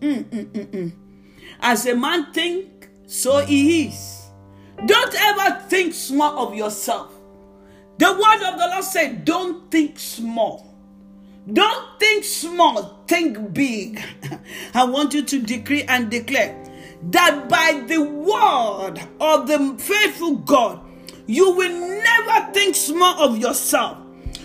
Mm-mm-mm-mm. 0.00 1.01
As 1.62 1.86
a 1.86 1.94
man 1.94 2.32
think, 2.32 2.90
so 3.06 3.38
he 3.38 3.86
is. 3.86 4.26
Don't 4.84 5.14
ever 5.14 5.60
think 5.68 5.94
small 5.94 6.48
of 6.48 6.56
yourself. 6.56 7.12
The 7.98 8.12
word 8.12 8.52
of 8.52 8.58
the 8.58 8.66
Lord 8.68 8.84
said, 8.84 9.24
Don't 9.24 9.70
think 9.70 9.96
small. 9.98 10.74
Don't 11.52 12.00
think 12.00 12.24
small, 12.24 13.04
think 13.06 13.52
big. 13.52 14.02
I 14.74 14.84
want 14.84 15.14
you 15.14 15.22
to 15.22 15.38
decree 15.40 15.84
and 15.84 16.10
declare 16.10 16.56
that 17.10 17.48
by 17.48 17.84
the 17.86 18.02
word 18.02 19.00
of 19.20 19.46
the 19.46 19.76
faithful 19.78 20.36
God, 20.36 20.80
you 21.26 21.52
will 21.54 22.02
never 22.02 22.52
think 22.52 22.74
small 22.74 23.22
of 23.22 23.38
yourself. 23.38 23.98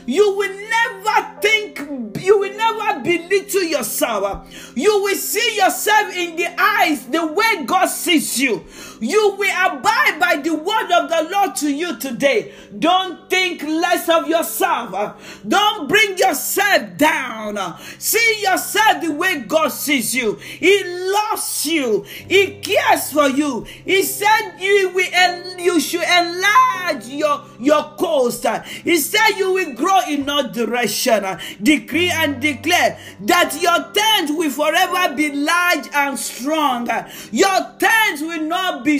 You 0.08 0.38
will 0.38 0.56
never 0.70 1.42
think, 1.42 1.80
you 2.24 2.40
will 2.40 2.58
never 2.58 3.04
belittle 3.04 3.64
yourself. 3.64 4.74
You 4.74 5.04
will 5.04 5.16
see 5.16 5.58
yourself 5.58 6.16
in 6.16 6.38
the 6.38 6.48
eyes 6.58 7.06
the 7.08 7.28
way 7.28 7.66
God 7.66 7.88
sees 7.88 8.40
you. 8.40 8.64
You 9.02 9.36
will 9.38 9.52
abide 9.52 10.18
by 10.18 10.38
the 10.38 10.56
word 10.56 10.92
of 10.92 11.10
the 11.10 11.28
Lord 11.30 11.56
to 11.58 11.70
you 11.70 11.98
today. 11.98 12.54
Don't 12.80 13.30
think 13.30 13.62
less 13.64 14.08
of 14.08 14.30
yourself. 14.30 15.42
Don't 15.46 15.90
bring 15.90 16.18
yourself 16.18 16.98
down. 16.98 17.78
See 18.00 18.42
yourself 18.42 19.04
the 19.04 19.12
way 19.12 19.42
God 19.42 19.70
sees 19.74 20.16
you. 20.16 20.36
He 20.36 20.84
loves 20.86 21.66
you. 21.66 22.04
He 22.04 22.60
cares 22.62 23.12
for 23.12 23.28
you. 23.28 23.64
He 23.84 24.04
said 24.04 24.58
you 24.60 24.92
will 24.94 25.60
you 25.60 25.80
should 25.80 26.04
enlarge 26.04 27.08
your 27.08 27.44
your 27.60 27.84
coast. 27.98 28.46
He 28.84 28.98
said 28.98 29.38
you 29.38 29.54
will 29.54 29.74
grow 29.74 29.97
in 30.08 30.30
all 30.30 30.48
direction. 30.50 31.26
Uh, 31.26 31.40
decree 31.62 32.10
and 32.10 32.42
declare 32.42 32.98
that 33.22 33.58
your 33.62 33.92
tent 33.94 34.38
will 34.38 34.52
forever 34.52 35.16
be 35.16 35.32
large 35.32 35.88
and 35.94 36.18
strong. 36.18 36.88
Your 37.32 37.76
tent 37.80 38.22
will 38.22 38.44
not 38.44 38.84
be 38.84 39.00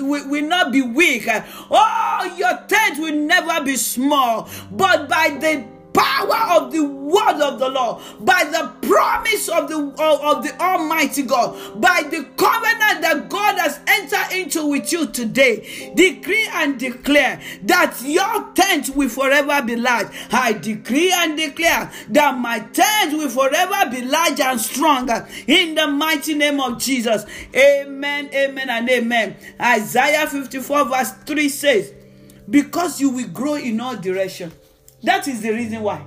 will, 0.00 0.28
will 0.28 0.44
not 0.44 0.72
be 0.72 0.82
weak. 0.82 1.28
Oh, 1.70 2.34
your 2.36 2.58
tent 2.66 2.98
will 2.98 3.14
never 3.14 3.64
be 3.64 3.76
small, 3.76 4.48
but 4.70 5.08
by 5.08 5.36
the 5.40 5.77
power 5.92 6.60
of 6.60 6.72
the 6.72 6.84
word 6.84 7.40
of 7.40 7.58
the 7.58 7.68
Lord, 7.68 8.02
by 8.20 8.44
the 8.44 8.86
promise 8.86 9.48
of 9.48 9.68
the 9.68 9.78
of, 9.98 10.42
the 10.42 10.54
Almighty 10.60 11.22
God, 11.22 11.80
by 11.80 12.02
the 12.02 12.24
covenant 12.36 13.02
that 13.02 13.26
God 13.28 13.58
has 13.58 13.80
entered 13.86 14.36
into 14.36 14.66
with 14.66 14.92
you 14.92 15.06
today, 15.06 15.92
decree 15.94 16.48
and 16.54 16.78
declare 16.78 17.40
that 17.62 17.96
your 18.02 18.52
tent 18.54 18.90
will 18.96 19.08
forever 19.08 19.62
be 19.62 19.76
large. 19.76 20.08
I 20.30 20.52
decree 20.52 21.12
and 21.12 21.36
declare 21.36 21.90
that 22.10 22.38
my 22.38 22.60
tent 22.60 23.14
will 23.14 23.30
forever 23.30 23.90
be 23.90 24.02
large 24.02 24.40
and 24.40 24.60
stronger 24.60 25.26
in 25.46 25.74
the 25.74 25.86
mighty 25.86 26.34
name 26.34 26.60
of 26.60 26.78
Jesus. 26.78 27.24
Amen, 27.54 28.30
amen, 28.32 28.70
and 28.70 28.88
amen. 28.88 29.36
Isaiah 29.60 30.26
54, 30.26 30.84
verse 30.84 31.12
3 31.12 31.48
says, 31.48 31.92
Because 32.48 33.00
you 33.00 33.10
will 33.10 33.28
grow 33.28 33.54
in 33.54 33.80
all 33.80 33.96
direction. 33.96 34.52
That 35.02 35.28
is 35.28 35.42
the 35.42 35.50
reason 35.50 35.82
why. 35.82 36.06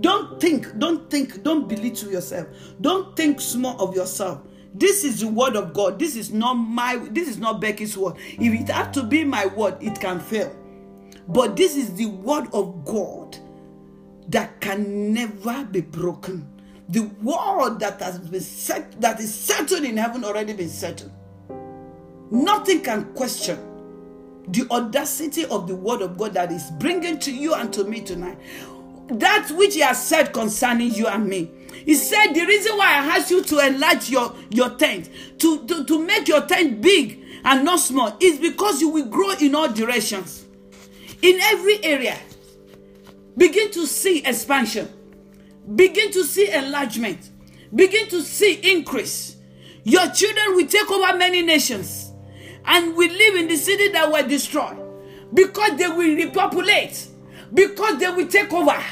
Don't 0.00 0.40
think, 0.40 0.78
don't 0.78 1.08
think, 1.10 1.42
don't 1.42 1.68
belittle 1.68 2.10
yourself. 2.10 2.48
Don't 2.80 3.16
think 3.16 3.40
small 3.40 3.80
of 3.80 3.94
yourself. 3.94 4.40
This 4.74 5.04
is 5.04 5.20
the 5.20 5.28
word 5.28 5.54
of 5.54 5.72
God. 5.72 6.00
This 6.00 6.16
is 6.16 6.32
not 6.32 6.54
my 6.54 6.96
this 7.10 7.28
is 7.28 7.38
not 7.38 7.60
Becky's 7.60 7.96
word. 7.96 8.16
If 8.18 8.60
it 8.60 8.68
had 8.68 8.92
to 8.94 9.04
be 9.04 9.22
my 9.22 9.46
word, 9.46 9.76
it 9.80 10.00
can 10.00 10.18
fail. 10.18 10.54
But 11.28 11.56
this 11.56 11.76
is 11.76 11.94
the 11.94 12.06
word 12.06 12.48
of 12.52 12.84
God 12.84 13.38
that 14.28 14.60
can 14.60 15.12
never 15.12 15.64
be 15.64 15.80
broken. 15.80 16.50
The 16.88 17.02
word 17.22 17.78
that 17.78 18.00
has 18.02 18.18
been 18.18 18.40
set 18.40 19.00
that 19.00 19.20
is 19.20 19.32
settled 19.32 19.84
in 19.84 19.96
heaven 19.96 20.24
already 20.24 20.54
been 20.54 20.68
settled. 20.68 21.12
Nothing 22.32 22.82
can 22.82 23.14
question 23.14 23.58
the 24.48 24.66
audacity 24.70 25.44
of 25.46 25.66
the 25.66 25.74
word 25.74 26.02
of 26.02 26.18
God 26.18 26.34
that 26.34 26.52
is 26.52 26.70
bringing 26.72 27.18
to 27.20 27.32
you 27.32 27.54
and 27.54 27.72
to 27.72 27.84
me 27.84 28.00
tonight. 28.00 28.38
That 29.08 29.50
which 29.52 29.74
he 29.74 29.80
has 29.80 30.04
said 30.06 30.32
concerning 30.32 30.92
you 30.92 31.06
and 31.06 31.26
me. 31.28 31.50
He 31.84 31.94
said 31.94 32.32
the 32.32 32.44
reason 32.44 32.76
why 32.76 32.86
I 32.86 33.18
asked 33.18 33.30
you 33.30 33.42
to 33.44 33.58
enlarge 33.66 34.08
your, 34.08 34.34
your 34.50 34.70
tent, 34.70 35.10
to, 35.38 35.66
to, 35.66 35.84
to 35.84 36.04
make 36.04 36.28
your 36.28 36.42
tent 36.46 36.80
big 36.80 37.22
and 37.44 37.64
not 37.64 37.80
small, 37.80 38.16
is 38.20 38.38
because 38.38 38.80
you 38.80 38.88
will 38.88 39.06
grow 39.06 39.32
in 39.32 39.54
all 39.54 39.68
directions. 39.68 40.44
In 41.20 41.40
every 41.40 41.82
area. 41.84 42.18
Begin 43.36 43.70
to 43.72 43.86
see 43.86 44.24
expansion. 44.24 44.88
Begin 45.74 46.10
to 46.12 46.24
see 46.24 46.50
enlargement. 46.52 47.30
Begin 47.74 48.08
to 48.08 48.22
see 48.22 48.54
increase. 48.72 49.36
Your 49.82 50.08
children 50.10 50.56
will 50.56 50.66
take 50.66 50.90
over 50.90 51.16
many 51.18 51.42
nations 51.42 52.03
and 52.66 52.96
we 52.96 53.08
live 53.08 53.34
in 53.36 53.48
the 53.48 53.56
city 53.56 53.88
that 53.88 54.10
were 54.10 54.26
destroyed 54.26 54.78
because 55.32 55.76
they 55.78 55.88
will 55.88 56.14
repopulate, 56.16 57.08
because 57.52 57.98
they 57.98 58.08
will 58.08 58.26
take 58.26 58.52
over. 58.52 58.82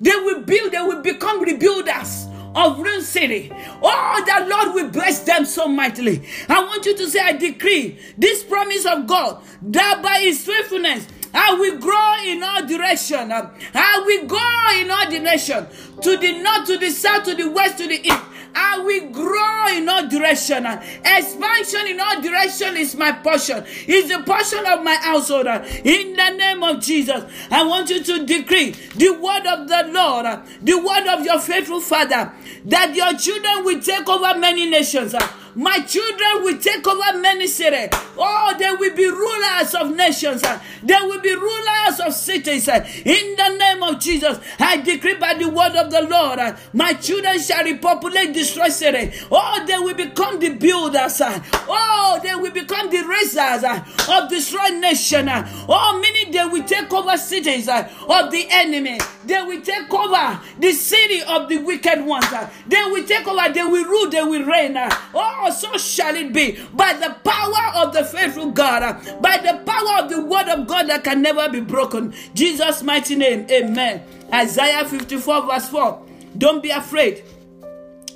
They 0.00 0.14
will 0.14 0.42
build, 0.42 0.72
they 0.72 0.80
will 0.80 1.02
become 1.02 1.44
rebuilders 1.44 2.26
of 2.54 2.78
ruined 2.78 3.04
city. 3.04 3.52
Oh, 3.82 4.24
the 4.26 4.46
Lord 4.48 4.74
will 4.74 4.90
bless 4.90 5.20
them 5.20 5.44
so 5.44 5.68
mightily. 5.68 6.26
I 6.48 6.64
want 6.64 6.86
you 6.86 6.96
to 6.96 7.08
say, 7.10 7.20
I 7.20 7.32
decree 7.32 7.98
this 8.16 8.42
promise 8.44 8.86
of 8.86 9.06
God 9.06 9.42
that 9.62 10.00
by 10.02 10.20
his 10.20 10.44
faithfulness, 10.44 11.06
I 11.32 11.54
will 11.54 11.78
grow 11.78 12.14
in 12.24 12.42
all 12.42 12.66
direction. 12.66 13.30
I 13.30 14.02
will 14.04 14.26
go 14.26 14.80
in 14.80 14.90
all 14.90 15.08
direction. 15.08 15.66
To 16.02 16.16
the 16.16 16.42
north, 16.42 16.66
to 16.66 16.78
the 16.78 16.90
south, 16.90 17.24
to 17.24 17.34
the 17.34 17.48
west, 17.50 17.78
to 17.78 17.86
the 17.86 18.00
east. 18.04 18.24
I 18.54 18.78
will 18.78 19.10
grow 19.10 19.76
in 19.76 19.88
all 19.88 20.08
direction. 20.08 20.66
Expansion 20.66 21.86
in 21.86 22.00
all 22.00 22.20
direction 22.20 22.76
is 22.76 22.94
my 22.96 23.12
portion. 23.12 23.64
Is 23.86 24.08
the 24.08 24.22
portion 24.24 24.64
of 24.66 24.82
my 24.82 24.94
household. 24.96 25.46
In 25.46 26.16
the 26.16 26.30
name 26.30 26.62
of 26.62 26.80
Jesus, 26.80 27.24
I 27.50 27.64
want 27.64 27.90
you 27.90 28.02
to 28.02 28.26
decree 28.26 28.70
the 28.96 29.10
word 29.10 29.46
of 29.46 29.68
the 29.68 29.90
Lord, 29.92 30.40
the 30.62 30.78
word 30.78 31.06
of 31.06 31.24
your 31.24 31.40
faithful 31.40 31.80
Father, 31.80 32.32
that 32.66 32.94
your 32.94 33.14
children 33.14 33.64
will 33.64 33.80
take 33.80 34.08
over 34.08 34.38
many 34.38 34.68
nations. 34.68 35.14
My 35.54 35.80
children 35.80 36.44
will 36.44 36.58
take 36.58 36.86
over 36.86 37.18
many 37.18 37.46
cities. 37.46 37.88
Oh, 38.16 38.54
they 38.58 38.70
will 38.70 38.94
be 38.94 39.06
rulers 39.06 39.74
of 39.74 39.94
nations. 39.96 40.42
They 40.82 40.98
will 41.02 41.20
be 41.20 41.34
rulers 41.34 42.00
of 42.00 42.12
cities. 42.14 42.68
In 42.68 43.36
the 43.36 43.56
name 43.58 43.82
of 43.82 43.98
Jesus, 44.00 44.38
I 44.58 44.76
decree 44.78 45.14
by 45.14 45.34
the 45.34 45.48
word 45.48 45.74
of 45.74 45.90
the 45.90 46.02
Lord, 46.02 46.38
my 46.72 46.92
children 46.94 47.38
shall 47.40 47.64
repopulate 47.64 48.32
destroy 48.32 48.68
city. 48.68 49.12
Oh, 49.30 49.64
they 49.66 49.78
will 49.78 49.94
become 49.94 50.38
the 50.38 50.50
builders. 50.50 51.20
Oh, 51.22 52.20
they 52.22 52.34
will 52.34 52.52
become 52.52 52.90
the 52.90 53.02
raisers 53.02 53.64
of 54.08 54.28
destroyed 54.28 54.74
nation. 54.80 55.28
Oh, 55.28 56.00
meaning 56.00 56.32
they 56.32 56.44
will 56.44 56.64
take 56.64 56.92
over 56.92 57.16
cities 57.16 57.68
of 57.68 58.30
the 58.30 58.46
enemy. 58.50 58.98
They 59.24 59.42
will 59.42 59.60
take 59.60 59.92
over 59.92 60.40
the 60.58 60.72
city 60.72 61.22
of 61.22 61.48
the 61.48 61.58
wicked 61.58 62.04
ones. 62.04 62.26
They 62.66 62.82
will 62.84 63.06
take 63.06 63.26
over. 63.26 63.52
They 63.52 63.64
will 63.64 63.84
rule. 63.84 64.10
They 64.10 64.22
will 64.22 64.44
reign. 64.44 64.76
Oh, 64.76 65.39
so 65.48 65.76
shall 65.78 66.14
it 66.14 66.32
be 66.32 66.58
by 66.74 66.92
the 66.92 67.16
power 67.24 67.82
of 67.84 67.92
the 67.94 68.04
faithful 68.04 68.50
God, 68.50 68.82
by 69.22 69.38
the 69.38 69.62
power 69.64 70.04
of 70.04 70.10
the 70.10 70.24
word 70.24 70.48
of 70.48 70.66
God 70.66 70.88
that 70.88 71.04
can 71.04 71.22
never 71.22 71.48
be 71.48 71.60
broken. 71.60 72.12
Jesus' 72.34 72.82
mighty 72.82 73.16
name, 73.16 73.46
amen. 73.50 74.02
Isaiah 74.32 74.84
54, 74.86 75.46
verse 75.46 75.68
4. 75.68 76.06
Don't 76.36 76.62
be 76.62 76.70
afraid. 76.70 77.24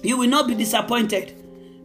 You 0.03 0.19
will 0.19 0.29
not 0.29 0.47
be 0.47 0.55
disappointed. 0.55 1.35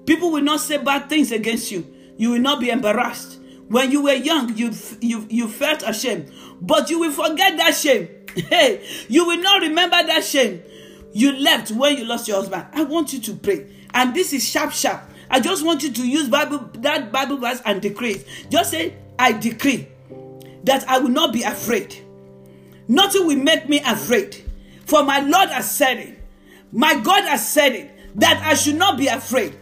People 0.05 0.31
will 0.31 0.43
not 0.43 0.59
say 0.59 0.77
bad 0.77 1.07
things 1.07 1.31
against 1.31 1.71
you. 1.71 1.87
You 2.17 2.31
will 2.31 2.41
not 2.41 2.59
be 2.59 2.69
embarrassed. 2.69 3.39
When 3.69 3.91
you 3.91 4.03
were 4.03 4.13
young, 4.13 4.57
you, 4.57 4.71
you, 4.99 5.25
you 5.29 5.47
felt 5.47 5.83
ashamed, 5.85 6.31
but 6.59 6.89
you 6.89 6.99
will 6.99 7.11
forget 7.11 7.57
that 7.57 7.75
shame. 7.75 8.09
Hey, 8.29 8.85
you 9.07 9.25
will 9.25 9.41
not 9.41 9.61
remember 9.61 9.97
that 10.03 10.23
shame 10.23 10.61
you 11.13 11.33
left 11.33 11.71
when 11.71 11.97
you 11.97 12.05
lost 12.05 12.27
your 12.27 12.37
husband. 12.37 12.65
I 12.73 12.83
want 12.83 13.13
you 13.13 13.19
to 13.21 13.33
pray. 13.35 13.67
And 13.93 14.13
this 14.13 14.33
is 14.33 14.47
sharp, 14.47 14.71
sharp. 14.71 15.08
I 15.29 15.39
just 15.39 15.63
want 15.63 15.83
you 15.83 15.91
to 15.91 16.07
use 16.07 16.27
Bible 16.27 16.69
that 16.75 17.11
Bible 17.11 17.37
verse 17.37 17.61
and 17.65 17.81
decree. 17.81 18.23
Just 18.49 18.71
say, 18.71 18.95
I 19.17 19.33
decree 19.33 19.87
that 20.63 20.87
I 20.87 20.99
will 20.99 21.09
not 21.09 21.33
be 21.33 21.43
afraid. 21.43 21.95
Nothing 22.87 23.27
will 23.27 23.37
make 23.37 23.69
me 23.69 23.81
afraid. 23.85 24.43
For 24.85 25.03
my 25.03 25.19
Lord 25.19 25.49
has 25.49 25.69
said 25.69 25.97
it. 25.97 26.19
My 26.71 26.95
God 26.95 27.23
has 27.25 27.47
said 27.47 27.73
it. 27.73 27.91
That 28.19 28.41
I 28.43 28.55
should 28.55 28.75
not 28.75 28.97
be 28.97 29.07
afraid. 29.07 29.55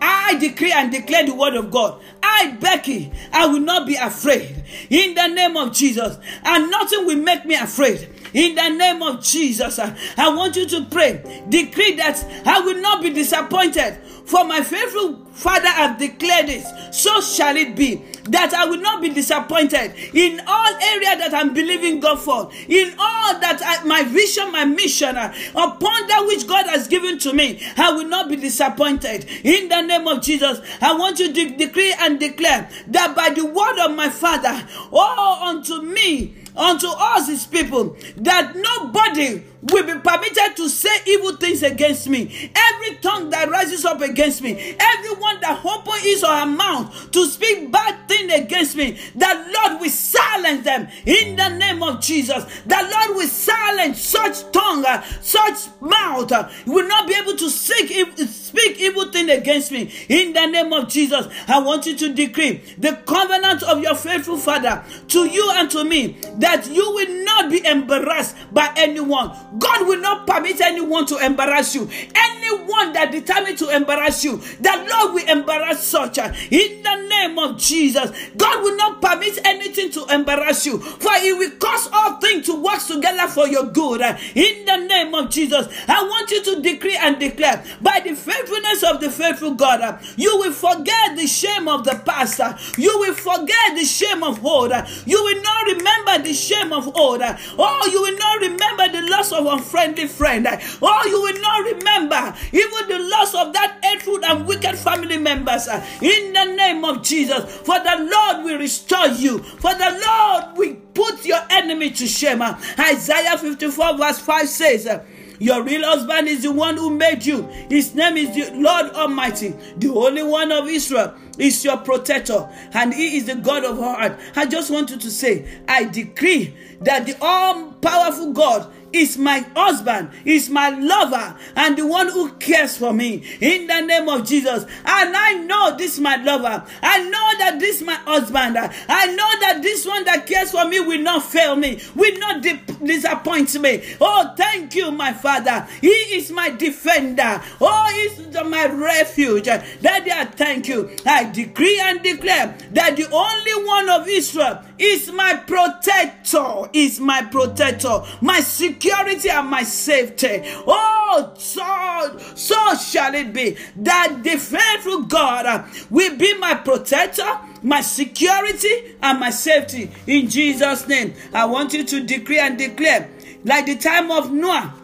I 0.00 0.34
decree 0.34 0.72
and 0.72 0.92
declare 0.92 1.24
the 1.24 1.34
word 1.34 1.54
of 1.54 1.70
God. 1.70 2.02
I, 2.22 2.50
Becky, 2.60 3.10
I 3.32 3.46
will 3.46 3.60
not 3.60 3.86
be 3.86 3.94
afraid. 3.94 4.62
In 4.90 5.14
the 5.14 5.28
name 5.28 5.56
of 5.56 5.72
Jesus. 5.72 6.18
And 6.44 6.70
nothing 6.70 7.06
will 7.06 7.16
make 7.16 7.46
me 7.46 7.54
afraid. 7.54 8.10
In 8.34 8.56
the 8.56 8.68
name 8.68 9.00
of 9.02 9.22
Jesus, 9.22 9.78
I 9.78 10.34
want 10.34 10.56
you 10.56 10.66
to 10.66 10.84
pray. 10.86 11.44
Decree 11.48 11.94
that 11.96 12.22
I 12.44 12.60
will 12.60 12.80
not 12.80 13.00
be 13.00 13.10
disappointed. 13.10 13.98
For 14.24 14.44
my 14.44 14.62
faithful 14.62 15.24
Father 15.32 15.68
have 15.68 15.98
declared 15.98 16.46
this, 16.46 16.66
so 16.98 17.20
shall 17.20 17.56
it 17.56 17.76
be 17.76 18.02
that 18.30 18.54
I 18.54 18.64
will 18.64 18.80
not 18.80 19.02
be 19.02 19.10
disappointed 19.10 19.92
in 20.14 20.40
all 20.46 20.74
area 20.80 21.18
that 21.18 21.34
I'm 21.34 21.52
believing 21.52 22.00
God 22.00 22.20
for, 22.20 22.50
in 22.68 22.94
all 22.98 23.38
that 23.40 23.60
I, 23.62 23.84
my 23.84 24.02
vision, 24.04 24.50
my 24.50 24.64
mission, 24.64 25.16
uh, 25.16 25.34
upon 25.50 26.06
that 26.06 26.24
which 26.26 26.46
God 26.46 26.66
has 26.68 26.88
given 26.88 27.18
to 27.18 27.34
me, 27.34 27.60
I 27.76 27.92
will 27.92 28.08
not 28.08 28.30
be 28.30 28.36
disappointed. 28.36 29.26
In 29.44 29.68
the 29.68 29.82
name 29.82 30.08
of 30.08 30.22
Jesus, 30.22 30.60
I 30.80 30.94
want 30.96 31.18
you 31.18 31.28
to 31.28 31.32
de- 31.34 31.56
decree 31.56 31.94
and 31.98 32.18
declare 32.18 32.70
that 32.88 33.14
by 33.14 33.30
the 33.30 33.44
word 33.44 33.84
of 33.84 33.94
my 33.94 34.08
Father, 34.08 34.66
oh, 34.90 35.40
unto 35.44 35.82
me, 35.82 36.34
unto 36.56 36.86
us 36.88 37.28
his 37.28 37.46
people, 37.46 37.96
that 38.16 38.54
nobody 38.54 39.44
will 39.70 39.84
be 39.84 39.98
permitted 40.00 40.56
to 40.56 40.68
say 40.68 40.90
evil 41.06 41.36
things 41.36 41.62
against 41.62 42.08
me. 42.08 42.50
Every 42.54 42.96
tongue 42.96 43.30
that 43.30 43.48
rises 43.48 43.84
up 43.84 44.00
against 44.00 44.42
me, 44.42 44.76
everyone 44.78 45.40
that 45.40 45.64
opens 45.64 46.02
his 46.02 46.22
or 46.22 46.32
her 46.34 46.46
mouth 46.46 47.10
to 47.12 47.26
speak 47.26 47.70
bad 47.72 48.06
thing 48.08 48.30
against 48.30 48.76
me, 48.76 48.98
the 49.14 49.52
Lord 49.54 49.80
will 49.80 49.90
silence 49.90 50.64
them 50.64 50.88
in 51.06 51.36
the 51.36 51.48
name 51.56 51.82
of 51.82 52.00
Jesus. 52.00 52.44
The 52.66 52.76
Lord 52.76 53.16
will 53.16 53.28
silence 53.28 54.00
such 54.00 54.50
tongue, 54.52 54.84
uh, 54.84 55.02
such 55.22 55.68
mouth, 55.80 56.30
uh, 56.30 56.48
will 56.66 56.86
not 56.86 57.08
be 57.08 57.14
able 57.14 57.36
to 57.36 57.48
seek, 57.48 57.88
speak 58.28 58.80
evil 58.80 59.10
thing 59.10 59.30
against 59.30 59.72
me 59.72 59.90
in 60.08 60.32
the 60.34 60.46
name 60.46 60.72
of 60.72 60.88
Jesus. 60.88 61.26
I 61.48 61.60
want 61.60 61.86
you 61.86 61.96
to 61.96 62.12
decree 62.12 62.62
the 62.76 62.96
covenant 63.06 63.62
of 63.62 63.82
your 63.82 63.94
faithful 63.94 64.36
Father 64.36 64.84
to 65.08 65.24
you 65.26 65.50
and 65.54 65.70
to 65.70 65.84
me 65.84 66.18
that 66.36 66.68
you 66.70 66.90
will 66.90 67.24
not 67.24 67.50
be 67.50 67.64
embarrassed 67.64 68.36
by 68.52 68.72
anyone 68.76 69.32
God 69.58 69.86
will 69.86 70.00
not 70.00 70.26
permit 70.26 70.60
anyone 70.60 71.06
to 71.06 71.18
embarrass 71.18 71.74
you. 71.74 71.88
Anyone 72.14 72.92
that 72.92 73.10
determined 73.12 73.58
to 73.58 73.68
embarrass 73.70 74.24
you, 74.24 74.36
the 74.60 74.86
Lord 74.90 75.14
will 75.14 75.28
embarrass 75.28 75.84
such. 75.84 76.18
In 76.18 76.82
the 76.82 77.08
name 77.08 77.38
of 77.38 77.58
Jesus, 77.58 78.10
God 78.36 78.62
will 78.62 78.76
not 78.76 79.00
permit 79.00 79.38
anything 79.44 79.90
to 79.92 80.06
embarrass 80.12 80.66
you, 80.66 80.78
for 80.78 81.12
He 81.14 81.32
will 81.32 81.50
cause 81.52 81.88
all 81.92 82.18
things 82.20 82.46
to 82.46 82.62
work 82.62 82.80
together 82.84 83.28
for 83.28 83.46
your 83.46 83.66
good. 83.66 84.00
In 84.34 84.64
the 84.64 84.76
name 84.86 85.14
of 85.14 85.30
Jesus, 85.30 85.68
I 85.88 86.02
want 86.02 86.30
you 86.30 86.42
to 86.44 86.62
decree 86.62 86.96
and 86.96 87.18
declare 87.18 87.64
by 87.80 88.00
the 88.04 88.14
faithfulness 88.14 88.82
of 88.82 89.00
the 89.00 89.10
faithful 89.10 89.54
God, 89.54 90.00
you 90.16 90.36
will 90.38 90.52
forget 90.52 91.16
the 91.16 91.26
shame 91.26 91.68
of 91.68 91.84
the 91.84 92.00
past. 92.04 92.40
You 92.78 92.98
will 92.98 93.14
forget 93.14 93.74
the 93.76 93.84
shame 93.84 94.22
of 94.22 94.44
old. 94.44 94.72
You 95.06 95.22
will 95.22 95.42
not 95.42 95.66
remember 95.66 96.26
the 96.26 96.34
shame 96.34 96.72
of 96.72 96.88
old. 96.96 97.22
Oh, 97.22 97.90
you 97.92 98.02
will 98.02 98.18
not 98.18 98.40
remember 98.40 99.00
the 99.00 99.10
loss 99.10 99.32
of 99.32 99.43
of 99.48 99.58
unfriendly 99.58 100.06
friend. 100.06 100.46
Oh, 100.82 101.02
you 101.06 101.20
will 101.22 101.40
not 101.40 101.64
remember 101.76 102.38
even 102.52 102.88
the 102.88 103.08
loss 103.10 103.34
of 103.34 103.52
that 103.52 103.78
hateful 103.82 104.24
and 104.24 104.46
wicked 104.46 104.76
family 104.76 105.16
members. 105.16 105.68
In 106.00 106.32
the 106.32 106.44
name 106.56 106.84
of 106.84 107.02
Jesus, 107.02 107.44
for 107.58 107.78
the 107.78 108.08
Lord 108.10 108.44
will 108.44 108.58
restore 108.58 109.08
you. 109.08 109.38
For 109.38 109.74
the 109.74 110.02
Lord 110.06 110.56
will 110.56 110.76
put 110.94 111.24
your 111.24 111.40
enemy 111.50 111.90
to 111.90 112.06
shame. 112.06 112.42
Isaiah 112.42 113.38
54 113.38 113.98
verse 113.98 114.18
5 114.18 114.48
says, 114.48 115.00
your 115.40 115.62
real 115.64 115.82
husband 115.82 116.28
is 116.28 116.44
the 116.44 116.52
one 116.52 116.76
who 116.76 116.90
made 116.90 117.26
you. 117.26 117.42
His 117.68 117.94
name 117.94 118.16
is 118.16 118.34
the 118.34 118.56
Lord 118.56 118.92
Almighty, 118.92 119.48
the 119.76 119.88
Holy 119.88 120.22
One 120.22 120.52
of 120.52 120.68
Israel 120.68 121.14
is 121.38 121.64
your 121.64 121.76
protector 121.78 122.48
and 122.72 122.94
he 122.94 123.16
is 123.16 123.24
the 123.24 123.34
God 123.34 123.64
of 123.64 123.78
heart. 123.78 124.18
I 124.36 124.46
just 124.46 124.70
want 124.70 124.90
you 124.90 124.96
to 124.96 125.10
say, 125.10 125.44
I 125.66 125.84
decree 125.84 126.54
that 126.82 127.06
the 127.06 127.16
all 127.20 127.72
powerful 127.72 128.32
God 128.32 128.72
is 128.94 129.18
my 129.18 129.44
husband, 129.56 130.10
is 130.24 130.48
my 130.48 130.70
lover, 130.70 131.36
and 131.56 131.76
the 131.76 131.86
one 131.86 132.08
who 132.08 132.30
cares 132.34 132.76
for 132.76 132.92
me. 132.92 133.24
In 133.40 133.66
the 133.66 133.80
name 133.80 134.08
of 134.08 134.26
Jesus. 134.26 134.64
And 134.84 135.16
I 135.16 135.34
know 135.44 135.76
this 135.76 135.98
my 135.98 136.16
lover. 136.16 136.64
I 136.82 137.02
know 137.02 137.38
that 137.38 137.58
this 137.58 137.82
my 137.82 137.94
husband. 137.94 138.56
I 138.56 139.06
know 139.06 139.40
that 139.40 139.60
this 139.62 139.84
one 139.86 140.04
that 140.04 140.26
cares 140.26 140.52
for 140.52 140.66
me 140.66 140.80
will 140.80 141.02
not 141.02 141.24
fail 141.24 141.56
me, 141.56 141.80
will 141.94 142.18
not 142.18 142.42
disappoint 142.84 143.60
me. 143.60 143.82
Oh, 144.00 144.32
thank 144.36 144.74
you, 144.74 144.90
my 144.90 145.12
Father. 145.12 145.66
He 145.80 145.88
is 145.88 146.30
my 146.30 146.50
defender. 146.50 147.42
Oh, 147.60 147.90
he 147.92 148.22
is 148.22 148.34
my 148.44 148.66
refuge. 148.66 149.44
Daddy, 149.44 150.12
I 150.12 150.24
thank 150.26 150.68
you. 150.68 150.94
I 151.06 151.30
decree 151.30 151.80
and 151.80 152.02
declare 152.02 152.56
that 152.72 152.96
the 152.96 153.10
only 153.10 153.66
one 153.66 153.88
of 153.90 154.08
Israel 154.08 154.62
is 154.78 155.10
my 155.12 155.34
protector, 155.34 156.68
is 156.72 157.00
my 157.00 157.22
protector, 157.22 158.02
my 158.20 158.40
security 158.40 159.30
and 159.30 159.48
my 159.48 159.62
safety. 159.62 160.42
Oh, 160.66 161.34
so, 161.38 162.18
so 162.34 162.74
shall 162.76 163.14
it 163.14 163.32
be 163.32 163.56
that 163.76 164.20
the 164.22 164.36
faithful 164.36 165.02
God 165.02 165.68
will 165.90 166.16
be 166.16 166.36
my 166.38 166.54
protector, 166.54 167.38
my 167.62 167.80
security, 167.80 168.96
and 169.02 169.20
my 169.20 169.30
safety. 169.30 169.90
In 170.06 170.28
Jesus' 170.28 170.88
name, 170.88 171.14
I 171.32 171.44
want 171.46 171.72
you 171.72 171.84
to 171.84 172.00
decree 172.04 172.38
and 172.38 172.58
declare, 172.58 173.08
like 173.44 173.66
the 173.66 173.76
time 173.76 174.10
of 174.10 174.32
Noah 174.32 174.74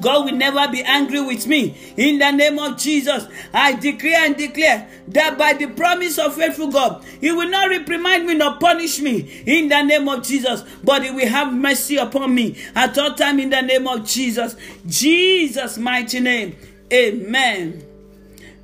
God 0.00 0.24
will 0.24 0.36
never 0.36 0.68
be 0.70 0.82
angry 0.82 1.20
with 1.20 1.46
me. 1.46 1.76
In 1.96 2.18
the 2.18 2.30
name 2.30 2.58
of 2.58 2.76
Jesus, 2.76 3.26
I 3.52 3.72
decree 3.74 4.14
and 4.14 4.36
declare 4.36 4.88
that 5.08 5.38
by 5.38 5.52
the 5.52 5.68
promise 5.68 6.18
of 6.18 6.34
faithful 6.34 6.70
God, 6.70 7.04
He 7.20 7.30
will 7.30 7.48
not 7.48 7.68
reprimand 7.68 8.26
me 8.26 8.34
nor 8.34 8.56
punish 8.58 9.00
me. 9.00 9.42
In 9.46 9.68
the 9.68 9.82
name 9.82 10.08
of 10.08 10.24
Jesus, 10.24 10.64
but 10.82 11.04
He 11.04 11.10
will 11.10 11.28
have 11.28 11.52
mercy 11.52 11.96
upon 11.96 12.34
me 12.34 12.56
at 12.74 12.98
all 12.98 13.14
time. 13.14 13.38
In 13.38 13.50
the 13.50 13.62
name 13.62 13.86
of 13.86 14.06
Jesus, 14.06 14.56
Jesus' 14.86 15.78
mighty 15.78 16.20
name, 16.20 16.56
Amen. 16.92 17.82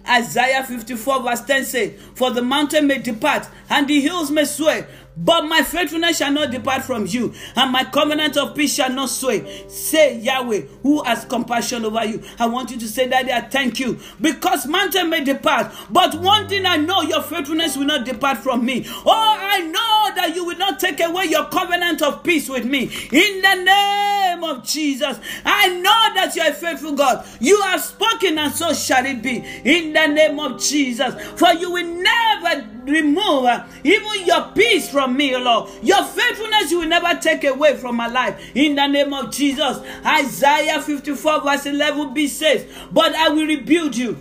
Isaiah 0.08 0.64
54 0.64 1.22
verse 1.22 1.40
10 1.42 1.64
says, 1.64 1.92
For 2.14 2.30
the 2.30 2.42
mountain 2.42 2.86
may 2.86 2.98
depart 2.98 3.46
and 3.70 3.86
the 3.86 4.00
hills 4.00 4.30
may 4.30 4.44
sway, 4.44 4.84
but 5.16 5.42
my 5.42 5.62
faithfulness 5.62 6.18
shall 6.18 6.32
not 6.32 6.50
depart 6.50 6.82
from 6.82 7.06
you, 7.06 7.34
and 7.56 7.72
my 7.72 7.84
covenant 7.84 8.36
of 8.36 8.54
peace 8.54 8.74
shall 8.74 8.90
not 8.90 9.10
sway. 9.10 9.66
Say 9.68 10.18
Yahweh, 10.18 10.62
who 10.82 11.02
has 11.04 11.24
compassion 11.24 11.84
over 11.84 12.04
you. 12.04 12.22
I 12.38 12.46
want 12.46 12.70
you 12.70 12.78
to 12.78 12.88
say, 12.88 13.08
that 13.08 13.28
I 13.28 13.42
thank 13.42 13.78
you. 13.78 13.98
Because 14.20 14.66
mountain 14.66 15.10
may 15.10 15.22
depart, 15.24 15.72
but 15.90 16.14
one 16.16 16.48
thing 16.48 16.66
I 16.66 16.76
know, 16.76 17.02
your 17.02 17.22
faithfulness 17.22 17.76
will 17.76 17.84
not 17.84 18.04
depart 18.04 18.38
from 18.38 18.64
me. 18.64 18.86
Oh, 19.04 19.36
I 19.38 19.60
know 19.60 20.14
that 20.14 20.32
you 20.34 20.44
will 20.44 20.58
not 20.58 20.80
take 20.80 21.00
away 21.00 21.26
your 21.26 21.46
covenant 21.46 22.02
of 22.02 22.22
peace 22.22 22.48
with 22.48 22.64
me. 22.64 22.90
In 23.12 23.42
the 23.42 23.54
name 23.64 24.44
of 24.44 24.64
Jesus, 24.64 25.18
I 25.44 25.68
know 25.68 26.14
that 26.14 26.32
you 26.34 26.42
are 26.42 26.50
a 26.50 26.54
faithful 26.54 26.92
God. 26.92 27.26
You 27.40 27.60
have 27.62 27.80
spoken, 27.82 28.38
and 28.38 28.52
so 28.52 28.72
shall 28.72 29.04
it 29.04 29.22
be. 29.22 29.44
In 29.64 29.92
the 29.92 30.06
name 30.06 30.38
of 30.40 30.60
Jesus, 30.60 31.14
for 31.38 31.52
you 31.52 31.72
will 31.72 32.02
never 32.02 32.66
remove 32.84 33.44
uh, 33.44 33.66
even 33.84 34.26
your 34.26 34.50
peace 34.54 34.88
from 34.90 35.16
me, 35.16 35.36
Lord. 35.36 35.70
Your 35.82 36.04
faithfulness 36.04 36.70
you 36.70 36.80
will 36.80 36.88
never 36.88 37.18
take 37.20 37.44
away 37.44 37.76
from 37.76 37.96
my 37.96 38.06
life. 38.08 38.40
In 38.54 38.74
the 38.74 38.86
name 38.86 39.12
of 39.12 39.30
Jesus. 39.32 39.78
Isaiah 40.04 40.80
54 40.80 41.42
verse 41.42 41.64
11b 41.64 42.28
says, 42.28 42.66
But 42.90 43.14
I 43.14 43.28
will 43.28 43.46
rebuild 43.46 43.96
you. 43.96 44.18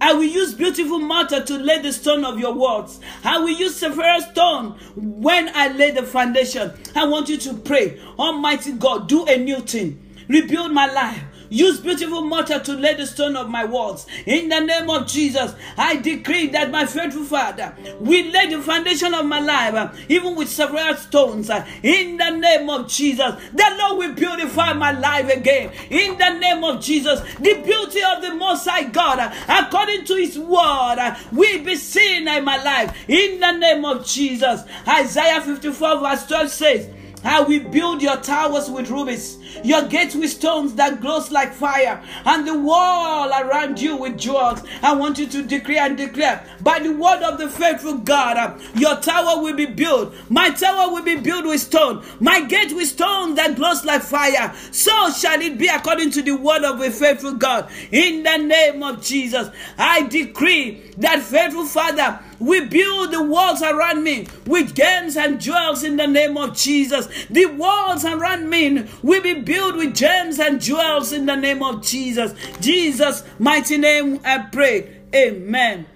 I 0.00 0.12
will 0.12 0.24
use 0.24 0.54
beautiful 0.54 0.98
mortar 0.98 1.42
to 1.44 1.58
lay 1.58 1.80
the 1.80 1.92
stone 1.92 2.24
of 2.24 2.38
your 2.38 2.52
walls. 2.52 3.00
I 3.22 3.38
will 3.38 3.48
use 3.48 3.76
sapphire 3.76 4.20
stone 4.20 4.72
when 4.96 5.50
I 5.54 5.68
lay 5.68 5.92
the 5.92 6.02
foundation. 6.02 6.72
I 6.94 7.06
want 7.06 7.28
you 7.28 7.38
to 7.38 7.54
pray, 7.54 8.00
Almighty 8.18 8.72
God, 8.72 9.08
do 9.08 9.24
a 9.26 9.38
new 9.38 9.60
thing. 9.60 10.00
Rebuild 10.28 10.72
my 10.72 10.86
life. 10.92 11.22
Use 11.54 11.78
beautiful 11.78 12.22
mortar 12.22 12.58
to 12.58 12.72
lay 12.72 12.94
the 12.94 13.06
stone 13.06 13.36
of 13.36 13.48
my 13.48 13.64
walls. 13.64 14.08
In 14.26 14.48
the 14.48 14.58
name 14.58 14.90
of 14.90 15.06
Jesus, 15.06 15.54
I 15.78 15.94
decree 15.98 16.48
that 16.48 16.72
my 16.72 16.84
faithful 16.84 17.22
Father 17.22 17.72
will 18.00 18.26
lay 18.32 18.48
the 18.48 18.60
foundation 18.60 19.14
of 19.14 19.24
my 19.26 19.38
life, 19.38 19.72
uh, 19.72 19.92
even 20.08 20.34
with 20.34 20.48
several 20.48 20.96
stones. 20.96 21.50
Uh, 21.50 21.64
in 21.84 22.16
the 22.16 22.30
name 22.30 22.68
of 22.68 22.88
Jesus, 22.88 23.36
the 23.52 23.76
Lord 23.78 23.98
will 23.98 24.14
beautify 24.16 24.72
my 24.72 24.98
life 24.98 25.30
again. 25.30 25.70
In 25.90 26.18
the 26.18 26.30
name 26.40 26.64
of 26.64 26.82
Jesus, 26.82 27.20
the 27.36 27.54
beauty 27.62 28.02
of 28.02 28.20
the 28.20 28.34
Most 28.34 28.66
High 28.66 28.88
God, 28.88 29.20
uh, 29.20 29.32
according 29.48 30.06
to 30.06 30.16
His 30.16 30.36
word, 30.36 31.16
will 31.30 31.64
be 31.64 31.76
seen 31.76 32.26
in 32.26 32.44
my 32.44 32.60
life. 32.64 33.08
In 33.08 33.38
the 33.38 33.52
name 33.52 33.84
of 33.84 34.04
Jesus, 34.04 34.62
Isaiah 34.88 35.40
54 35.40 36.00
verse 36.00 36.26
12 36.26 36.50
says, 36.50 36.90
I 37.24 37.40
will 37.40 37.68
build 37.70 38.02
your 38.02 38.16
towers 38.18 38.70
with 38.70 38.90
rubies, 38.90 39.38
your 39.64 39.82
gates 39.88 40.14
with 40.14 40.30
stones 40.30 40.74
that 40.74 41.00
glows 41.00 41.30
like 41.30 41.52
fire, 41.52 42.02
and 42.26 42.46
the 42.46 42.58
wall 42.58 43.30
around 43.30 43.80
you 43.80 43.96
with 43.96 44.18
jewels. 44.18 44.62
I 44.82 44.94
want 44.94 45.18
you 45.18 45.26
to 45.28 45.42
decree 45.42 45.78
and 45.78 45.96
declare 45.96 46.46
by 46.60 46.80
the 46.80 46.92
word 46.92 47.22
of 47.22 47.38
the 47.38 47.48
faithful 47.48 47.98
God, 47.98 48.60
your 48.74 48.96
tower 48.96 49.42
will 49.42 49.56
be 49.56 49.66
built. 49.66 50.14
My 50.28 50.50
tower 50.50 50.92
will 50.92 51.02
be 51.02 51.16
built 51.16 51.46
with 51.46 51.60
stone, 51.60 52.04
my 52.20 52.42
gate 52.42 52.74
with 52.74 52.88
stone 52.88 53.34
that 53.36 53.56
glows 53.56 53.84
like 53.84 54.02
fire. 54.02 54.54
So 54.70 55.10
shall 55.12 55.40
it 55.40 55.58
be 55.58 55.68
according 55.68 56.10
to 56.12 56.22
the 56.22 56.36
word 56.36 56.62
of 56.64 56.80
a 56.80 56.90
faithful 56.90 57.34
God. 57.34 57.70
In 57.90 58.22
the 58.22 58.36
name 58.36 58.82
of 58.82 59.02
Jesus, 59.02 59.48
I 59.78 60.02
decree 60.02 60.92
that 60.98 61.22
faithful 61.22 61.64
Father 61.64 62.20
we 62.38 62.66
build 62.66 63.12
the 63.12 63.22
walls 63.22 63.62
around 63.62 64.02
me 64.02 64.26
with 64.46 64.74
gems 64.74 65.16
and 65.16 65.40
jewels 65.40 65.82
in 65.84 65.96
the 65.96 66.06
name 66.06 66.36
of 66.36 66.56
Jesus. 66.56 67.08
The 67.30 67.46
walls 67.46 68.04
around 68.04 68.48
me 68.48 68.86
will 69.02 69.22
be 69.22 69.34
built 69.34 69.76
with 69.76 69.94
gems 69.94 70.38
and 70.38 70.60
jewels 70.60 71.12
in 71.12 71.26
the 71.26 71.36
name 71.36 71.62
of 71.62 71.82
Jesus. 71.82 72.34
Jesus' 72.60 73.24
mighty 73.38 73.78
name 73.78 74.20
I 74.24 74.38
pray. 74.38 75.02
Amen. 75.14 75.86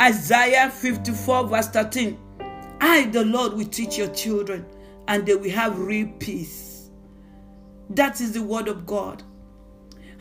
Isaiah 0.00 0.70
54 0.70 1.48
verse 1.48 1.68
13. 1.68 2.18
I, 2.80 3.06
the 3.06 3.24
Lord, 3.24 3.54
will 3.54 3.64
teach 3.64 3.96
your 3.96 4.08
children 4.08 4.66
and 5.08 5.24
they 5.24 5.34
will 5.34 5.50
have 5.50 5.78
real 5.78 6.08
peace. 6.18 6.90
That 7.90 8.20
is 8.20 8.32
the 8.32 8.42
word 8.42 8.68
of 8.68 8.86
God. 8.86 9.22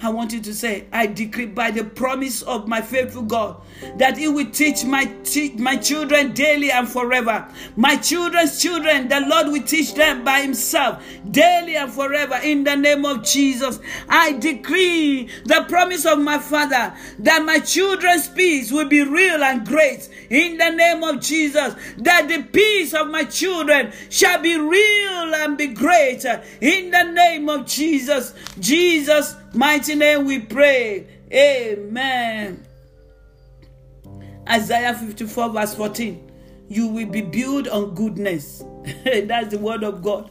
I 0.02 0.10
want 0.10 0.34
you 0.34 0.42
to 0.42 0.54
say, 0.54 0.86
I 0.92 1.08
decree 1.08 1.46
by 1.46 1.72
the 1.72 1.84
promise 1.84 2.42
of 2.42 2.68
my 2.68 2.82
faithful 2.82 3.22
God 3.22 3.62
that 3.98 4.18
He 4.18 4.28
will 4.28 4.50
teach 4.50 4.84
my, 4.84 5.12
my 5.58 5.78
children 5.78 6.34
daily 6.34 6.72
and 6.72 6.88
forever. 6.88 7.48
My 7.76 7.96
children's 7.98 8.62
children, 8.62 9.08
the 9.08 9.22
Lord 9.22 9.48
will 9.48 9.64
teach 9.64 9.94
them 9.94 10.24
by 10.24 10.42
Himself 10.42 11.04
daily 11.32 11.76
and 11.76 11.92
forever. 11.92 12.40
In 12.44 12.64
the 12.64 12.76
name 12.76 13.06
of 13.06 13.24
Jesus, 13.24 13.80
I 14.10 14.34
decree 14.34 15.30
the 15.46 15.66
promise 15.70 16.06
of 16.06 16.20
my 16.20 16.38
Father 16.38 16.94
that 17.20 17.46
my 17.46 17.60
children's 17.60 18.28
peace 18.28 18.72
will 18.72 18.88
be 18.88 19.04
real 19.04 19.44
and 19.44 19.66
great. 19.66 20.10
In 20.30 20.58
the 20.58 20.70
name 20.70 21.04
of 21.04 21.22
Jesus, 21.22 21.76
that 21.98 22.28
the 22.28 22.44
peace 22.52 22.94
of 22.94 23.08
my 23.08 23.24
children 23.24 23.94
shall 24.10 24.42
be 24.42 24.58
real 24.58 25.36
and 25.36 25.58
be 25.58 25.68
great. 25.68 26.26
In 26.62 26.92
the 26.92 27.04
name 27.04 27.50
of 27.50 27.66
Jesus, 27.66 28.34
Jesus 28.60 29.36
mighty 29.54 29.96
name 29.96 30.26
we 30.26 30.40
pray. 30.40 31.08
Amen. 31.32 32.66
Isaiah 34.48 34.94
54, 34.94 35.50
verse 35.50 35.76
14. 35.76 36.32
You 36.70 36.88
will 36.88 37.08
be 37.08 37.22
built 37.22 37.68
on 37.68 37.94
goodness. 37.96 38.64
That's 39.06 39.50
the 39.50 39.58
word 39.60 39.84
of 39.84 40.02
God. 40.02 40.30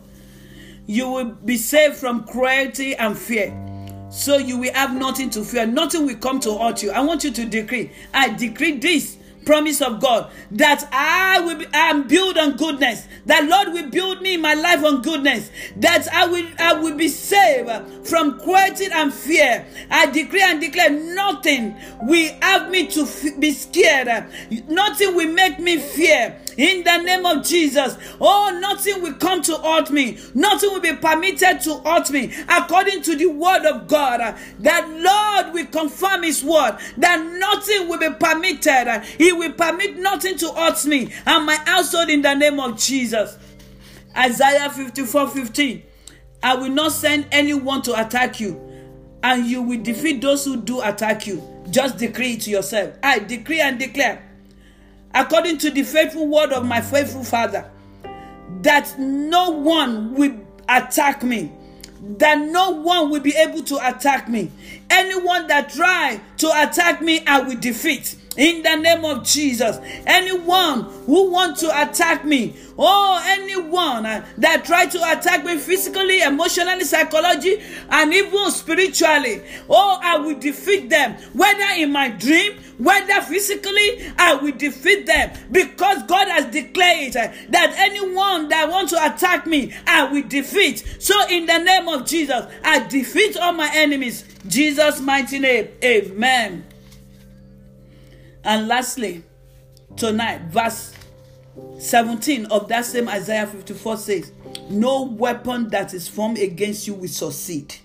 You 0.86 1.08
will 1.08 1.24
be 1.24 1.56
saved 1.56 1.96
from 1.96 2.24
cruelty 2.24 2.94
and 2.96 3.16
fear. 3.16 3.56
So 4.10 4.36
you 4.36 4.58
will 4.58 4.72
have 4.74 4.94
nothing 4.94 5.30
to 5.30 5.44
fear. 5.44 5.66
Nothing 5.66 6.06
will 6.06 6.16
come 6.16 6.38
to 6.40 6.58
hurt 6.58 6.82
you. 6.82 6.90
I 6.90 7.00
want 7.00 7.24
you 7.24 7.30
to 7.30 7.46
decree. 7.46 7.90
I 8.12 8.28
decree 8.28 8.78
this 8.78 9.16
promise 9.44 9.80
of 9.80 10.00
God 10.00 10.30
that 10.52 10.86
I 10.92 11.40
will 11.40 11.58
be 11.58 11.66
I 11.72 11.90
am 11.90 12.06
built 12.08 12.36
on 12.38 12.56
goodness. 12.56 13.06
That 13.26 13.44
Lord 13.44 13.72
will 13.72 13.90
build 13.90 14.22
me 14.22 14.36
my 14.36 14.54
life 14.54 14.84
on 14.84 15.02
goodness. 15.02 15.50
That 15.76 16.08
I 16.12 16.26
will 16.26 16.46
I 16.58 16.74
will 16.74 16.96
be 16.96 17.08
saved 17.08 17.70
from 18.06 18.38
cruelty 18.40 18.86
and 18.92 19.12
fear. 19.12 19.66
I 19.90 20.06
decree 20.06 20.42
and 20.42 20.60
declare 20.60 20.90
nothing 20.90 21.76
will 22.02 22.32
have 22.42 22.70
me 22.70 22.86
to 22.88 23.06
be 23.38 23.52
scared. 23.52 24.26
Nothing 24.68 25.14
will 25.14 25.32
make 25.32 25.58
me 25.58 25.78
fear. 25.78 26.38
In 26.56 26.84
the 26.84 26.98
name 26.98 27.24
of 27.26 27.44
Jesus. 27.44 27.96
Oh, 28.20 28.58
nothing 28.60 29.02
will 29.02 29.14
come 29.14 29.42
to 29.42 29.56
hurt 29.56 29.90
me. 29.90 30.18
Nothing 30.34 30.70
will 30.70 30.80
be 30.80 30.94
permitted 30.94 31.60
to 31.62 31.78
hurt 31.80 32.10
me. 32.10 32.32
According 32.48 33.02
to 33.02 33.16
the 33.16 33.26
word 33.26 33.64
of 33.64 33.88
God. 33.88 34.36
That 34.60 34.88
Lord 34.88 35.54
will 35.54 35.66
confirm 35.66 36.22
his 36.22 36.44
word. 36.44 36.78
That 36.98 37.24
nothing 37.24 37.88
will 37.88 37.98
be 37.98 38.10
permitted. 38.18 39.02
He 39.18 39.32
will 39.32 39.52
permit 39.52 39.98
nothing 39.98 40.36
to 40.38 40.52
hurt 40.52 40.84
me 40.84 41.12
and 41.26 41.46
my 41.46 41.56
household 41.56 42.10
in 42.10 42.22
the 42.22 42.34
name 42.34 42.60
of 42.60 42.78
Jesus. 42.78 43.38
Isaiah 44.16 44.70
54 44.70 45.28
15. 45.28 45.82
I 46.42 46.54
will 46.56 46.70
not 46.70 46.92
send 46.92 47.28
anyone 47.30 47.82
to 47.82 48.00
attack 48.04 48.40
you, 48.40 48.60
and 49.22 49.46
you 49.46 49.62
will 49.62 49.80
defeat 49.82 50.20
those 50.20 50.44
who 50.44 50.56
do 50.56 50.82
attack 50.82 51.26
you. 51.26 51.42
Just 51.70 51.98
decree 51.98 52.32
it 52.34 52.40
to 52.42 52.50
yourself. 52.50 52.96
I 53.02 53.20
decree 53.20 53.60
and 53.60 53.78
declare, 53.78 54.28
according 55.14 55.58
to 55.58 55.70
the 55.70 55.82
faithful 55.82 56.26
word 56.26 56.52
of 56.52 56.66
my 56.66 56.80
faithful 56.80 57.24
Father, 57.24 57.70
that 58.62 58.98
no 58.98 59.50
one 59.50 60.14
will 60.14 60.38
attack 60.68 61.22
me 61.22 61.52
that 62.18 62.38
no 62.38 62.70
one 62.70 63.10
will 63.10 63.20
be 63.20 63.34
able 63.36 63.62
to 63.62 63.88
attack 63.88 64.28
me. 64.28 64.50
Anyone 64.92 65.46
that 65.46 65.70
try 65.70 66.20
to 66.36 66.48
attack 66.48 67.00
me, 67.00 67.24
I 67.26 67.40
will 67.40 67.56
defeat. 67.58 68.14
In 68.36 68.62
the 68.62 68.76
name 68.76 69.04
of 69.06 69.24
Jesus, 69.24 69.78
anyone 70.06 70.82
who 71.06 71.30
want 71.30 71.56
to 71.58 71.82
attack 71.82 72.26
me, 72.26 72.54
oh, 72.78 73.22
anyone 73.26 74.04
uh, 74.04 74.26
that 74.38 74.64
try 74.66 74.86
to 74.86 74.98
attack 75.12 75.44
me 75.44 75.56
physically, 75.58 76.20
emotionally, 76.20 76.84
psychologically, 76.84 77.62
and 77.90 78.12
even 78.12 78.50
spiritually, 78.50 79.42
oh, 79.68 79.98
I 80.02 80.18
will 80.18 80.38
defeat 80.38 80.90
them. 80.90 81.14
Whether 81.32 81.74
in 81.76 81.92
my 81.92 82.08
dream, 82.08 82.58
whether 82.78 83.20
physically, 83.22 84.10
I 84.18 84.34
will 84.34 84.56
defeat 84.56 85.06
them 85.06 85.30
because 85.50 86.02
God 86.04 86.28
has 86.28 86.46
declared 86.52 87.16
uh, 87.16 87.32
that 87.50 87.74
anyone 87.76 88.48
that 88.48 88.68
want 88.68 88.88
to 88.90 89.06
attack 89.06 89.46
me, 89.46 89.72
I 89.86 90.04
will 90.10 90.26
defeat. 90.26 90.84
So, 90.98 91.14
in 91.28 91.46
the 91.46 91.58
name 91.58 91.86
of 91.88 92.06
Jesus, 92.06 92.44
I 92.64 92.80
defeat 92.88 93.36
all 93.36 93.52
my 93.52 93.70
enemies. 93.72 94.24
Jesus' 94.48 94.81
mighty 95.00 95.38
name, 95.38 95.68
Amen. 95.84 96.64
And 98.44 98.66
lastly, 98.66 99.22
tonight, 99.96 100.42
verse 100.48 100.92
17 101.78 102.46
of 102.46 102.68
that 102.68 102.84
same 102.84 103.08
Isaiah 103.08 103.46
54 103.46 103.96
says, 103.96 104.32
No 104.70 105.02
weapon 105.02 105.68
that 105.68 105.94
is 105.94 106.08
formed 106.08 106.38
against 106.38 106.86
you 106.86 106.94
will 106.94 107.08
succeed. 107.08 107.76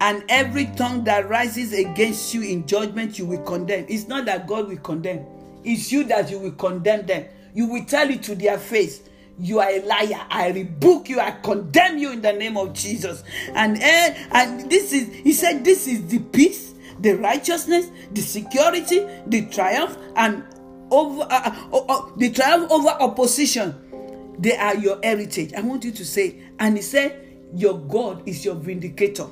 And 0.00 0.24
every 0.28 0.66
tongue 0.76 1.04
that 1.04 1.28
rises 1.28 1.72
against 1.72 2.34
you 2.34 2.42
in 2.42 2.66
judgment, 2.66 3.18
you 3.18 3.26
will 3.26 3.42
condemn. 3.42 3.86
It's 3.88 4.08
not 4.08 4.24
that 4.24 4.46
God 4.46 4.68
will 4.68 4.78
condemn, 4.78 5.24
it's 5.62 5.92
you 5.92 6.04
that 6.04 6.30
you 6.30 6.38
will 6.40 6.52
condemn 6.52 7.06
them. 7.06 7.26
You 7.54 7.68
will 7.68 7.84
tell 7.84 8.10
it 8.10 8.24
to 8.24 8.34
their 8.34 8.58
face. 8.58 9.02
You 9.38 9.60
are 9.60 9.68
a 9.68 9.80
liar. 9.80 10.26
I 10.30 10.50
rebuke 10.50 11.08
you. 11.08 11.20
I 11.20 11.32
condemn 11.32 11.98
you 11.98 12.12
in 12.12 12.22
the 12.22 12.32
name 12.32 12.56
of 12.56 12.72
Jesus. 12.72 13.24
And, 13.54 13.76
uh, 13.76 14.14
and 14.32 14.70
this 14.70 14.92
is, 14.92 15.12
he 15.12 15.32
said, 15.32 15.64
this 15.64 15.86
is 15.86 16.06
the 16.06 16.18
peace 16.18 16.74
the 17.00 17.14
righteousness, 17.14 17.90
the 18.12 18.20
security, 18.20 19.06
the 19.26 19.46
triumph, 19.46 19.96
and 20.16 20.44
over 20.90 21.22
uh, 21.22 21.68
uh, 21.72 21.78
uh, 21.78 22.10
the 22.16 22.30
triumph 22.30 22.70
over 22.70 22.88
opposition. 22.88 24.34
They 24.38 24.56
are 24.56 24.76
your 24.76 24.98
heritage. 25.02 25.52
I 25.54 25.60
want 25.60 25.84
you 25.84 25.92
to 25.92 26.04
say, 26.04 26.40
and 26.58 26.76
he 26.76 26.82
said, 26.82 27.38
Your 27.54 27.78
God 27.78 28.22
is 28.26 28.44
your 28.44 28.54
vindicator. 28.54 29.26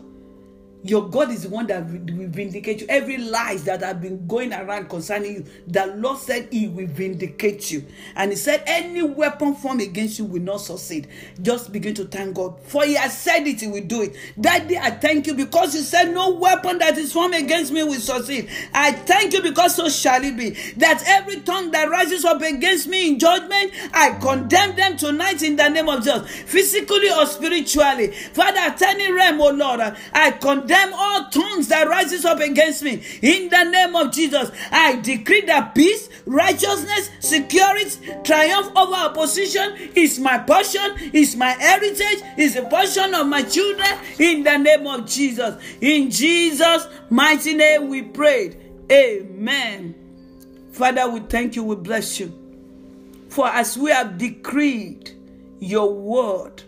Your 0.85 1.09
God 1.09 1.30
is 1.30 1.45
the 1.45 1.49
one 1.49 1.68
that 1.68 1.85
will 1.87 2.28
vindicate 2.28 2.80
you. 2.80 2.87
Every 2.89 3.16
lies 3.16 3.62
that 3.64 3.83
have 3.83 4.03
been 4.03 4.26
going 4.26 4.53
around 4.53 4.89
concerning 4.89 5.35
you, 5.35 5.47
the 5.68 5.87
Lord 5.97 6.18
said 6.18 6.49
He 6.51 6.66
will 6.66 6.89
vindicate 6.89 7.70
you. 7.70 7.85
And 8.16 8.33
He 8.33 8.37
said, 8.37 8.64
Any 8.66 9.03
weapon 9.03 9.55
formed 9.55 9.80
against 9.80 10.18
you 10.18 10.24
will 10.24 10.43
not 10.43 10.61
succeed. 10.61 11.07
Just 11.41 11.70
begin 11.70 11.95
to 11.95 12.05
thank 12.05 12.35
God. 12.35 12.61
For 12.64 12.85
He 12.85 12.95
has 12.95 13.16
said 13.16 13.47
it, 13.47 13.61
He 13.61 13.68
will 13.68 13.85
do 13.85 14.03
it. 14.03 14.16
Daddy, 14.41 14.76
I 14.76 14.91
thank 14.91 15.28
you 15.28 15.35
because 15.35 15.72
you 15.74 15.83
said, 15.83 16.12
No 16.12 16.30
weapon 16.30 16.78
that 16.78 16.99
is 16.99 17.12
formed 17.12 17.37
against 17.37 17.72
me 17.72 17.85
will 17.85 18.01
succeed. 18.01 18.51
I 18.74 18.91
thank 18.91 19.35
you 19.35 19.43
because 19.43 19.76
so 19.76 19.89
shall 19.89 20.24
it 20.24 20.37
be. 20.37 20.51
That 20.78 21.05
every 21.07 21.43
tongue 21.43 21.70
that 21.70 21.91
rises 21.91 22.24
up 22.24 22.43
against 22.43 22.89
me 22.89 23.09
in 23.09 23.20
judgment, 23.20 23.72
I 23.93 24.18
condemn 24.20 24.74
them 24.74 24.97
tonight 24.97 25.45
in 25.45 25.55
the 25.55 25.68
name 25.68 25.89
of 25.89 26.03
Jesus, 26.03 26.28
physically 26.28 27.11
or 27.12 27.26
spiritually. 27.26 28.09
Father, 28.09 28.76
turning 28.76 29.14
realm, 29.14 29.41
oh 29.41 29.51
Lord, 29.51 29.80
I 30.12 30.33
condemn 30.33 30.72
them 30.73 30.95
all 30.95 31.29
tongues 31.29 31.68
that 31.68 31.87
rises 31.87 32.25
up 32.25 32.41
against 32.41 32.83
me. 32.83 33.03
In 33.20 33.51
the 33.51 33.64
name 33.64 33.95
of 33.95 34.11
Jesus, 34.11 34.51
I 34.70 34.97
decree 34.97 35.43
that 35.43 35.75
peace, 35.75 36.09
righteousness, 36.25 37.11
security, 37.20 37.91
triumph 38.25 38.73
over 38.75 38.95
opposition 38.95 39.77
is 39.95 40.18
my 40.18 40.39
portion, 40.39 40.95
is 41.12 41.37
my 41.37 41.51
heritage, 41.51 42.23
is 42.39 42.57
a 42.57 42.62
portion 42.62 43.14
of 43.14 43.27
my 43.27 43.43
children. 43.43 43.87
In 44.18 44.45
the 44.45 44.57
name 44.57 44.87
of 44.87 45.07
Jesus. 45.07 45.62
In 45.83 46.11
Jesus' 46.11 46.89
mighty 47.11 47.53
name 47.53 47.91
we 47.91 48.03
prayed. 48.03 48.57
Amen. 48.91 49.95
Father, 50.73 51.09
we 51.11 51.20
thank 51.20 51.55
you, 51.55 51.64
we 51.64 51.77
bless 51.77 52.18
you. 52.18 52.33
For 53.29 53.47
as 53.47 53.77
we 53.77 53.91
have 53.91 54.16
decreed 54.16 55.11
your 55.59 55.93
word 55.93 56.62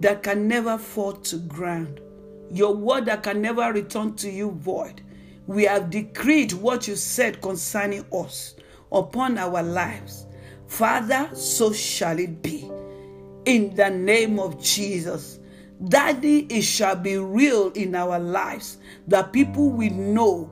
that 0.00 0.24
can 0.24 0.48
never 0.48 0.76
fall 0.76 1.12
to 1.12 1.36
ground, 1.38 2.00
your 2.50 2.74
word 2.74 3.06
that 3.06 3.22
can 3.22 3.40
never 3.40 3.72
return 3.72 4.14
to 4.16 4.30
you 4.30 4.50
void. 4.52 5.02
We 5.46 5.64
have 5.64 5.90
decreed 5.90 6.52
what 6.52 6.86
you 6.88 6.96
said 6.96 7.40
concerning 7.40 8.04
us 8.12 8.54
upon 8.92 9.38
our 9.38 9.62
lives. 9.62 10.26
Father, 10.66 11.28
so 11.34 11.72
shall 11.72 12.18
it 12.18 12.42
be. 12.42 12.70
In 13.46 13.74
the 13.74 13.90
name 13.90 14.38
of 14.38 14.62
Jesus. 14.62 15.38
Daddy, 15.88 16.46
it 16.50 16.62
shall 16.62 16.96
be 16.96 17.16
real 17.16 17.70
in 17.70 17.94
our 17.94 18.18
lives 18.18 18.78
that 19.08 19.32
people 19.32 19.70
will 19.70 19.92
know 19.92 20.50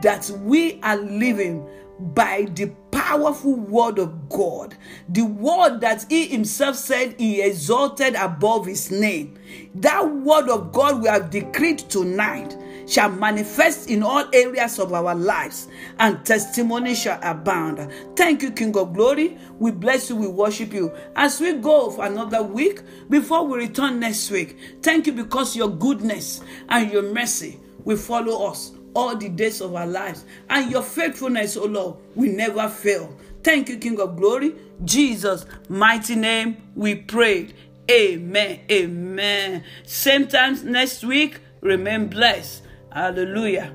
that 0.00 0.30
we 0.42 0.80
are 0.82 0.96
living 0.96 1.68
by 2.14 2.48
the 2.54 2.66
powerful 2.90 3.54
word 3.54 3.98
of 3.98 4.28
God, 4.28 4.74
the 5.08 5.22
word 5.22 5.80
that 5.80 6.06
He 6.08 6.26
Himself 6.26 6.76
said 6.76 7.14
He 7.18 7.42
exalted 7.42 8.14
above 8.14 8.66
His 8.66 8.90
name. 8.90 9.38
That 9.76 10.08
word 10.08 10.48
of 10.48 10.72
God 10.72 11.02
we 11.02 11.08
have 11.08 11.30
decreed 11.30 11.78
tonight 11.78 12.56
shall 12.86 13.10
manifest 13.10 13.88
in 13.88 14.02
all 14.02 14.24
areas 14.32 14.78
of 14.78 14.92
our 14.92 15.14
lives, 15.14 15.68
and 15.98 16.24
testimony 16.26 16.94
shall 16.94 17.18
abound. 17.22 17.90
Thank 18.16 18.42
you, 18.42 18.50
King 18.50 18.76
of 18.76 18.92
Glory. 18.92 19.38
We 19.58 19.70
bless 19.70 20.10
you, 20.10 20.16
we 20.16 20.26
worship 20.26 20.72
you. 20.72 20.92
As 21.16 21.40
we 21.40 21.54
go 21.54 21.90
for 21.90 22.04
another 22.04 22.42
week, 22.42 22.82
before 23.08 23.46
we 23.46 23.58
return 23.58 24.00
next 24.00 24.30
week, 24.30 24.58
thank 24.82 25.06
you 25.06 25.12
because 25.12 25.56
your 25.56 25.70
goodness 25.70 26.42
and 26.68 26.90
your 26.90 27.02
mercy 27.02 27.58
will 27.84 27.96
follow 27.96 28.46
us 28.50 28.72
all 28.94 29.16
the 29.16 29.28
days 29.28 29.60
of 29.60 29.74
our 29.74 29.86
lives. 29.86 30.24
And 30.50 30.70
your 30.70 30.82
faithfulness, 30.82 31.56
O 31.56 31.64
Lord, 31.64 31.96
will 32.14 32.32
never 32.32 32.68
fail. 32.68 33.16
Thank 33.42 33.68
you, 33.68 33.78
King 33.78 34.00
of 34.00 34.16
Glory. 34.16 34.54
Jesus' 34.84 35.46
mighty 35.68 36.14
name 36.14 36.56
we 36.74 36.94
prayed. 36.94 37.54
Amen. 37.90 38.60
Amen. 38.70 39.64
Same 39.84 40.26
time 40.26 40.58
next 40.70 41.04
week. 41.04 41.40
Remain 41.60 42.08
blessed. 42.08 42.62
Hallelujah. 42.90 43.72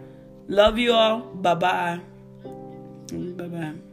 Love 0.47 0.77
you 0.77 0.93
all. 0.93 1.19
Bye 1.19 1.55
bye. 1.55 1.99
Bye 3.11 3.47
bye. 3.47 3.86